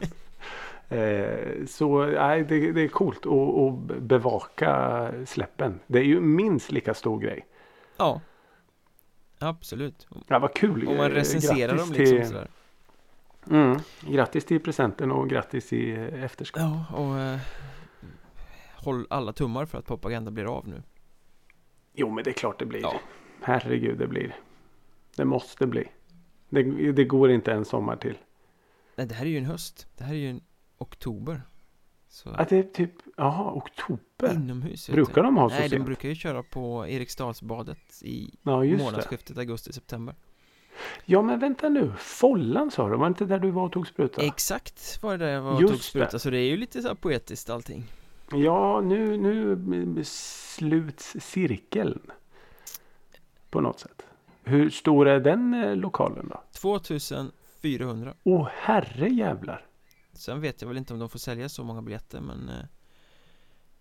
eh, 1.00 1.66
så 1.68 2.06
nej, 2.06 2.44
det, 2.44 2.72
det 2.72 2.82
är 2.82 2.88
coolt 2.88 3.26
att, 3.26 3.32
att 3.34 4.02
bevaka 4.02 5.12
släppen. 5.26 5.80
Det 5.88 6.00
är 6.00 6.04
ju 6.04 6.22
minst 6.22 6.72
lika 6.72 6.94
stor 6.94 7.20
grej. 7.20 7.46
Ja 7.98 8.22
Absolut 9.40 10.08
Ja, 10.28 10.40
vad 10.40 10.54
kul. 10.54 10.88
Om 10.88 10.98
man 10.98 11.12
recenserar 11.12 11.76
grattis 11.76 11.88
dem 11.88 11.98
liksom 11.98 12.18
till, 12.18 12.28
sådär 12.28 12.48
mm, 13.50 13.80
Grattis 14.02 14.46
till 14.46 14.60
presenten 14.60 15.12
och 15.12 15.30
grattis 15.30 15.74
i 15.74 15.92
eh, 15.92 16.24
efterskott. 16.24 16.62
Ja, 16.62 16.86
och 16.98 17.20
eh, 17.20 17.40
Håll 18.76 19.08
alla 19.10 19.34
tummar 19.34 19.66
för 19.66 19.78
att 19.78 19.86
propaganda 19.86 20.32
blir 20.32 20.58
av 20.58 20.68
nu 20.68 20.84
Jo, 21.94 22.12
men 22.12 22.24
det 22.24 22.30
är 22.30 22.34
klart 22.34 22.60
det 22.60 22.66
blir. 22.66 22.82
Ja. 22.82 23.00
Herregud, 23.42 23.98
det 23.98 24.08
blir. 24.08 24.36
Det 25.16 25.26
måste 25.26 25.68
bli. 25.68 25.88
Det, 26.50 26.92
det 26.92 27.06
går 27.06 27.32
inte 27.32 27.52
en 27.52 27.66
sommar 27.66 27.96
till. 27.96 28.18
Nej, 28.96 29.08
det 29.08 29.16
här 29.16 29.26
är 29.26 29.30
ju 29.30 29.38
en 29.38 29.46
höst 29.46 29.88
Det 29.98 30.04
här 30.04 30.14
är 30.14 30.18
ju 30.18 30.30
en 30.30 30.42
oktober 30.78 31.42
Så 32.10 32.30
Att 32.30 32.50
det 32.50 32.58
är 32.58 32.64
typ, 32.64 32.92
jaha, 33.18 33.52
oktober. 33.54 34.34
inomhus 34.34 34.90
Brukar 34.90 35.24
de 35.24 35.38
ha 35.38 35.50
så 35.50 35.56
Nej, 35.56 35.64
de 35.64 35.70
sent? 35.70 35.86
brukar 35.86 36.10
ju 36.10 36.16
köra 36.16 36.44
på 36.44 36.88
Eriksdalsbadet 36.88 38.02
i 38.04 38.34
Ja, 38.44 38.64
månadsskiftet 38.64 39.38
augusti-september 39.38 40.16
Ja, 41.06 41.22
men 41.22 41.40
vänta 41.40 41.70
nu. 41.70 41.94
Follan 41.98 42.72
sa 42.72 42.90
du, 42.90 42.96
var 42.98 43.06
det 43.06 43.08
inte 43.08 43.26
där 43.26 43.40
du 43.40 43.52
var 43.52 43.66
och 43.66 43.72
tog 43.72 43.88
spruta? 43.88 44.22
Exakt 44.22 45.04
var 45.04 45.18
det 45.18 45.26
där 45.26 45.32
jag 45.34 45.42
var 45.42 45.54
och 45.54 45.62
Just 45.62 45.74
tog 45.74 45.82
spruta 45.84 46.10
det. 46.12 46.20
Så 46.20 46.30
det 46.30 46.38
är 46.38 46.50
ju 46.50 46.58
lite 46.58 46.82
så 46.82 46.88
här 46.88 46.96
poetiskt 46.96 47.50
allting 47.50 47.84
Ja, 48.32 48.82
nu, 48.82 49.18
nu 49.18 50.04
sluts 50.04 51.16
cirkeln. 51.20 52.00
På 53.50 53.62
något 53.62 53.80
sätt. 53.80 54.06
Hur 54.44 54.70
stor 54.70 55.08
är 55.08 55.20
den 55.20 55.54
eh, 55.54 55.76
lokalen 55.76 56.28
då? 56.30 56.42
2400 56.52 58.14
Åh, 58.24 58.48
herre 58.54 59.10
jävlar. 59.10 59.66
Sen 60.18 60.42
vet 60.42 60.62
jag 60.62 60.68
väl 60.68 60.78
inte 60.78 60.94
om 60.94 61.00
de 61.00 61.10
får 61.10 61.20
sälja 61.20 61.50
så 61.50 61.64
många 61.64 61.82
biljetter 61.82 62.22
men 62.22 62.50
eh, 62.50 62.66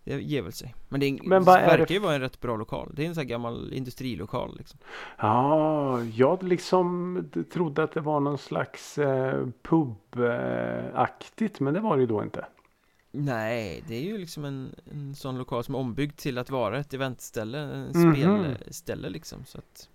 Det 0.05 0.21
ger 0.23 0.43
väl 0.43 0.53
sig 0.53 0.75
Men 0.89 1.01
det, 1.01 1.07
är, 1.07 1.13
Men 1.23 1.45
det 1.45 1.51
verkar 1.51 1.95
ju 1.95 2.01
vara 2.01 2.15
en 2.15 2.21
rätt 2.21 2.41
bra 2.41 2.57
lokal 2.57 2.93
Det 2.97 3.03
är 3.05 3.07
en 3.09 3.15
sån 3.15 3.21
här 3.23 3.29
gammal 3.29 3.73
industrilokal 3.73 4.57
liksom 4.59 4.79
Ja, 5.19 6.03
jag 6.03 6.43
liksom 6.43 7.25
trodde 7.53 7.83
att 7.83 7.93
det 7.93 8.01
var 8.01 8.21
någon 8.21 8.39
slags 8.39 8.99
eh, 8.99 9.47
pub-aktigt, 9.63 11.61
men 11.61 11.75
det 11.75 11.81
var 11.81 11.97
det 11.97 12.01
ju 12.01 12.07
då 12.07 12.23
inte. 12.23 12.47
Nej, 13.11 13.85
det 13.89 13.95
är 13.97 14.03
ju 14.03 14.19
liksom 14.19 14.45
en, 14.45 14.75
en 14.93 15.15
sån 15.15 15.39
lokal 15.39 15.65
som 15.65 15.75
är 15.75 15.79
ombyggd 15.79 16.17
till 16.17 16.39
att 16.39 16.51
vara 16.51 16.79
ett 16.79 16.95
eventställe, 16.95 17.59
en 17.59 17.83
Mhm. 17.95 18.55
spelställe 18.55 19.09
liksom 19.09 19.45
så 19.45 19.59
att 19.59 19.89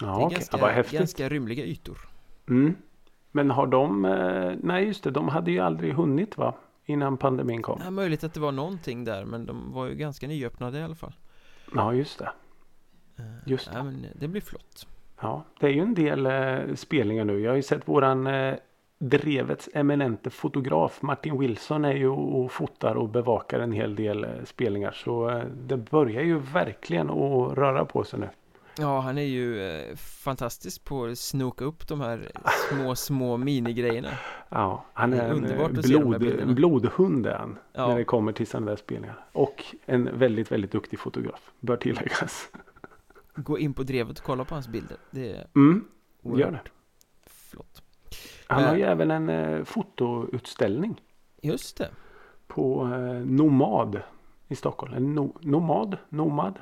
Ja, 0.00 0.06
Det 0.06 0.12
är 0.12 0.26
okej. 0.26 0.36
ganska, 0.38 0.58
Ja, 0.76 0.82
ganska 0.98 1.28
rymliga 1.28 1.64
ytor 1.64 2.08
Mm. 2.48 2.74
Men 3.32 3.50
har 3.50 3.66
de, 3.66 4.04
eh, 4.04 4.52
nej 4.62 4.86
just 4.86 5.04
det, 5.04 5.10
de 5.10 5.28
hade 5.28 5.50
ju 5.50 5.58
aldrig 5.58 5.94
hunnit 5.94 6.38
va? 6.38 6.54
Innan 6.84 7.16
pandemin 7.16 7.62
kom. 7.62 7.78
Det 7.78 7.86
är 7.86 7.90
möjligt 7.90 8.24
att 8.24 8.34
det 8.34 8.40
var 8.40 8.52
någonting 8.52 9.04
där 9.04 9.24
men 9.24 9.46
de 9.46 9.72
var 9.72 9.86
ju 9.86 9.94
ganska 9.94 10.26
nyöppnade 10.26 10.78
i 10.78 10.82
alla 10.82 10.94
fall 10.94 11.14
Ja, 11.74 11.94
just 11.94 12.18
det. 12.18 12.30
Eh, 13.18 13.24
Just 13.46 13.72
det. 13.72 13.78
Ja 13.78 13.84
men 13.84 14.06
det 14.14 14.28
blir 14.28 14.40
flott 14.40 14.86
Ja, 15.20 15.44
det 15.60 15.66
är 15.66 15.70
ju 15.70 15.80
en 15.80 15.94
del 15.94 16.26
eh, 16.26 16.74
spelningar 16.74 17.24
nu. 17.24 17.40
Jag 17.40 17.50
har 17.50 17.56
ju 17.56 17.62
sett 17.62 17.88
våran 17.88 18.26
eh, 18.26 18.54
Drevets 18.98 19.68
eminente 19.74 20.30
fotograf 20.30 21.02
Martin 21.02 21.38
Wilson 21.38 21.84
är 21.84 21.94
ju 21.94 22.08
och 22.08 22.52
fotar 22.52 22.94
och 22.94 23.08
bevakar 23.08 23.60
en 23.60 23.72
hel 23.72 23.96
del 23.96 24.24
eh, 24.24 24.30
spelningar. 24.44 24.92
Så 24.92 25.28
eh, 25.30 25.44
det 25.44 25.76
börjar 25.76 26.22
ju 26.22 26.38
verkligen 26.38 27.10
att 27.10 27.52
röra 27.58 27.84
på 27.84 28.04
sig 28.04 28.20
nu. 28.20 28.28
Ja, 28.82 29.00
han 29.00 29.18
är 29.18 29.22
ju 29.22 29.62
eh, 29.70 29.96
fantastisk 29.96 30.84
på 30.84 31.04
att 31.04 31.18
snoka 31.18 31.64
upp 31.64 31.88
de 31.88 32.00
här 32.00 32.30
små, 32.70 32.94
små 32.94 33.36
minigrejerna 33.36 34.08
Ja, 34.48 34.84
han 34.92 35.12
är 35.12 35.24
en 35.24 35.36
underbart 35.36 35.70
eh, 35.72 35.80
blod, 35.82 36.20
bilderna. 36.20 36.42
en 36.42 36.54
blodhund 36.54 37.26
är 37.26 37.34
han. 37.34 37.58
Ja. 37.72 37.88
När 37.88 37.96
det 37.98 38.04
kommer 38.04 38.32
till 38.32 38.46
sådana 38.46 38.66
där 38.70 38.76
spelningar. 38.76 39.24
Och 39.32 39.64
en 39.86 40.18
väldigt, 40.18 40.52
väldigt 40.52 40.72
duktig 40.72 40.98
fotograf. 40.98 41.50
Bör 41.60 41.76
tilläggas. 41.76 42.48
Gå 43.34 43.58
in 43.58 43.74
på 43.74 43.82
drevet 43.82 44.18
och 44.18 44.24
kolla 44.24 44.44
på 44.44 44.54
hans 44.54 44.68
bilder 44.68 44.96
Det 45.10 45.32
är 45.36 45.46
Mm, 45.56 45.84
gör 46.22 46.50
det. 46.50 46.60
flott 47.26 47.82
Han 48.46 48.64
har 48.64 48.72
Eh. 48.72 48.78
ju 48.78 48.84
även 48.84 49.10
en 49.10 49.28
eh, 49.28 49.64
fotoutställning. 49.64 51.00
Just 51.42 51.76
det, 51.76 51.90
På 52.46 52.82
eh, 52.94 53.26
Nomad 53.26 54.00
i 54.48 54.54
Stockholm. 54.56 54.94
En 54.94 55.14
no, 55.14 55.36
nomad? 55.40 55.96
Nomad? 56.08 56.58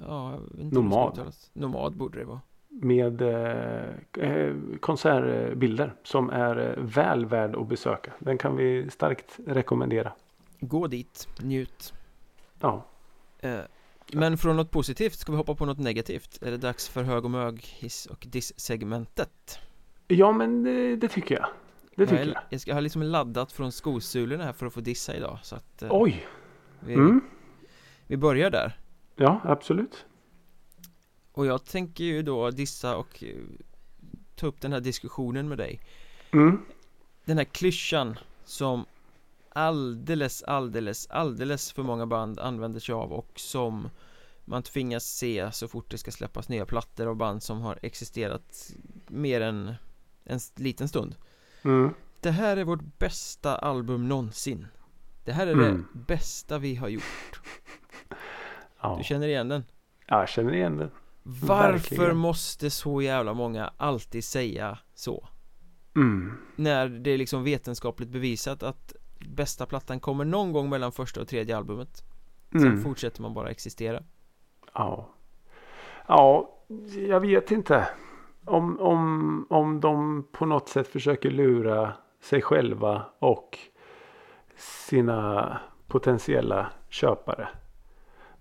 Ja, 0.00 0.38
jag 0.58 0.72
Nomad. 0.72 1.32
Nomad 1.52 1.96
borde 1.96 2.18
det 2.18 2.24
vara 2.24 2.40
Med 2.68 3.22
eh, 3.22 4.28
eh, 4.30 4.54
konsertbilder 4.80 5.94
som 6.02 6.30
är 6.30 6.58
eh, 6.78 6.84
väl 6.84 7.26
värd 7.26 7.56
att 7.56 7.68
besöka. 7.68 8.12
Den 8.18 8.38
kan 8.38 8.56
vi 8.56 8.90
starkt 8.90 9.38
rekommendera. 9.46 10.12
Gå 10.60 10.86
dit, 10.86 11.28
njut 11.42 11.92
Ja, 12.60 12.86
eh, 13.38 13.58
Men 14.12 14.38
från 14.38 14.56
något 14.56 14.70
positivt 14.70 15.14
ska 15.14 15.32
vi 15.32 15.38
hoppa 15.38 15.54
på 15.54 15.66
något 15.66 15.78
negativt 15.78 16.42
Är 16.42 16.50
det 16.50 16.56
dags 16.56 16.88
för 16.88 17.02
hög 17.02 17.24
och 17.24 17.30
mög, 17.30 17.60
hiss 17.62 18.06
och 18.06 18.26
diss-segmentet? 18.30 19.58
ja 20.08 20.32
men 20.32 20.62
det, 20.62 20.96
det 20.96 21.08
tycker 21.08 21.34
jag. 21.34 21.46
Det 21.96 22.06
tycker 22.06 22.26
jag. 22.26 22.42
Jag 22.50 22.60
ska 22.60 22.72
ha 22.72 22.80
liksom 22.80 23.02
laddat 23.02 23.52
från 23.52 23.72
skosulorna 23.72 24.44
här 24.44 24.52
för 24.52 24.66
att 24.66 24.72
få 24.74 24.80
dissa 24.80 25.16
idag 25.16 25.38
så 25.42 25.56
att 25.56 25.82
eh, 25.82 25.88
Oj! 25.92 26.26
vi, 26.80 26.94
Mm. 26.94 27.20
vi 28.06 28.16
börjar 28.16 28.50
där 28.50 28.78
Ja, 29.16 29.40
absolut. 29.44 30.04
Och 31.32 31.46
jag 31.46 31.64
tänker 31.64 32.04
ju 32.04 32.22
då 32.22 32.50
dissa 32.50 32.96
och 32.96 33.24
eh, 33.24 33.36
ta 34.34 34.46
upp 34.46 34.60
den 34.60 34.72
här 34.72 34.80
diskussionen 34.80 35.48
med 35.48 35.58
dig 35.58 35.80
Mm. 36.32 36.60
Den 37.24 37.38
här 37.38 37.44
klyschan 37.44 38.18
som 38.44 38.84
alldeles, 39.48 40.42
alldeles, 40.42 41.06
alldeles 41.10 41.72
för 41.72 41.82
många 41.82 42.06
band 42.06 42.38
använder 42.38 42.80
sig 42.80 42.92
av 42.92 43.12
och 43.12 43.30
som 43.36 43.90
man 44.44 44.62
tvingas 44.62 45.04
se 45.04 45.52
så 45.52 45.68
fort 45.68 45.90
det 45.90 45.98
ska 45.98 46.10
släppas 46.10 46.48
nya 46.48 46.66
plattor 46.66 47.08
och 47.08 47.16
band 47.16 47.42
som 47.42 47.60
har 47.60 47.78
existerat 47.82 48.70
mer 49.08 49.40
än 49.40 49.74
en 50.24 50.40
liten 50.56 50.88
stund 50.88 51.14
Mm. 51.62 51.94
Det 52.20 52.30
här 52.30 52.56
är 52.56 52.64
vårt 52.64 52.98
bästa 52.98 53.56
album 53.56 54.08
någonsin 54.08 54.66
Det 55.24 55.32
här 55.32 55.46
är 55.46 55.52
Mm. 55.52 55.86
det 55.92 55.98
bästa 55.98 56.58
vi 56.58 56.74
har 56.74 56.88
gjort 56.88 57.40
Ja. 58.84 58.94
Du 58.98 59.04
känner 59.04 59.28
igen 59.28 59.48
den? 59.48 59.64
ja, 60.06 60.18
jag 60.18 60.28
känner 60.28 60.52
igen 60.54 60.76
det. 60.76 60.90
Varför 61.22 61.72
Verkligen. 61.72 62.16
måste 62.16 62.70
så 62.70 63.02
jävla 63.02 63.34
många 63.34 63.70
alltid 63.76 64.24
säga 64.24 64.78
så? 64.94 65.28
Mm. 65.96 66.32
När 66.56 66.88
det 66.88 67.10
är 67.10 67.18
liksom 67.18 67.44
vetenskapligt 67.44 68.08
bevisat 68.08 68.62
att 68.62 68.94
bästa 69.28 69.66
plattan 69.66 70.00
kommer 70.00 70.24
någon 70.24 70.52
gång 70.52 70.68
mellan 70.70 70.92
första 70.92 71.20
och 71.20 71.28
tredje 71.28 71.56
albumet 71.56 72.04
Sen 72.52 72.66
Mm. 72.66 72.82
fortsätter 72.82 73.22
man 73.22 73.34
bara 73.34 73.50
existera 73.50 74.02
Ja. 74.74 75.08
Ja, 76.06 76.50
jag 77.08 77.20
vet 77.20 77.50
inte. 77.50 77.88
Om, 78.44 78.80
om, 78.80 79.46
om 79.50 79.80
de 79.80 80.26
på 80.32 80.46
något 80.46 80.68
sätt 80.68 80.88
försöker 80.88 81.30
lura 81.30 81.92
sig 82.22 82.42
själva 82.42 83.02
och 83.18 83.58
sina 84.56 85.58
potentiella 85.86 86.66
köpare. 86.88 87.48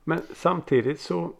Men 0.03 0.21
samtidigt 0.35 1.01
så 1.01 1.33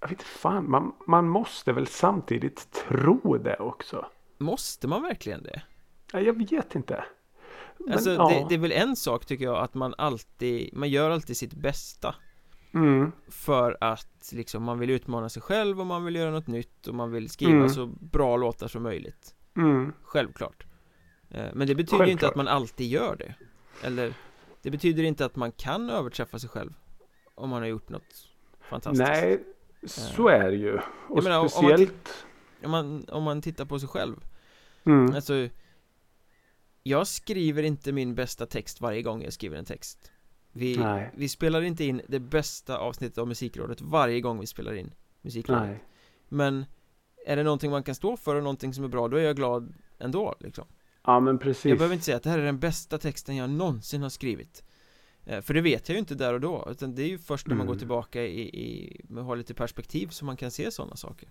jag 0.00 0.08
vet 0.08 0.12
inte 0.18 0.24
fan, 0.24 0.70
man, 0.70 0.92
man 1.06 1.28
måste 1.28 1.72
väl 1.72 1.86
samtidigt 1.86 2.72
tro 2.88 3.38
det 3.38 3.56
också. 3.56 4.06
Måste 4.38 4.88
man 4.88 5.02
verkligen 5.02 5.42
det? 5.42 5.62
Ja, 6.12 6.20
jag 6.20 6.50
vet 6.50 6.74
inte. 6.74 7.04
Men, 7.78 7.92
Alltså 7.92 8.10
ja. 8.10 8.28
det, 8.28 8.46
det 8.48 8.54
är 8.54 8.58
väl 8.58 8.72
en 8.72 8.96
sak 8.96 9.26
tycker 9.26 9.44
jag 9.44 9.56
att 9.56 9.74
man 9.74 9.94
alltid, 9.98 10.74
man 10.76 10.88
gör 10.88 11.10
alltid 11.10 11.36
sitt 11.36 11.54
bästa 11.54 12.14
Mm, 12.74 13.12
För 13.28 13.76
att 13.80 14.30
liksom 14.32 14.62
man 14.62 14.78
vill 14.78 14.90
utmana 14.90 15.28
sig 15.28 15.42
själv 15.42 15.80
och 15.80 15.86
man 15.86 16.04
vill 16.04 16.16
göra 16.16 16.30
något 16.30 16.46
nytt 16.46 16.86
och 16.86 16.94
man 16.94 17.10
vill 17.10 17.28
skriva 17.30 17.52
Mm. 17.52 17.68
så 17.68 17.86
bra 17.86 18.36
låtar 18.36 18.68
som 18.68 18.82
möjligt 18.82 19.34
mm. 19.56 19.92
Självklart 20.02 20.66
Eh, 21.30 21.46
Men 21.54 21.66
det 21.66 21.74
betyder 21.74 22.04
ju 22.06 22.12
inte 22.12 22.20
Självklart. 22.26 22.30
att 22.30 22.36
man 22.36 22.48
alltid 22.48 22.86
gör 22.86 23.16
det 23.16 23.34
Eller 23.82 24.14
Det 24.62 24.70
betyder 24.70 25.02
inte 25.02 25.24
att 25.24 25.36
man 25.36 25.52
kan 25.52 25.90
överträffa 25.90 26.38
sig 26.38 26.48
själv 26.50 26.72
Om 27.36 27.50
man 27.50 27.62
har 27.62 27.68
gjort 27.68 27.88
något 27.88 28.28
fantastiskt 28.60 29.08
Nej, 29.08 29.44
så 29.84 30.28
är 30.28 30.50
det 30.50 30.56
ju. 30.56 30.78
Och 31.08 31.22
menar, 31.24 31.36
om 31.36 31.42
man 31.42 31.50
speciellt... 31.50 32.26
om 32.64 32.70
man, 32.70 33.04
om 33.08 33.22
man 33.22 33.42
tittar 33.42 33.64
på 33.64 33.78
sig 33.78 33.88
själv 33.88 34.16
Mm, 34.84 35.14
Alltså 35.14 35.48
Jag 36.82 37.06
skriver 37.06 37.62
inte 37.62 37.92
min 37.92 38.14
bästa 38.14 38.46
text 38.46 38.80
varje 38.80 39.02
gång 39.02 39.22
jag 39.22 39.32
skriver 39.32 39.58
en 39.58 39.64
text 39.64 40.12
Vi, 40.52 40.76
Nej. 40.78 41.10
vi 41.16 41.28
spelar 41.28 41.62
inte 41.62 41.84
in 41.84 42.02
det 42.08 42.20
bästa 42.20 42.78
avsnittet 42.78 43.18
av 43.18 43.28
musikrådet 43.28 43.80
varje 43.80 44.20
gång 44.20 44.40
vi 44.40 44.46
spelar 44.46 44.74
in 44.74 44.92
musikrådet 45.22 45.62
nej. 45.62 45.84
Men 46.28 46.64
Är 47.26 47.36
det 47.36 47.42
någonting 47.42 47.70
man 47.70 47.82
kan 47.82 47.94
stå 47.94 48.16
för 48.16 48.34
och 48.34 48.42
någonting 48.42 48.74
som 48.74 48.84
är 48.84 48.88
bra 48.88 49.08
då 49.08 49.16
är 49.16 49.22
jag 49.22 49.36
glad 49.36 49.74
ändå 49.98 50.34
liksom 50.40 50.64
Ja 51.04 51.20
men 51.20 51.38
precis. 51.38 51.64
Jag 51.64 51.78
behöver 51.78 51.94
inte 51.94 52.04
säga 52.04 52.16
att 52.16 52.22
det 52.22 52.30
här 52.30 52.38
är 52.38 52.44
den 52.44 52.58
bästa 52.58 52.98
texten 52.98 53.36
jag 53.36 53.50
någonsin 53.50 54.02
har 54.02 54.10
skrivit 54.10 54.62
Eh, 54.62 54.65
För 55.42 55.54
det 55.54 55.60
vet 55.60 55.88
jag 55.88 55.94
ju 55.94 55.98
inte 55.98 56.14
där 56.14 56.34
och 56.34 56.40
då 56.40 56.68
utan 56.70 56.94
det 56.94 57.02
är 57.02 57.06
ju 57.08 57.18
först 57.18 57.46
när 57.46 57.54
man 57.54 57.60
Mm. 57.66 57.72
går 57.74 57.78
tillbaka 57.78 58.22
i, 58.24 58.40
i 58.40 59.00
med 59.08 59.20
att 59.20 59.26
ha 59.26 59.34
lite 59.34 59.54
perspektiv 59.54 60.08
som 60.08 60.26
man 60.26 60.36
kan 60.36 60.50
se 60.50 60.70
sådana 60.70 60.96
saker 60.96 61.28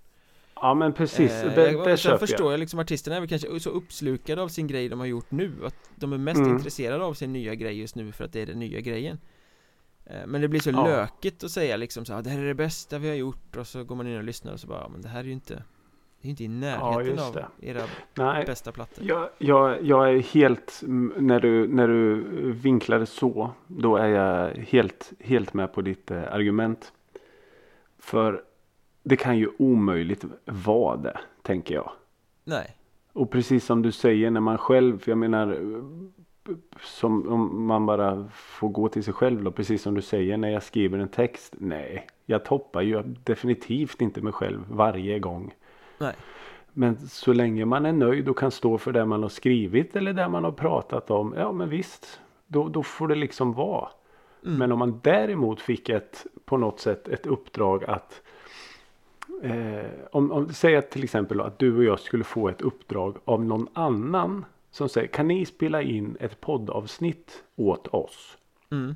Ja 0.55 0.73
men 0.73 0.93
precis. 0.93 1.31
Eh, 1.31 1.55
det 1.55 1.71
jag, 1.71 1.85
det 1.87 1.97
Sen 1.97 2.19
förstår 2.19 2.45
jag. 2.45 2.53
jag 2.53 2.59
liksom 2.59 2.79
artisterna 2.79 3.15
är 3.15 3.19
väl 3.19 3.29
kanske 3.29 3.59
så 3.59 3.69
uppslukade 3.69 4.41
av 4.41 4.47
sin 4.47 4.67
grej 4.67 4.89
de 4.89 4.99
har 4.99 5.05
gjort 5.07 5.31
nu 5.31 5.53
Att 5.65 5.75
de 5.95 6.13
är 6.13 6.17
mest 6.17 6.39
Mm. 6.39 6.51
intresserade 6.55 7.03
av 7.03 7.13
sin 7.13 7.33
nya 7.33 7.55
grej 7.55 7.79
just 7.79 7.95
nu 7.95 8.11
för 8.11 8.23
att 8.23 8.33
det 8.33 8.41
är 8.41 8.45
den 8.45 8.59
nya 8.59 8.79
grejen 8.79 9.19
Eh, 10.07 10.27
Men 10.27 10.41
det 10.41 10.47
blir 10.47 10.59
så 10.59 10.69
Ja. 10.69 10.87
lökigt 10.87 11.43
att 11.43 11.51
säga 11.51 11.77
liksom 11.77 12.05
så 12.05 12.13
här, 12.13 12.21
det 12.21 12.29
här 12.29 12.39
är 12.39 12.45
det 12.47 12.53
bästa 12.55 12.99
vi 12.99 13.07
har 13.07 13.15
gjort 13.15 13.55
och 13.57 13.67
så 13.67 13.83
går 13.83 13.95
man 13.95 14.07
in 14.07 14.17
och 14.17 14.23
lyssnar 14.23 14.53
och 14.53 14.59
så 14.59 14.67
bara, 14.67 14.81
"Ja, 14.81 14.89
men 14.89 15.01
det 15.01 15.09
här 15.09 15.19
är 15.19 15.23
ju 15.23 15.31
inte 15.31 15.63
Det 16.21 16.27
är 16.27 16.29
inte 16.29 16.43
i 16.43 16.47
närheten 16.47 17.05
just 17.05 17.35
av 17.35 17.43
era 17.61 17.81
Nej, 18.13 18.45
bästa 18.45 18.71
plattor 18.71 19.05
jag, 19.05 19.29
jag, 19.37 19.83
jag 19.83 20.13
är 20.13 20.19
helt, 20.19 20.81
när 21.17 21.39
du, 21.39 21.67
när 21.67 21.87
du 21.87 22.23
vinklar 22.51 22.99
det 22.99 23.05
så, 23.05 23.51
då 23.67 23.95
är 23.95 24.07
jag 24.07 24.55
helt, 24.55 25.13
helt 25.19 25.53
med 25.53 25.73
på 25.73 25.81
ditt 25.81 26.11
eh, 26.11 26.33
argument. 26.33 26.93
För 27.99 28.43
det 29.03 29.15
kan 29.15 29.37
ju 29.37 29.49
omöjligt 29.57 30.25
vara 30.45 30.97
det, 30.97 31.19
tänker 31.41 31.75
jag. 31.75 31.91
Nej, 32.43 32.75
Och 33.13 33.31
precis 33.31 33.65
som 33.65 33.81
du 33.81 33.91
säger 33.91 34.31
när 34.31 34.41
man 34.41 34.57
själv, 34.57 35.03
jag 35.05 35.17
menar 35.17 35.57
som 36.81 37.27
om 37.29 37.65
man 37.65 37.85
bara 37.85 38.27
får 38.33 38.69
gå 38.69 38.89
till 38.89 39.03
sig 39.03 39.13
själv 39.13 39.43
då, 39.43 39.51
precis 39.51 39.81
som 39.81 39.93
du 39.93 40.01
säger 40.01 40.37
när 40.37 40.49
jag 40.49 40.63
skriver 40.63 40.99
en 40.99 41.07
text. 41.07 41.55
Nej, 41.57 42.07
jag 42.25 42.45
toppar 42.45 42.81
ju 42.81 43.03
definitivt 43.03 44.01
inte 44.01 44.21
mig 44.21 44.33
själv 44.33 44.65
varje 44.69 45.19
gång. 45.19 45.53
Nej, 45.97 46.15
Men 46.73 46.97
så 47.07 47.33
länge 47.33 47.65
man 47.65 47.85
är 47.85 47.93
nöjd 47.93 48.29
och 48.29 48.37
kan 48.37 48.51
stå 48.51 48.77
för 48.77 48.91
det 48.91 49.05
man 49.05 49.21
har 49.21 49.29
skrivit 49.29 49.95
eller 49.95 50.13
det 50.13 50.29
man 50.29 50.43
har 50.43 50.51
pratat 50.51 51.11
om. 51.11 51.33
Ja 51.37 51.51
men 51.51 51.69
visst, 51.69 52.19
då, 52.47 52.67
då 52.67 52.83
får 52.83 53.07
det 53.07 53.15
liksom 53.15 53.53
vara. 53.53 53.89
mm. 54.45 54.57
Men 54.57 54.71
om 54.71 54.79
man 54.79 54.99
däremot 55.03 55.61
fick 55.61 55.89
ett 55.89 56.25
på 56.45 56.57
något 56.57 56.79
sätt 56.79 57.07
ett 57.07 57.25
uppdrag 57.25 57.83
att 57.83 58.21
eh, 59.43 59.85
om, 60.11 60.31
om 60.31 60.53
säg 60.53 60.75
att 60.75 60.91
till 60.91 61.03
exempel 61.03 61.41
att 61.41 61.59
du 61.59 61.77
och 61.77 61.83
jag 61.83 61.99
skulle 61.99 62.23
få 62.23 62.49
ett 62.49 62.61
uppdrag 62.61 63.17
av 63.25 63.45
någon 63.45 63.67
annan 63.73 64.45
som 64.71 64.89
säger 64.89 65.07
kan 65.07 65.27
ni 65.27 65.45
spela 65.45 65.81
in 65.81 66.17
ett 66.19 66.41
poddavsnitt 66.41 67.43
åt 67.55 67.87
oss? 67.87 68.37
mm. 68.71 68.95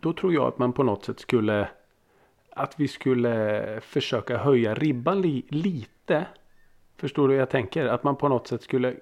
Då 0.00 0.12
tror 0.12 0.34
jag 0.34 0.44
att 0.46 0.58
man 0.58 0.72
på 0.72 0.82
något 0.82 1.04
sätt 1.04 1.20
skulle 1.20 1.68
att 2.56 2.80
vi 2.80 2.88
skulle 2.88 3.80
försöka 3.80 4.38
höja 4.38 4.74
ribban 4.74 5.20
li, 5.20 5.44
lite. 5.48 6.26
Förstår 6.96 7.28
du 7.28 7.34
hur 7.34 7.40
jag 7.40 7.50
tänker? 7.50 7.86
Att 7.86 8.04
man 8.04 8.16
på 8.16 8.28
något 8.28 8.46
sätt 8.46 8.62
skulle 8.62 8.96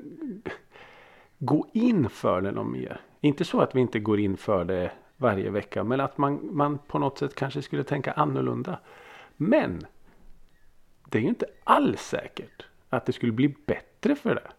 gå 1.38 1.66
in 1.72 2.08
för 2.08 2.40
det 2.40 2.50
någon 2.50 2.72
mer. 2.72 3.00
Inte 3.20 3.44
så 3.44 3.60
att 3.60 3.74
vi 3.74 3.80
inte 3.80 3.98
går 3.98 4.20
in 4.20 4.36
för 4.36 4.64
det 4.64 4.92
varje 5.16 5.50
vecka. 5.50 5.84
Men 5.84 6.00
att 6.00 6.18
man, 6.18 6.48
man 6.56 6.78
på 6.78 6.98
något 6.98 7.18
sätt 7.18 7.34
kanske 7.34 7.62
skulle 7.62 7.84
tänka 7.84 8.12
annorlunda. 8.12 8.80
Men 9.36 9.86
det 11.10 11.18
är 11.18 11.22
ju 11.22 11.28
inte 11.28 11.46
alls 11.64 12.00
säkert 12.00 12.66
att 12.88 13.06
det 13.06 13.12
skulle 13.12 13.32
bli 13.32 13.54
bättre 13.66 14.16
för 14.16 14.34
det. 14.34 14.50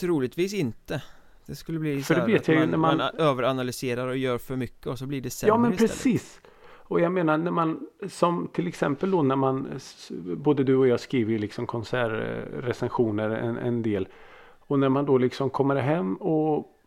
Troligtvis 0.00 0.54
inte 0.54 1.02
Det 1.46 1.54
skulle 1.54 1.78
bli 1.78 2.02
så 2.02 2.14
här 2.14 2.36
att 2.36 2.48
man, 2.48 2.70
när 2.70 2.76
man... 2.76 2.96
man- 2.96 3.14
överanalyserar 3.14 4.08
och 4.08 4.16
gör 4.16 4.38
för 4.38 4.56
mycket 4.56 4.86
och 4.86 4.98
så 4.98 5.06
blir 5.06 5.20
det 5.20 5.30
sämre 5.30 5.50
Ja 5.50 5.58
men 5.58 5.72
istället. 5.72 6.51
Och 6.92 7.00
jag 7.00 7.12
menar 7.12 7.38
när 7.38 7.50
man 7.50 7.86
som 8.08 8.48
till 8.52 8.68
exempel 8.68 9.10
då 9.10 9.22
när 9.22 9.36
man 9.36 9.66
eh, 9.66 10.16
både 10.36 10.64
du 10.64 10.76
och 10.76 10.88
jag 10.88 11.00
skriver 11.00 11.32
ju 11.32 11.38
liksom 11.38 11.66
konsertrecensioner 11.66 13.30
eh, 13.30 13.46
en, 13.46 13.56
en 13.56 13.82
del. 13.82 14.08
Och 14.58 14.78
när 14.78 14.88
man 14.88 15.06
då 15.06 15.18
liksom 15.18 15.50
kommer 15.50 15.76
hem 15.76 16.16
och 16.16 16.78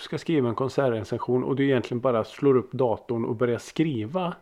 ska 0.00 0.18
skriva 0.18 0.48
en 0.48 0.54
konsertrecension 0.54 1.44
och 1.44 1.56
du 1.56 1.64
egentligen 1.64 2.00
bara 2.00 2.24
slår 2.24 2.56
upp 2.56 2.72
datorn 2.72 3.24
och 3.24 3.36
börjar 3.36 3.58
skriva. 3.58 4.34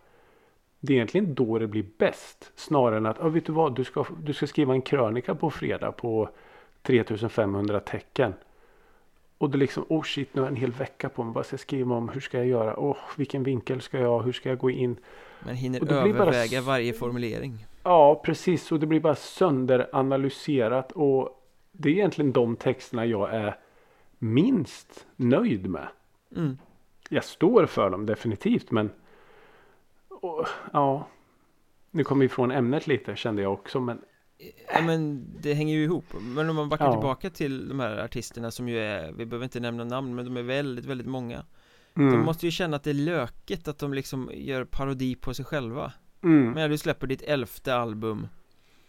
Det 0.80 0.92
är 0.92 0.96
egentligen 0.96 1.34
då 1.34 1.58
det 1.58 1.66
blir 1.66 1.86
bäst. 1.98 2.52
Snarare 2.56 2.96
än 2.96 3.06
att, 3.06 3.18
ja 3.20 3.28
vet 3.28 3.46
du 3.46 3.52
vad, 3.52 3.74
du 3.74 3.84
ska, 3.84 4.04
du 4.22 4.32
ska 4.32 4.46
skriva 4.46 4.74
en 4.74 4.82
krönika 4.82 5.34
på 5.34 5.50
fredag 5.50 5.92
på 5.92 6.28
3500 6.82 7.80
tecken. 7.80 8.34
Och 9.38 9.50
det 9.50 9.58
liksom, 9.58 9.84
oh 9.88 10.02
shit, 10.02 10.34
nu 10.34 10.40
har 10.40 10.46
jag 10.48 10.52
en 10.56 10.60
hel 10.60 10.72
vecka 10.72 11.08
på 11.08 11.24
mig. 11.24 11.34
Vad 11.34 11.46
ska 11.46 11.54
jag 11.54 11.60
skriva 11.60 11.94
om? 11.94 12.08
Hur 12.08 12.20
ska 12.20 12.38
jag 12.38 12.46
göra? 12.46 12.74
Oh, 12.76 12.96
vilken 13.16 13.42
vinkel 13.42 13.80
ska 13.80 13.98
jag 13.98 14.08
ha? 14.08 14.22
Hur 14.22 14.32
ska 14.32 14.48
jag 14.48 14.58
gå 14.58 14.70
in? 14.70 14.96
Man 15.44 15.54
hinner 15.54 15.80
bara 15.80 15.94
överväga 16.00 16.58
s- 16.58 16.64
varje 16.66 16.92
formulering 16.92 17.66
Ja, 17.82 18.20
precis. 18.24 18.72
Och 18.72 18.80
det 18.80 18.86
blir 18.86 19.00
bara 19.00 19.14
sönderanalyserat. 19.14 20.92
Och 20.92 21.42
det 21.72 21.88
är 21.88 21.92
egentligen 21.92 22.32
de 22.32 22.56
texterna 22.56 23.06
jag 23.06 23.34
är 23.34 23.58
minst 24.18 25.06
nöjd 25.16 25.66
med. 25.70 25.88
mm. 26.36 26.58
Jag 27.08 27.24
står 27.24 27.66
för 27.66 27.90
dem 27.90 28.06
definitivt, 28.06 28.70
men 28.70 28.90
och, 30.08 30.46
ja. 30.72 31.06
Nu 31.90 32.04
kommer 32.04 32.20
vi 32.20 32.26
ifrån 32.26 32.50
ämnet 32.50 32.86
lite 32.86 33.16
kände 33.16 33.42
jag 33.42 33.52
också, 33.52 33.80
men 33.80 33.98
Ja 34.74 34.82
men 34.82 35.26
det 35.40 35.54
hänger 35.54 35.74
ju 35.76 35.84
ihop. 35.84 36.04
Men 36.20 36.50
om 36.50 36.56
man 36.56 36.68
backar 36.68 36.84
Ja. 36.84 36.92
tillbaka 36.92 37.30
till 37.30 37.68
de 37.68 37.80
här 37.80 37.98
artisterna 37.98 38.50
som 38.50 38.68
ju 38.68 38.78
är 38.78 39.12
Vi 39.12 39.26
behöver 39.26 39.44
inte 39.44 39.60
nämna 39.60 39.84
namn 39.84 40.14
men 40.14 40.24
de 40.24 40.36
är 40.36 40.42
väldigt, 40.42 40.84
väldigt 40.84 41.06
många. 41.06 41.44
Mm, 41.96 42.12
De 42.12 42.24
måste 42.24 42.46
ju 42.46 42.50
känna 42.52 42.76
att 42.76 42.82
det 42.84 42.90
är 42.90 42.94
löket 42.94 43.68
att 43.68 43.78
de 43.78 43.94
liksom 43.94 44.30
gör 44.34 44.64
parodi 44.64 45.14
på 45.14 45.34
sig 45.34 45.44
själva. 45.44 45.92
Mm, 46.24 46.50
Men 46.50 46.70
du 46.70 46.78
släpper 46.78 47.06
ditt 47.06 47.22
elfte 47.22 47.74
album 47.74 48.28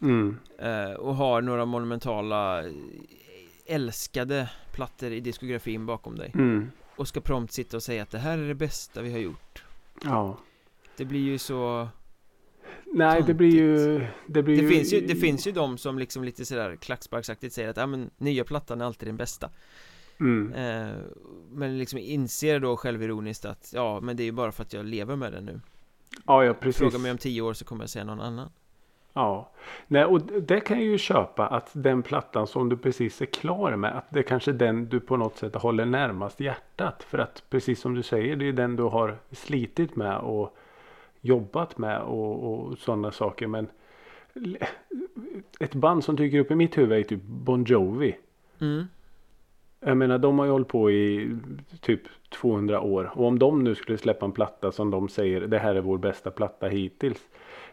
mm, 0.01 0.37
eh, 0.59 0.91
Och 0.93 1.15
har 1.15 1.41
några 1.41 1.65
monumentala 1.65 2.65
eh, 2.65 2.71
Älskade 3.65 4.49
plattor 4.73 5.11
i 5.11 5.19
diskografin 5.19 5.85
bakom 5.85 6.15
dig. 6.15 6.31
Mm, 6.35 6.71
Och 6.95 7.07
ska 7.07 7.21
prompt 7.21 7.53
sitta 7.53 7.77
och 7.77 7.83
säga 7.83 8.03
att 8.03 8.09
det 8.11 8.17
här 8.19 8.37
är 8.37 8.47
det 8.47 8.55
bästa 8.55 9.01
vi 9.01 9.11
har 9.11 9.19
gjort. 9.19 9.63
Ja. 10.03 10.37
Det 10.97 11.05
blir 11.05 11.19
ju 11.21 11.37
så 11.37 11.87
Nej, 12.93 13.23
det 13.27 13.33
blir 13.33 13.55
ju... 13.55 14.05
Det, 14.27 14.43
blir 14.43 14.55
Det 14.55 14.61
ju, 14.61 14.69
finns 14.69 14.93
ju, 14.93 15.01
det 15.01 15.15
finns 15.15 15.47
ju 15.47 15.51
de 15.51 15.77
som 15.77 15.99
liksom 15.99 16.23
lite 16.23 16.45
sådär 16.45 16.75
klacksparksaktigt 16.75 17.53
säger 17.53 17.69
att 17.69 17.77
ja 17.77 17.87
men 17.87 18.09
nya 18.17 18.43
plattan 18.43 18.81
är 18.81 18.85
alltid 18.85 19.09
den 19.09 19.17
bästa. 19.17 19.49
Mm, 20.19 20.53
eh, 20.53 20.95
Men 21.51 21.77
liksom 21.77 21.99
inser 21.99 22.59
då 22.59 22.77
självironiskt 22.77 23.45
att 23.45 23.71
ja 23.75 23.99
men 23.99 24.17
det 24.17 24.23
är 24.23 24.25
ju 24.25 24.31
bara 24.31 24.51
för 24.51 24.63
att 24.63 24.73
jag 24.73 24.85
lever 24.85 25.15
med 25.15 25.31
den 25.31 25.45
nu. 25.45 25.61
Ja, 26.25 26.43
ja, 26.43 26.53
precis. 26.53 26.77
Fråga 26.77 26.97
mig 26.97 27.11
om 27.11 27.17
tio 27.17 27.41
år 27.41 27.53
så 27.53 27.65
kommer 27.65 27.83
jag 27.83 27.89
säga 27.89 28.05
någon 28.05 28.21
annan. 28.21 28.49
Ja, 29.13 29.51
nej, 29.87 30.05
och 30.05 30.21
det 30.21 30.59
kan 30.59 30.77
jag 30.77 30.85
ju 30.85 30.97
köpa 30.97 31.47
att 31.47 31.69
den 31.73 32.03
plattan 32.03 32.47
som 32.47 32.69
du 32.69 32.77
precis 32.77 33.21
är 33.21 33.25
klar 33.25 33.75
med, 33.75 33.97
att 33.97 34.05
det 34.09 34.19
är 34.19 34.23
kanske 34.23 34.51
den 34.51 34.89
du 34.89 34.99
på 34.99 35.17
något 35.17 35.37
sätt 35.37 35.55
håller 35.55 35.85
närmast 35.85 36.39
hjärtat. 36.39 37.03
För 37.03 37.17
att 37.17 37.43
precis 37.49 37.79
som 37.79 37.93
du 37.93 38.03
säger, 38.03 38.35
det 38.35 38.45
är 38.47 38.53
den 38.53 38.75
du 38.75 38.83
har 38.83 39.17
slitit 39.31 39.95
med 39.95 40.17
och 40.17 40.57
jobbat 41.27 41.77
med 41.77 42.01
och, 42.01 42.53
och 42.53 42.77
sådana 42.77 43.11
saker. 43.11 43.47
Men 43.47 43.67
ett 45.59 45.75
band 45.75 46.03
som 46.03 46.15
dyker 46.15 46.39
upp 46.39 46.51
i 46.51 46.55
mitt 46.55 46.77
huvud 46.77 46.99
är 46.99 47.03
typ 47.03 47.21
Bon 47.23 47.63
Jovi. 47.63 48.17
mm. 48.59 48.85
Jag 49.79 49.97
menar 49.97 50.17
de 50.17 50.39
har 50.39 50.45
ju 50.45 50.51
hållit 50.51 50.67
på 50.67 50.91
i 50.91 51.37
typ 51.81 52.01
200 52.29 52.81
år. 52.81 53.11
Och 53.15 53.25
om 53.25 53.39
de 53.39 53.63
nu 53.63 53.75
skulle 53.75 53.97
släppa 53.97 54.25
en 54.25 54.31
platta 54.31 54.71
som 54.71 54.91
de 54.91 55.09
säger 55.09 55.41
det 55.41 55.59
här 55.59 55.75
är 55.75 55.81
vår 55.81 55.97
bästa 55.97 56.31
platta 56.31 56.67
hittills. 56.67 57.27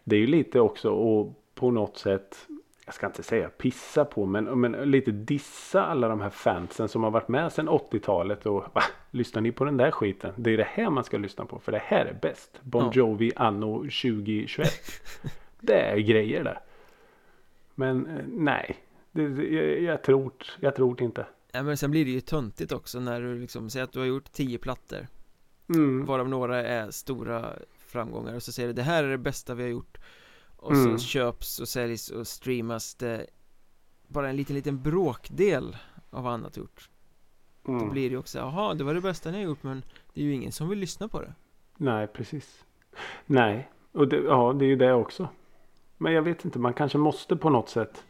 Det 0.05 0.17
är 0.17 0.21
ju 0.21 0.27
lite 0.27 0.61
också 0.61 0.91
och 0.91 1.43
på 1.55 1.71
något 1.71 1.97
sätt 1.97 2.49
jag 2.85 2.95
ska 2.95 3.07
inte 3.07 3.23
säga 3.23 3.49
pissa 3.49 4.05
på 4.05 4.27
men, 4.27 4.61
men 4.61 4.73
lite 4.73 5.11
dissa 5.11 5.85
alla 5.85 6.09
de 6.09 6.21
här 6.21 6.31
fansen 6.31 6.89
som 6.89 7.03
har 7.03 7.11
varit 7.11 7.29
med 7.29 7.53
sedan 7.53 7.69
80-talet 7.69 8.47
och 8.47 8.65
va, 8.73 8.83
lyssnar 9.11 9.43
ni 9.43 9.53
på 9.53 9.65
den 9.65 9.77
där 9.77 9.91
skiten? 9.91 10.33
Det 10.37 10.51
är 10.51 10.57
det 10.57 10.69
här 10.69 10.91
man 10.91 11.05
ska 11.05 11.19
lyssna 11.19 11.45
på 11.45 11.59
för 11.59 11.73
det 11.73 11.83
här 11.85 12.07
är 12.07 12.19
bäst. 12.23 12.61
Bon. 12.63 12.91
Jovi 12.93 13.33
anno 13.37 13.79
2021. 13.79 14.69
det 15.61 15.81
är 15.81 15.99
grejer 15.99 16.45
det. 16.45 16.59
Men 17.75 18.07
eh, 18.07 18.25
nej, 18.27 18.77
det, 19.13 19.29
det, 19.29 19.45
jag, 19.49 19.81
jag, 19.81 20.03
tror, 20.03 20.33
jag 20.61 20.77
tror 20.77 21.03
inte. 21.03 21.27
ja, 21.53 21.63
men 21.63 21.77
sen 21.77 21.91
blir 21.91 22.05
det 22.05 22.11
ju 22.11 22.21
töntigt 22.21 22.73
också 22.73 23.01
när 23.01 23.21
du 23.21 23.39
liksom 23.39 23.71
säger 23.71 23.85
att 23.85 23.93
du 23.93 23.99
har 23.99 24.07
gjort 24.07 24.33
tio 24.33 24.59
plattor 24.59 25.07
Mm. 25.69 26.05
Varav 26.05 26.29
några 26.29 26.63
är 26.63 26.91
stora 26.91 27.53
framgångar 27.79 28.35
och 28.35 28.43
så 28.43 28.53
säger 28.53 28.69
du 28.69 28.73
det 28.73 28.83
här 28.83 29.05
är 29.05 29.11
det 29.11 29.19
bästa 29.19 29.55
vi 29.55 29.63
har 29.63 29.71
gjort 29.71 29.99
Och 30.65 30.73
Mm. 30.73 30.99
så 30.99 31.05
köps 31.07 31.61
och 31.61 31.69
säljs 31.69 32.11
och 32.11 32.27
streamas 32.27 32.95
det 32.95 33.27
Bara 34.07 34.29
en 34.29 34.37
liten 34.37 34.57
liten 34.57 34.83
bråkdel 34.83 35.77
av 36.11 36.23
vad 36.25 36.33
annat 36.33 36.57
gjort 36.57 36.89
Då 37.63 37.73
Mm. 37.73 37.91
blir 37.91 38.03
det 38.03 38.13
ju 38.13 38.19
också, 38.19 38.39
jaha 38.39 38.75
det 38.75 38.85
var 38.85 38.95
det 38.95 39.01
bästa 39.01 39.31
ni 39.31 39.37
har 39.37 39.45
gjort 39.45 39.63
men 39.63 39.85
Det 40.15 40.21
är 40.21 40.25
ju 40.25 40.33
ingen 40.35 40.53
som 40.53 40.69
vill 40.69 40.79
lyssna 40.79 41.09
på 41.09 41.21
det 41.21 41.35
Nej, 41.77 42.07
precis. 42.07 42.65
Nej, 43.27 43.69
och 43.93 44.09
det, 44.09 44.17
ja, 44.17 44.53
det 44.53 44.65
är 44.65 44.69
ju 44.69 44.77
det 44.77 44.93
också. 44.95 45.29
Men 45.99 46.13
jag 46.13 46.23
vet 46.23 46.45
inte, 46.45 46.59
man 46.59 46.75
kanske 46.75 46.99
måste 46.99 47.37
på 47.37 47.51
något 47.51 47.69
sätt. 47.69 48.05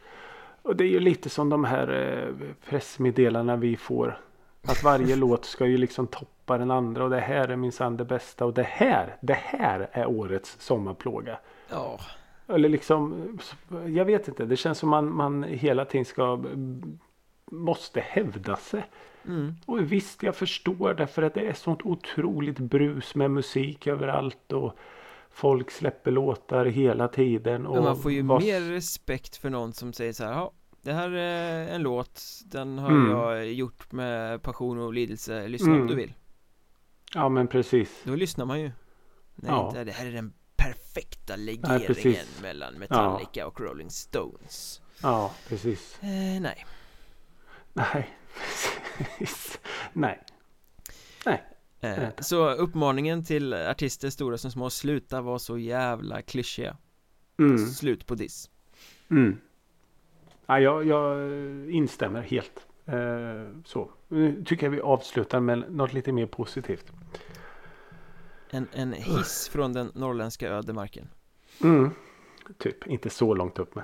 Och 0.61 0.75
det 0.75 0.83
är 0.83 0.87
ju 0.89 0.99
lite 0.99 1.29
som 1.29 1.49
de 1.49 1.63
här 1.63 1.87
eh, 1.93 2.47
pressmeddelandena 2.69 3.55
vi 3.57 3.77
får. 3.77 4.21
Att 4.61 4.83
varje 4.83 5.15
låt 5.25 5.45
ska 5.45 5.65
ju 5.65 5.77
liksom 5.77 6.07
toppa 6.07 6.57
den 6.57 6.71
andra 6.71 7.03
och 7.03 7.09
det 7.09 7.19
här 7.19 7.47
är 7.47 7.55
minsann 7.55 7.97
det 7.97 8.05
bästa 8.05 8.45
och 8.45 8.53
det 8.53 8.63
här, 8.63 9.17
det 9.21 9.33
här 9.33 9.89
är 9.91 10.05
årets 10.05 10.57
sommarplåga. 10.59 11.39
Ja, 11.69 11.99
Eller 12.47 12.69
liksom, 12.69 13.27
jag 13.87 14.05
vet 14.05 14.27
inte, 14.27 14.45
det 14.45 14.55
känns 14.57 14.77
som 14.79 14.89
man, 14.89 15.11
man 15.15 15.43
hela 15.43 15.85
tiden 15.85 16.05
ska, 16.05 16.43
måste 17.51 17.99
hävda 17.99 18.55
sig. 18.55 18.85
mm. 19.27 19.53
Och 19.65 19.91
visst, 19.91 20.23
jag 20.23 20.35
förstår 20.35 20.93
därför 20.93 21.21
att 21.21 21.33
det 21.33 21.47
är 21.47 21.53
sånt 21.53 21.81
otroligt 21.83 22.59
brus 22.59 23.15
med 23.15 23.31
musik 23.31 23.87
överallt 23.87 24.51
och 24.51 24.73
folk 25.29 25.71
släpper 25.71 26.11
låtar 26.11 26.65
hela 26.65 27.07
tiden. 27.07 27.65
Och 27.65 27.75
Men 27.75 27.83
man 27.83 27.97
får 27.97 28.11
ju 28.11 28.21
vad- 28.21 28.41
mer 28.43 28.61
respekt 28.61 29.35
för 29.37 29.49
någon 29.49 29.73
som 29.73 29.93
säger 29.93 30.13
så 30.13 30.23
här, 30.23 30.31
ja 30.31 30.51
det 30.81 30.93
här 30.93 31.11
är 31.11 31.67
en 31.75 31.81
låt, 31.81 32.21
den 32.45 32.77
har 32.79 32.89
Mm. 32.91 33.11
jag 33.11 33.53
gjort 33.53 33.91
med 33.91 34.41
passion 34.41 34.79
och 34.79 34.93
lidelse, 34.93 35.47
lyssna 35.47 35.71
om 35.71 35.75
Mm. 35.75 35.87
du 35.87 35.95
vill 35.95 36.13
Ja, 37.13 37.29
men 37.29 37.47
precis. 37.47 38.01
Då 38.03 38.15
lyssnar 38.15 38.45
man 38.45 38.61
ju 38.61 38.71
Nej, 39.35 39.51
Ja. 39.51 39.67
inte 39.67 39.83
det 39.83 39.91
här 39.91 40.05
är 40.07 40.11
den 40.11 40.33
perfekta 40.99 41.35
legeringen 41.35 41.87
precis. 41.87 42.41
mellan 42.41 42.73
Metallica 42.73 43.47
och 43.47 43.61
Rolling 43.61 43.89
Stones 43.89 44.81
Ja, 45.01 45.33
precis. 45.47 45.97
eh, 46.03 46.41
Nej, 46.41 46.65
Nej, 47.73 48.09
precis. 48.97 49.59
Nej. 49.93 50.23
eh, 51.25 51.99
Vänta. 51.99 52.23
så 52.23 52.49
uppmaningen 52.49 53.23
till 53.23 53.53
artister 53.53 54.09
stora 54.09 54.37
som 54.37 54.51
små, 54.51 54.69
sluta 54.69 55.21
vara 55.21 55.39
så 55.39 55.57
jävla 55.57 56.21
klyschiga 56.21 56.77
Mm. 57.39 57.57
Slut 57.57 58.05
på 58.05 58.15
diss 58.15 58.49
Mm. 59.09 59.39
Ja, 60.45 60.59
jag, 60.59 60.85
jag 60.87 61.29
instämmer 61.71 62.21
helt. 62.21 62.67
Eh, 62.85 63.61
så. 63.65 63.91
Nu 64.07 64.43
tycker 64.43 64.65
jag 64.65 64.71
vi 64.71 64.81
avslutar 64.81 65.39
med 65.39 65.71
något 65.71 65.93
lite 65.93 66.11
mer 66.11 66.25
positivt. 66.25 66.85
En, 68.49 68.67
en 68.73 68.93
hiss 68.93 69.49
från 69.49 69.73
den 69.73 69.91
norrländska 69.95 70.49
ödemarken 70.49 71.07
Mm. 71.63 71.91
Typ, 72.57 72.87
inte 72.87 73.09
så 73.09 73.33
långt 73.33 73.59
upp 73.59 73.75
men. 73.75 73.83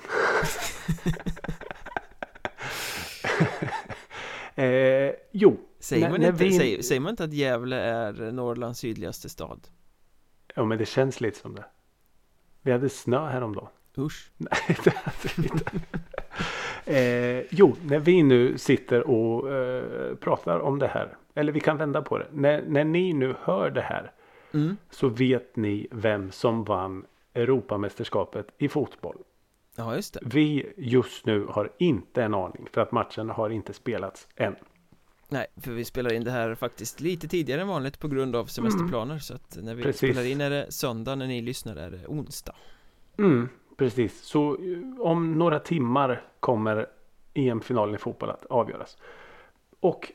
eh, 4.65 5.11
jo, 5.31 5.57
Säger 5.79 6.09
man, 6.09 6.23
inte, 6.23 6.43
vi- 6.43 6.57
säger, 6.57 6.81
säger 6.81 7.01
man 7.01 7.09
inte 7.09 7.23
att 7.23 7.33
Gävle 7.33 7.75
är 7.81 8.31
Norrlands 8.31 8.79
sydligaste 8.79 9.29
stad? 9.29 9.67
ja, 10.55 10.63
men 10.65 10.77
det 10.77 10.85
känns 10.85 11.21
lite 11.21 11.39
som 11.39 11.55
det. 11.55 11.65
Vi 12.61 12.71
hade 12.71 12.89
snö 12.89 13.29
häromdagen. 13.29 13.69
Usch 13.97 14.31
Nej, 14.37 14.77
det 14.83 14.93
hade 14.95 15.29
vi 15.37 15.43
inte. 15.47 15.71
eh, 17.41 17.45
jo, 17.51 17.75
när 17.85 17.99
vi 17.99 18.23
nu 18.23 18.57
sitter 18.57 19.07
och 19.09 19.51
eh, 19.53 20.15
pratar 20.15 20.59
om 20.59 20.79
det 20.79 20.87
här. 20.87 21.17
Eller 21.35 21.51
vi 21.51 21.59
kan 21.59 21.77
vända 21.77 22.01
på 22.01 22.17
det. 22.17 22.27
När, 22.31 22.63
när 22.67 22.83
ni 22.83 23.13
nu 23.13 23.35
hör 23.43 23.69
det 23.69 23.81
här. 23.81 24.11
Mm. 24.53 24.77
Så 24.89 25.09
vet 25.09 25.55
ni 25.55 25.87
vem 25.91 26.31
som 26.31 26.63
vann 26.63 27.05
Europamästerskapet 27.33 28.47
i 28.57 28.69
fotboll. 28.69 29.17
Ja, 29.75 29.95
just 29.95 30.13
det 30.13 30.19
Vi 30.23 30.73
just 30.77 31.25
nu 31.25 31.45
har 31.49 31.71
inte 31.77 32.23
en 32.23 32.33
aning. 32.33 32.67
För 32.73 32.81
att 32.81 32.91
matchen 32.91 33.29
har 33.29 33.49
inte 33.49 33.73
spelats 33.73 34.27
än. 34.35 34.55
Nej, 35.29 35.47
för 35.57 35.71
vi 35.71 35.85
spelar 35.85 36.13
in 36.13 36.23
det 36.23 36.31
här 36.31 36.55
faktiskt 36.55 37.01
lite 37.01 37.27
tidigare 37.27 37.61
än 37.61 37.67
vanligt 37.67 37.99
på 37.99 38.07
grund 38.07 38.35
av 38.35 38.45
semesterplaner 38.45 39.19
Så 39.19 39.33
att 39.33 39.57
när 39.61 39.75
vi 39.75 39.83
Precis. 39.83 40.11
spelar 40.11 40.27
in 40.27 40.41
är 40.41 40.49
det 40.49 40.71
söndag, 40.71 41.15
när 41.15 41.27
ni 41.27 41.41
lyssnar 41.41 41.75
är 41.75 41.91
det 41.91 42.07
onsdag 42.07 42.55
Mm, 43.17 43.49
precis. 43.77 44.21
Så 44.21 44.53
eh, 44.55 45.01
om 45.01 45.33
några 45.33 45.59
timmar 45.59 46.23
kommer 46.39 46.87
EM-finalen 47.33 47.95
i 47.95 47.97
fotboll 47.97 48.29
att 48.29 48.45
avgöras. 48.45 48.97
Och 49.79 50.11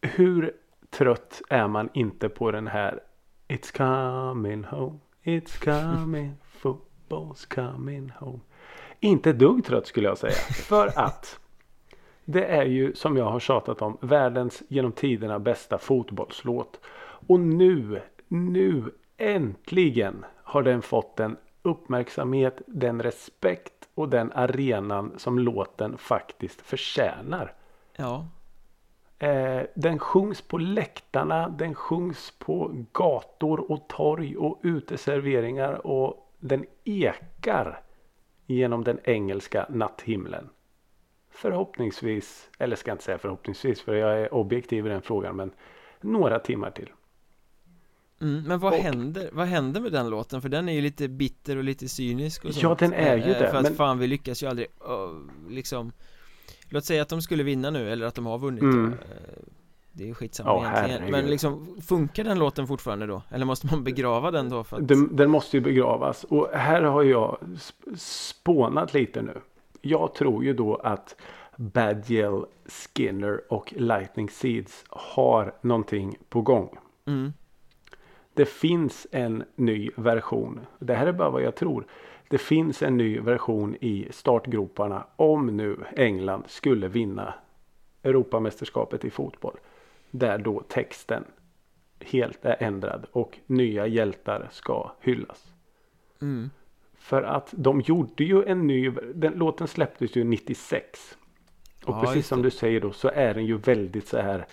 hur 0.00 0.56
trött 0.90 1.42
är 1.48 1.68
man 1.68 1.88
inte 1.94 2.28
på 2.28 2.50
den 2.50 2.66
här 2.66 3.00
It's 3.48 3.76
coming 3.76 4.64
home, 4.64 4.98
it's 5.22 5.64
coming, 5.64 6.34
football's 6.62 7.54
coming 7.54 8.12
home. 8.18 8.40
Inte 9.00 9.30
ett 9.30 9.38
dugg 9.38 9.64
trött 9.64 9.86
skulle 9.86 10.08
jag 10.08 10.18
säga. 10.18 10.32
För 10.68 10.98
att 10.98 11.40
det 12.24 12.44
är 12.44 12.64
ju 12.64 12.94
som 12.94 13.16
jag 13.16 13.24
har 13.24 13.40
tjatat 13.40 13.82
om 13.82 13.98
världens 14.00 14.62
genom 14.68 14.92
tiderna 14.92 15.38
bästa 15.38 15.78
fotbollslåt. 15.78 16.80
Och 17.26 17.40
nu, 17.40 18.02
nu 18.28 18.84
äntligen 19.16 20.24
har 20.42 20.62
den 20.62 20.82
fått 20.82 21.16
den 21.16 21.36
uppmärksamhet, 21.62 22.62
den 22.66 23.02
respekt 23.02 23.88
och 23.94 24.08
den 24.08 24.32
arenan 24.32 25.12
som 25.16 25.38
låten 25.38 25.98
faktiskt 25.98 26.60
förtjänar. 26.60 27.52
Ja, 27.96 28.26
Eh, 29.18 29.62
den 29.74 29.98
sjungs 29.98 30.42
på 30.42 30.58
läktarna, 30.58 31.48
den 31.48 31.74
sjungs 31.74 32.32
på 32.38 32.84
gator 32.92 33.72
och 33.72 33.88
torg 33.88 34.36
och 34.36 34.60
uteserveringar 34.62 35.86
och 35.86 36.32
den 36.40 36.64
ekar 36.84 37.80
genom 38.46 38.84
den 38.84 38.98
engelska 39.04 39.66
natthimlen. 39.70 40.48
Förhoppningsvis, 41.30 42.50
eller 42.58 42.76
ska 42.76 42.90
jag 42.90 42.94
inte 42.94 43.04
säga 43.04 43.18
förhoppningsvis 43.18 43.82
för 43.82 43.94
jag 43.94 44.20
är 44.20 44.34
objektiv 44.34 44.86
i 44.86 44.88
den 44.88 45.02
frågan, 45.02 45.36
men 45.36 45.50
några 46.00 46.38
timmar 46.38 46.70
till. 46.70 46.90
mm, 48.20 48.42
men 48.42 48.58
vad 48.58 48.72
Och- 48.72 48.78
händer, 48.78 49.30
vad 49.32 49.46
händer 49.46 49.80
med 49.80 49.92
den 49.92 50.10
låten? 50.10 50.42
För 50.42 50.48
den 50.48 50.68
är 50.68 50.72
ju 50.72 50.80
lite 50.80 51.08
bitter 51.08 51.56
och 51.56 51.64
lite 51.64 51.88
cynisk 51.88 52.44
och 52.44 52.50
Ja, 52.50 52.54
sånt. 52.60 52.78
den 52.78 52.92
är 52.92 53.16
ju 53.16 53.22
Eh, 53.22 53.28
det, 53.28 53.50
För 53.50 53.56
att 53.56 53.62
men- 53.62 53.74
fan 53.74 53.98
vi 53.98 54.06
lyckas 54.06 54.42
ju 54.42 54.46
aldrig, 54.46 54.66
uh, 54.88 55.50
liksom 55.50 55.92
Låt 56.68 56.84
säga 56.84 57.02
att 57.02 57.08
de 57.08 57.22
skulle 57.22 57.42
vinna 57.42 57.70
nu, 57.70 57.90
eller 57.92 58.06
att 58.06 58.14
de 58.14 58.26
har 58.26 58.38
vunnit 58.38 58.62
Mm. 58.62 58.92
Eh, 58.92 58.98
Det 59.92 60.02
är 60.04 60.08
ju 60.08 60.14
skitsamma 60.14 60.50
Ja, 60.50 60.60
egentligen 60.60 60.90
herregud. 60.90 61.10
Men 61.12 61.30
liksom, 61.30 61.76
funkar 61.82 62.24
den 62.24 62.38
låten 62.38 62.66
fortfarande 62.66 63.06
då? 63.06 63.22
Eller 63.30 63.44
måste 63.46 63.66
man 63.66 63.84
begrava 63.84 64.30
den 64.30 64.48
då 64.48 64.64
för 64.64 64.76
att 64.76 64.88
Den, 64.88 65.16
den 65.16 65.30
måste 65.30 65.56
ju 65.56 65.60
begravas 65.60 66.24
och 66.24 66.48
här 66.52 66.82
har 66.82 67.02
jag 67.02 67.38
sp- 67.42 67.96
spånat 67.96 68.94
lite 68.94 69.22
nu. 69.22 69.34
Jag 69.80 70.14
tror 70.14 70.44
ju 70.44 70.52
då 70.54 70.74
att 70.76 71.16
Badgel, 71.56 72.44
Skinner 72.66 73.40
och 73.52 73.74
Lightning 73.76 74.30
Seeds 74.30 74.84
har 74.88 75.54
någonting 75.60 76.16
på 76.28 76.42
gång. 76.42 76.78
mm, 77.06 77.32
Det 78.34 78.44
finns 78.48 79.06
en 79.12 79.44
ny 79.56 79.90
version. 79.96 80.60
Det 80.78 80.94
här 80.94 81.06
är 81.06 81.12
bara 81.12 81.30
vad 81.30 81.42
jag 81.42 81.54
tror. 81.56 81.86
Det 82.28 82.38
finns 82.38 82.82
en 82.82 82.96
ny 82.96 83.20
version 83.20 83.76
i 83.80 84.08
startgroparna 84.10 85.06
om 85.16 85.46
nu 85.46 85.76
England 85.96 86.42
skulle 86.46 86.88
vinna 86.88 87.34
Europamästerskapet 88.02 89.04
i 89.04 89.10
fotboll. 89.10 89.56
Där 90.10 90.38
då 90.38 90.62
texten 90.68 91.24
helt 92.00 92.44
är 92.44 92.56
ändrad 92.62 93.06
och 93.12 93.38
nya 93.46 93.86
hjältar 93.86 94.48
ska 94.50 94.92
hyllas. 95.00 95.52
mm, 96.20 96.50
För 96.94 97.22
att 97.22 97.54
de 97.56 97.80
gjorde 97.80 98.24
ju 98.24 98.44
en 98.44 98.66
ny, 98.66 98.90
den 99.14 99.32
låten 99.32 99.68
släpptes 99.68 100.16
ju 100.16 100.24
96. 100.24 101.18
Och 101.84 101.94
Ja, 101.94 102.00
precis 102.00 102.26
som 102.26 102.42
du 102.42 102.50
säger 102.50 102.80
då 102.80 102.92
så 102.92 103.08
är 103.08 103.34
den 103.34 103.46
ju 103.46 103.56
väldigt 103.56 104.08
så 104.08 104.18
här 104.18 104.46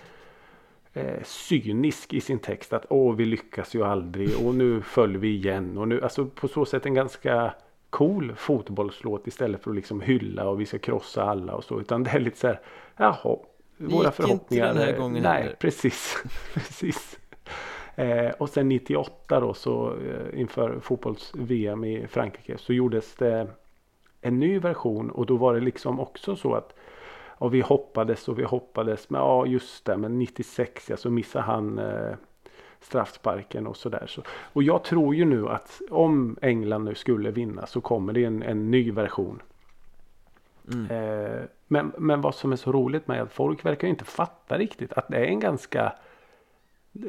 eh, 0.92 1.22
cynisk 1.22 2.12
i 2.12 2.20
sin 2.20 2.38
text. 2.38 2.72
Att 2.72 2.86
åh 2.90 3.14
vi 3.16 3.24
lyckas 3.24 3.74
ju 3.74 3.84
aldrig 3.84 4.46
och 4.46 4.54
nu 4.54 4.82
föll 4.82 5.16
vi 5.16 5.28
igen. 5.28 5.78
Och 5.78 5.88
nu, 5.88 6.02
alltså 6.02 6.26
på 6.26 6.48
så 6.48 6.64
sätt 6.64 6.86
en 6.86 6.94
ganska 6.94 7.54
cool 7.96 8.32
fotbollslåt 8.36 9.26
istället 9.26 9.62
för 9.62 9.70
att 9.70 9.76
liksom 9.76 10.00
hylla 10.00 10.48
och 10.48 10.60
vi 10.60 10.66
ska 10.66 10.78
krossa 10.78 11.22
alla 11.22 11.54
och 11.54 11.64
så. 11.64 11.80
Utan 11.80 12.02
det 12.02 12.10
är 12.10 12.20
lite 12.20 12.38
så 12.38 12.46
här, 12.46 12.60
jaha, 12.96 13.16
våra 13.22 13.38
gick 13.78 14.04
inte 14.04 14.10
förhoppningar. 14.12 14.66
den 14.66 14.76
här 14.76 14.98
gången 14.98 15.22
Nej, 15.22 15.42
heller. 15.42 15.56
precis. 15.58 16.16
precis. 16.54 17.18
Eh, 17.94 18.30
och 18.30 18.48
sen 18.48 18.68
98 18.68 19.40
då 19.40 19.54
så 19.54 19.92
eh, 19.92 20.40
inför 20.40 20.80
fotbolls-VM 20.80 21.84
i 21.84 22.06
Frankrike 22.06 22.58
så 22.58 22.72
gjordes 22.72 23.14
det 23.14 23.46
en 24.20 24.40
ny 24.40 24.58
version 24.58 25.10
och 25.10 25.26
då 25.26 25.36
var 25.36 25.54
det 25.54 25.60
liksom 25.60 26.00
också 26.00 26.36
så 26.36 26.54
att 26.54 26.74
ja, 27.40 27.48
vi 27.48 27.60
hoppades 27.60 28.28
och 28.28 28.38
vi 28.38 28.44
hoppades 28.44 29.10
men 29.10 29.20
ja 29.20 29.46
just 29.46 29.84
det 29.84 29.96
men 29.96 30.18
96 30.18 30.90
ja, 30.90 30.96
så 30.96 31.10
missade 31.10 31.44
han 31.44 31.78
eh, 31.78 32.14
straffsparken 32.86 33.66
och 33.66 33.76
sådär. 33.76 34.06
Så, 34.06 34.22
och 34.52 34.62
jag 34.62 34.84
tror 34.84 35.14
ju 35.14 35.24
nu 35.24 35.48
att 35.48 35.80
om 35.90 36.36
England 36.42 36.84
nu 36.84 36.94
skulle 36.94 37.30
vinna 37.30 37.66
så 37.66 37.80
kommer 37.80 38.12
det 38.12 38.24
en, 38.24 38.42
en 38.42 38.70
ny 38.70 38.92
version. 38.92 39.42
mm. 40.72 40.90
Eh, 40.90 41.42
men, 41.68 41.92
men 41.98 42.20
vad 42.20 42.34
som 42.34 42.52
är 42.52 42.56
så 42.56 42.72
roligt 42.72 43.08
med 43.08 43.22
att 43.22 43.32
folk 43.32 43.64
verkar 43.64 43.86
ju 43.86 43.90
inte 43.90 44.04
fatta 44.04 44.58
riktigt 44.58 44.92
att 44.92 45.08
det 45.08 45.16
är 45.16 45.24
en 45.24 45.40
ganska 45.40 45.92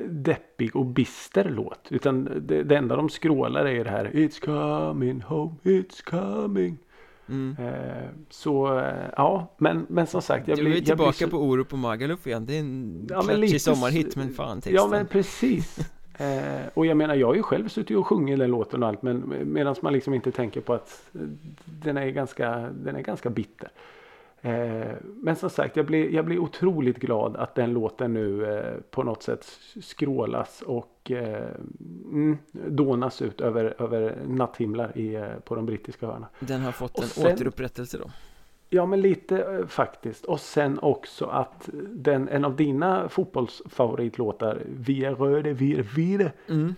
deppig 0.10 0.76
och 0.76 0.86
bister 0.86 1.50
låt. 1.50 1.88
Utan 1.90 2.30
det, 2.42 2.64
det 2.64 2.76
enda 2.78 2.96
de 2.96 3.10
skrålar 3.10 3.66
är 3.66 3.84
det 3.84 3.90
här 3.90 4.06
It's 4.06 4.46
coming 4.46 5.22
home, 5.22 5.56
it's 5.64 6.04
coming. 6.04 6.78
Mm. 7.30 7.56
Eh, 7.60 8.10
så 8.30 8.80
eh, 8.80 9.10
ja, 9.18 9.56
men, 9.58 9.86
men 9.90 10.08
som 10.08 10.22
sagt. 10.22 10.48
Jag 10.48 10.58
du 10.58 10.62
blir, 10.64 10.72
är 10.74 10.76
jag 10.76 10.86
tillbaka 10.86 11.12
blir 11.18 11.28
så, 11.28 11.32
på 11.32 11.38
Orup 11.38 11.74
och 11.74 11.80
Magaluf 11.80 12.28
igen, 12.28 12.46
det 12.46 12.56
är 12.56 12.60
en 12.60 13.08
Ja, 13.10 13.22
klatschig 13.22 13.40
lite 13.40 13.60
sommarhit 13.60 14.16
men 14.16 14.34
fan 14.34 14.62
texten 14.62 14.76
Ja 14.76 14.88
men 14.88 15.08
precis. 15.08 15.80
Eh, 16.20 16.68
och 16.74 16.86
jag 16.86 16.98
menar 16.98 17.16
jag 17.16 17.28
har 17.28 17.36
ju 17.36 17.44
själv 17.44 17.68
suttit 17.68 17.98
och 17.98 18.08
sjungit 18.08 18.40
den 18.40 18.52
låten 18.52 18.84
och 18.84 18.90
allt 18.90 19.02
men 19.02 19.34
medan 19.54 19.76
man 19.82 19.94
liksom 19.94 20.14
inte 20.14 20.32
tänker 20.32 20.62
på 20.62 20.74
att 20.74 21.10
den 21.66 21.98
är 21.98 22.10
ganska, 22.10 22.70
den 22.84 22.96
är 22.96 23.02
ganska 23.02 23.30
bitter. 23.30 23.70
Eh, 24.42 24.92
men 25.04 25.36
som 25.36 25.50
sagt 25.50 25.76
jag 25.78 25.86
blir, 25.86 26.10
jag 26.10 26.26
blir 26.26 26.40
otroligt 26.40 26.98
glad 26.98 27.36
att 27.36 27.56
den 27.56 27.74
låten 27.74 28.14
nu 28.14 28.46
eh, 28.58 28.74
på 28.92 29.04
något 29.04 29.24
sätt 29.24 29.46
skrålas 29.82 30.62
och 30.62 31.12
eh, 31.12 31.48
mm, 32.12 32.38
dånas 32.52 33.22
ut 33.22 33.42
över, 33.42 33.76
över 33.82 34.18
natthimlar 34.28 34.98
i, 34.98 35.26
på 35.46 35.56
de 35.56 35.66
brittiska 35.66 36.06
öarna. 36.06 36.28
Den 36.40 36.62
har 36.62 36.72
fått 36.72 36.98
Och 36.98 37.04
en 37.04 37.10
sen- 37.10 37.34
återupprättelse 37.34 37.98
då 37.98 38.06
Ja 38.70 38.86
men 38.86 39.02
lite 39.02 39.64
faktiskt. 39.68 40.26
Och 40.26 40.40
sen 40.40 40.80
också 40.80 41.26
att 41.26 41.70
den, 41.94 42.28
en 42.30 42.46
av 42.46 42.56
dina 42.56 43.10
fotbollsfavoritlåtar 43.10 44.62
Via 44.66 45.12
röde, 45.12 45.54
via 45.54 45.84
vide. 45.96 46.32
mm. 46.50 46.76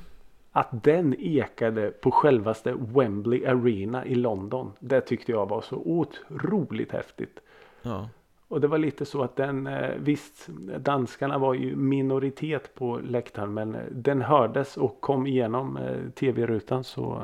Att 0.52 0.84
den 0.84 1.16
ekade 1.20 1.92
på 1.92 2.12
självaste 2.12 2.74
Wembley 2.96 3.46
Arena 3.46 4.06
i 4.06 4.16
London. 4.16 4.72
Det 4.80 5.02
tyckte 5.02 5.32
jag 5.32 5.50
var 5.50 5.62
så 5.62 5.76
otroligt 5.76 6.92
häftigt. 6.92 7.40
Ja, 7.82 8.10
Och 8.48 8.62
det 8.62 8.68
var 8.68 8.78
lite 8.78 9.06
så 9.06 9.24
att 9.24 9.36
den, 9.36 9.68
eh, 9.68 9.96
visst 9.98 10.48
danskarna 10.80 11.38
var 11.38 11.54
ju 11.54 11.76
minoritet 11.76 12.76
på 12.76 12.98
läktaren 13.04 13.54
men 13.54 13.76
eh, 13.76 13.82
den 13.92 14.22
hördes 14.22 14.78
och 14.78 15.02
kom 15.02 15.28
igenom 15.28 15.78
eh, 15.78 16.10
tv-rutan 16.16 16.84
så 16.84 17.22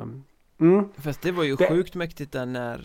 mm, 0.60 0.90
fast 0.98 1.22
det 1.22 1.32
var 1.32 1.44
ju 1.44 1.56
Det- 1.56 1.68
sjukt 1.70 1.96
mäktigt 1.96 2.32
där 2.32 2.46
när 2.46 2.80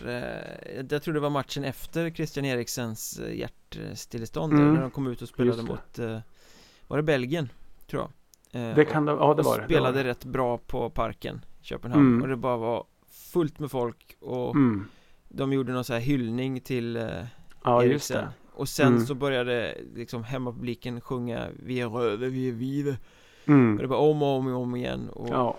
Jag 0.90 1.02
tror 1.02 1.14
det 1.14 1.20
var 1.20 1.30
matchen 1.30 1.64
efter 1.64 2.10
Christian 2.10 2.44
Eriksens 2.44 3.20
hjärtstillestånd 3.32 4.52
Mm. 4.52 4.74
När 4.74 4.80
de 4.80 4.90
kom 4.90 5.06
ut 5.06 5.22
och 5.22 5.28
spelade 5.28 5.62
mot 5.62 5.98
Var 6.88 6.96
det 6.96 7.02
Belgien? 7.02 7.48
Tror 7.90 8.02
jag 8.02 8.10
det 8.76 8.84
kan 8.84 9.04
det, 9.04 9.12
ja 9.12 9.34
det 9.34 9.42
var 9.42 9.56
det. 9.56 9.62
det. 9.62 9.64
spelade 9.64 9.96
var 9.96 10.04
det. 10.04 10.10
rätt 10.10 10.24
bra 10.24 10.58
på 10.58 10.90
parken 10.90 11.44
Köpenhamn 11.62 12.06
Mm. 12.08 12.22
och 12.22 12.28
det 12.28 12.36
bara 12.36 12.56
var 12.56 12.84
fullt 13.32 13.58
med 13.58 13.70
folk 13.70 14.16
och 14.20 14.54
Mm. 14.54 14.84
de 15.28 15.52
gjorde 15.52 15.72
någon 15.72 15.84
så 15.84 15.92
här 15.92 16.00
hyllning 16.00 16.60
till 16.60 16.96
Ja 17.64 17.84
just 17.84 18.12
det. 18.12 18.28
och 18.52 18.68
sen 18.68 18.86
Mm. 18.88 19.06
så 19.06 19.14
började 19.14 19.76
liksom 19.94 20.24
hemmapubliken 20.24 21.00
sjunga 21.00 21.46
Vi 21.62 21.80
är 21.80 21.88
röda, 21.88 22.26
vi 22.26 22.48
är 22.48 22.52
vide 22.52 22.96
Mm. 23.46 23.74
och 23.76 23.82
det 23.82 23.86
var 23.88 23.96
om 23.98 24.22
och 24.22 24.28
om 24.28 24.46
och 24.46 24.60
om 24.62 24.76
igen 24.76 25.08
och 25.12 25.28
Ja. 25.28 25.56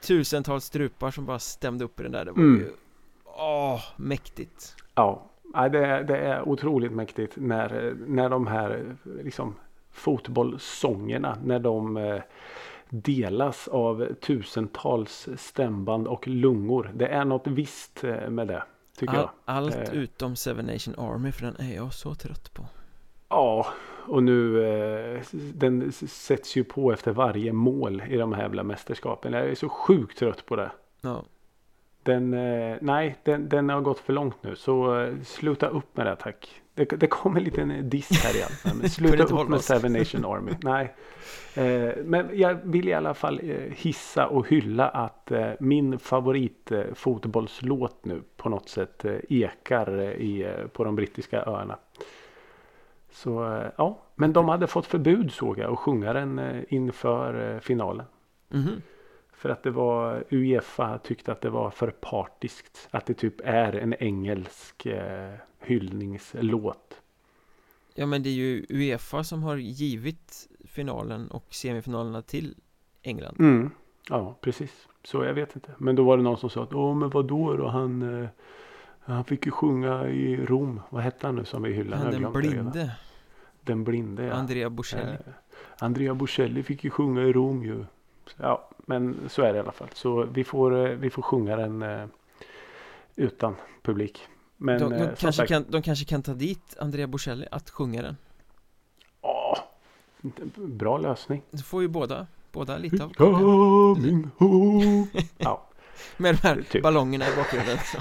tusentals 0.00 0.64
strupar 0.64 1.10
som 1.10 1.26
bara 1.26 1.38
stämde 1.38 1.84
upp 1.84 2.00
i 2.00 2.02
den 2.02 2.12
där 2.12 2.24
Det 2.24 2.30
var 2.32 2.38
Mm. 2.42 2.60
ju 2.60 2.70
Åh, 3.24 3.80
mäktigt 3.96 4.76
Ja, 4.94 5.30
ja 5.54 5.68
det, 5.68 5.86
är, 5.86 6.04
det 6.04 6.18
är 6.18 6.48
otroligt 6.48 6.92
mäktigt 6.92 7.32
när, 7.36 7.94
när 8.06 8.28
de 8.28 8.46
här 8.46 8.96
liksom, 9.22 9.54
fotbollssångerna 9.90 11.38
när 11.44 11.58
de 11.58 11.96
eh, 11.96 12.20
delas 12.90 13.68
av 13.68 14.14
tusentals 14.20 15.28
stämband 15.36 16.06
och 16.08 16.28
lungor. 16.28 16.90
Det 16.94 17.06
är 17.06 17.24
något 17.24 17.46
visst 17.46 18.04
eh, 18.04 18.30
med 18.30 18.48
det 18.48 18.62
tycker 18.98 19.14
All, 19.14 19.18
jag. 19.20 19.30
Allt 19.44 19.74
Eh. 19.76 19.94
utom 19.94 20.36
Seven 20.36 20.66
Nation 20.66 20.94
Army 20.98 21.32
för 21.32 21.42
den 21.46 21.56
är 21.56 21.76
jag 21.76 21.94
så 21.94 22.14
trött 22.14 22.54
på 22.54 22.66
Ja, 23.28 23.66
och 24.08 24.22
nu 24.22 24.64
eh, 24.66 25.20
den 25.54 25.92
sätts 25.92 26.56
ju 26.56 26.64
på 26.64 26.92
efter 26.92 27.12
varje 27.12 27.52
mål 27.52 28.02
i 28.08 28.16
de 28.16 28.32
här 28.32 28.42
jävla 28.42 28.62
mästerskapen. 28.62 29.32
Jag 29.32 29.46
är 29.46 29.54
så 29.54 29.68
sjukt 29.68 30.18
trött 30.18 30.46
på 30.46 30.56
det. 30.56 30.70
Ja, 31.00 31.22
Den, 32.02 32.34
eh, 32.34 32.76
nej, 32.80 33.16
den, 33.24 33.48
den 33.48 33.68
har 33.68 33.80
gått 33.80 33.98
för 33.98 34.12
långt 34.12 34.42
nu. 34.42 34.56
Så 34.56 35.00
eh, 35.00 35.14
sluta 35.24 35.68
upp 35.68 35.96
med 35.96 36.06
det 36.06 36.16
tack. 36.16 36.60
Det, 36.78 36.96
det 36.96 37.06
kom 37.06 37.36
en 37.36 37.42
liten 37.42 37.90
diss 37.90 38.22
här 38.24 38.34
igen. 38.34 38.88
Sluta 38.90 39.22
upp 39.22 39.48
med. 39.48 39.60
Seven 39.60 39.92
Nation 39.92 40.24
Army. 40.34 40.52
Nej. 40.62 40.94
Eh, 41.54 41.94
men 42.04 42.30
jag 42.32 42.58
vill 42.64 42.88
i 42.88 42.94
alla 42.94 43.14
fall 43.14 43.40
eh, 43.42 43.56
hissa 43.76 44.26
och 44.26 44.48
hylla 44.48 44.88
att 44.88 45.30
eh, 45.30 45.50
min 45.60 45.98
favorit 45.98 46.72
eh, 46.72 46.82
fotbollslåt 46.94 48.04
nu 48.04 48.22
på 48.36 48.48
något 48.48 48.68
sätt 48.68 49.04
eh, 49.04 49.16
ekar 49.28 49.98
eh, 49.98 50.10
i, 50.10 50.42
eh, 50.42 50.66
på 50.66 50.84
de 50.84 50.96
brittiska 50.96 51.42
öarna. 51.44 51.78
Så 53.10 53.54
eh, 53.56 53.66
ja, 53.76 53.98
men 54.14 54.32
de 54.32 54.48
hade 54.48 54.66
fått 54.66 54.86
förbud 54.86 55.32
såg 55.32 55.58
jag 55.58 55.72
att 55.72 55.78
sjunga 55.78 56.12
den 56.12 56.38
eh, 56.38 56.62
inför 56.68 57.54
eh, 57.54 57.60
finalen. 57.60 58.06
mhm 58.48 58.82
För 59.32 59.48
att 59.48 59.62
det 59.62 59.70
var 59.70 60.24
Uefa 60.30 60.98
tyckte 60.98 61.32
att 61.32 61.40
det 61.40 61.50
var 61.50 61.70
för 61.70 61.90
partiskt. 61.90 62.88
Att 62.90 63.06
det 63.06 63.14
typ 63.14 63.40
är 63.44 63.72
en 63.72 63.94
engelsk 63.94 64.86
eh, 64.86 65.34
hyllningslåt. 65.68 66.94
Ja 67.94 68.06
men 68.06 68.22
det 68.22 68.28
är 68.28 68.34
ju 68.34 68.66
Uefa 68.68 69.24
som 69.24 69.42
har 69.42 69.56
givit 69.56 70.48
finalen 70.64 71.28
och 71.30 71.46
semifinalerna 71.50 72.22
till 72.22 72.54
England 73.02 73.36
Mm. 73.38 73.70
Ja, 74.10 74.36
precis. 74.40 74.88
Så 75.04 75.24
jag 75.24 75.34
vet 75.34 75.54
inte. 75.56 75.72
Men 75.78 75.96
då 75.96 76.04
var 76.04 76.16
det 76.16 76.22
någon 76.22 76.38
som 76.38 76.50
sa 76.50 76.62
att 76.62 76.74
åh 76.74 76.94
men 76.96 77.10
vadå 77.10 77.56
då 77.56 77.68
han 77.68 78.22
eh, 78.22 78.28
han 79.00 79.24
fick 79.24 79.46
ju 79.46 79.52
sjunga 79.52 80.08
i 80.08 80.36
Rom. 80.36 80.80
Vad 80.90 81.02
hette 81.02 81.26
han 81.26 81.36
nu 81.36 81.44
som 81.44 81.62
vi 81.62 81.72
hyllar? 81.72 81.96
Han 81.96 82.22
den 82.22 82.32
blinde, 82.32 82.90
Den 83.60 83.84
blinde 83.84 84.24
ja. 84.24 84.32
Andrea 84.32 84.70
Bocelli. 84.70 85.12
Eh, 85.12 85.18
Andrea 85.78 86.14
Bocelli 86.14 86.62
fick 86.62 86.84
ju 86.84 86.90
sjunga 86.90 87.22
i 87.22 87.32
Rom 87.32 87.64
ju. 87.64 87.84
Ja, 88.36 88.68
men 88.78 89.16
så 89.28 89.42
är 89.42 89.52
det 89.52 89.56
i 89.56 89.60
alla 89.60 89.72
fall. 89.72 89.88
Så 89.94 90.22
vi 90.22 90.44
får, 90.44 90.86
eh, 90.86 90.96
vi 90.96 91.10
får 91.10 91.22
sjunga 91.22 91.56
den 91.56 91.82
eh, 91.82 92.06
utan 93.16 93.54
publik. 93.82 94.28
Men 94.60 94.80
de, 94.80 94.90
de, 94.90 94.96
eh, 94.96 95.06
kanske 95.08 95.32
sagt, 95.32 95.48
kan, 95.48 95.64
de 95.68 95.82
kanske 95.82 96.04
kan 96.04 96.22
ta 96.22 96.34
dit 96.34 96.76
Andrea 96.80 97.06
Bocelli 97.06 97.46
att 97.50 97.70
sjunga 97.70 98.02
den. 98.02 98.16
åh, 99.20 99.58
bra 100.56 100.98
lösning. 100.98 101.42
Så 101.52 101.62
får 101.64 101.82
ju 101.82 101.88
båda, 101.88 102.26
båda 102.52 102.78
lite 102.78 103.04
av. 103.04 103.08
Coming 103.12 104.30
home. 104.38 105.06
Ja, 105.38 105.64
Med 106.16 106.34
de 106.34 106.38
här 106.48 106.64
Typ. 106.70 106.82
ballongerna 106.82 107.24
i 107.32 107.36
bakgrunden. 107.36 107.78
Så. 107.92 107.98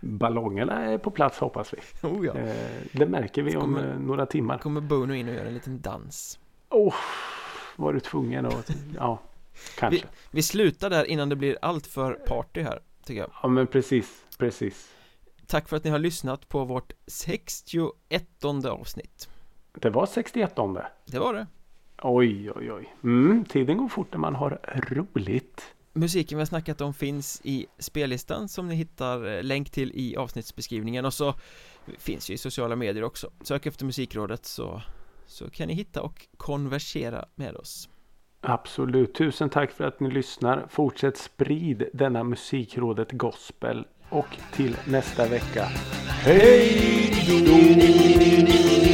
ballongerna 0.00 0.84
är 0.84 0.98
på 0.98 1.10
plats 1.10 1.38
hoppas 1.38 1.74
vi. 1.74 2.08
Oh 2.08 2.26
ja. 2.26 2.34
Eh, 2.34 2.56
det 2.92 3.06
märker 3.06 3.42
vi 3.42 3.52
Så 3.52 3.58
om 3.58 3.62
kommer- 3.74 3.90
eh, 3.92 3.98
några 3.98 4.26
timmar. 4.26 4.58
kommer 4.58 4.80
Bono 4.80 5.14
in 5.14 5.28
och 5.28 5.34
gör 5.34 5.44
en 5.44 5.54
liten 5.54 5.80
dans. 5.80 6.38
Åh, 6.70 6.94
var 7.76 7.92
du 7.92 8.00
tvungen 8.00 8.46
att... 8.46 8.70
Ja, 8.96 9.20
kanske. 9.78 10.06
Vi 10.30 10.42
slutar 10.42 10.90
där 10.90 11.04
innan 11.04 11.28
det 11.28 11.36
blir 11.36 11.58
allt 11.62 11.86
för 11.86 12.12
party 12.14 12.62
här, 12.62 12.80
tycker 13.04 13.20
jag. 13.20 13.30
Ja, 13.42 13.48
men 13.48 13.66
precis, 13.66 14.24
precis. 14.38 14.88
Tack 15.46 15.68
för 15.68 15.76
att 15.76 15.84
ni 15.84 15.90
har 15.90 15.98
lyssnat 15.98 16.48
på 16.48 16.64
vårt 16.64 16.92
61 17.06 18.44
avsnitt. 18.66 19.28
Det 19.72 19.90
var 19.90 20.06
61 20.06 20.58
om 20.58 20.74
det. 20.74 20.86
Det 21.06 21.18
var 21.18 21.34
det. 21.34 21.46
Oj, 22.02 22.50
oj, 22.50 22.72
oj. 22.72 22.94
Mm, 23.02 23.44
tiden 23.44 23.76
går 23.76 23.88
fort 23.88 24.12
när 24.12 24.18
man 24.18 24.34
har 24.34 24.60
roligt. 24.88 25.74
Musiken 25.92 26.38
vi 26.38 26.40
har 26.40 26.46
snackat 26.46 26.80
om 26.80 26.94
finns 26.94 27.40
i 27.44 27.66
spellistan 27.78 28.48
som 28.48 28.68
ni 28.68 28.74
hittar 28.74 29.36
eh, 29.36 29.42
länk 29.42 29.70
till 29.70 29.92
i 29.94 30.16
avsnittsbeskrivningen 30.16 31.04
och 31.04 31.14
så 31.14 31.34
finns 31.98 32.30
ju 32.30 32.34
i 32.34 32.38
sociala 32.38 32.76
medier 32.76 33.04
också. 33.04 33.30
Sök 33.42 33.66
efter 33.66 33.84
Musikrådet 33.84 34.44
så, 34.44 34.82
så 35.26 35.50
kan 35.50 35.68
ni 35.68 35.74
hitta 35.74 36.02
och 36.02 36.26
konversera 36.36 37.24
med 37.34 37.56
oss. 37.56 37.88
Absolut. 38.40 39.14
Tusen 39.14 39.50
tack 39.50 39.70
för 39.70 39.84
att 39.84 40.00
ni 40.00 40.10
lyssnar. 40.10 40.66
Fortsätt 40.68 41.16
sprid 41.16 41.88
denna 41.92 42.24
musikrådet 42.24 43.12
gospel. 43.12 43.86
Och 44.08 44.36
till 44.52 44.76
nästa 44.84 45.26
vecka. 45.26 45.68
Hej 46.24 47.12
då! 47.46 48.85